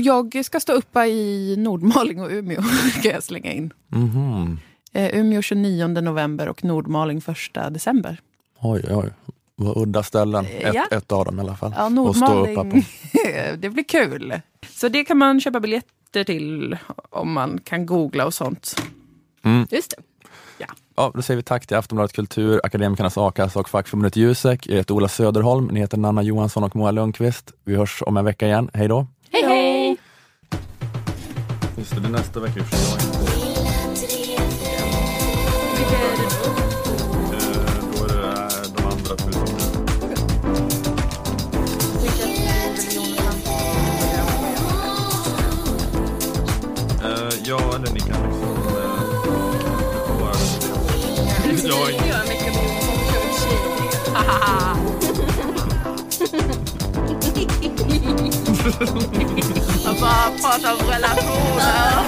Jag 0.00 0.44
ska 0.44 0.60
stå 0.60 0.72
uppe 0.72 1.04
i 1.04 1.56
Nordmaling 1.58 2.20
och 2.22 2.30
Umeå, 2.30 2.62
kan 3.02 3.12
jag 3.12 3.22
slänga 3.22 3.52
in. 3.52 3.72
Mm 3.92 4.08
-hmm. 4.08 4.56
Umeå 5.12 5.42
29 5.42 5.86
november 5.86 6.48
och 6.48 6.64
Nordmaling 6.64 7.18
1 7.18 7.74
december. 7.74 8.20
Oj, 8.60 8.84
oj 8.90 9.10
var 9.64 9.78
udda 9.78 10.02
ställen. 10.02 10.46
Ett, 10.46 10.74
ja. 10.74 10.86
ett 10.90 11.12
av 11.12 11.24
dem 11.24 11.38
i 11.38 11.40
alla 11.40 11.56
fall. 11.56 11.74
Ja, 11.76 11.88
Nordmaling. 11.88 12.86
det 13.58 13.70
blir 13.70 13.84
kul. 13.84 14.40
Så 14.70 14.88
det 14.88 15.04
kan 15.04 15.18
man 15.18 15.40
köpa 15.40 15.60
biljetter 15.60 16.24
till 16.24 16.76
om 17.10 17.32
man 17.32 17.60
kan 17.64 17.86
googla 17.86 18.26
och 18.26 18.34
sånt. 18.34 18.82
Mm. 19.44 19.66
Just 19.70 19.90
det. 19.90 20.02
Ja. 20.58 20.66
Ja, 20.96 21.12
då 21.14 21.22
säger 21.22 21.36
vi 21.36 21.42
tack 21.42 21.66
till 21.66 21.76
Aftonbladet 21.76 22.12
Kultur, 22.12 22.60
Akademikernas 22.64 23.18
a-kassa 23.18 23.60
och 23.60 23.68
fackförbundet 23.68 24.16
Jusek. 24.16 24.66
Jag 24.66 24.76
heter 24.76 24.94
Ola 24.94 25.08
Söderholm, 25.08 25.66
ni 25.66 25.80
heter 25.80 25.98
Nanna 25.98 26.22
Johansson 26.22 26.64
och 26.64 26.76
Moa 26.76 26.90
Lundqvist. 26.90 27.52
Vi 27.64 27.76
hörs 27.76 28.02
om 28.06 28.16
en 28.16 28.24
vecka 28.24 28.46
igen. 28.46 28.70
Hej 28.74 28.88
då! 28.88 29.06
Hej 29.32 29.42
hej! 29.44 29.79
Just 32.00 32.02
det, 32.02 32.08
det 32.08 32.16
är 32.16 32.22
nästa 32.22 32.40
vecka 32.40 32.60
i 32.60 32.64
Ja, 47.44 47.74
eller 47.74 47.92
ni 47.92 48.00
kan 48.00 48.22
liksom... 48.26 48.56
Eh. 48.76 48.90
Jag 51.64 51.76
har 51.76 51.90
ingen... 51.90 52.04
Jag 59.90 59.98
bara 59.98 60.30
pratar 60.38 60.72
om 60.72 60.78
relationer. 60.90 62.00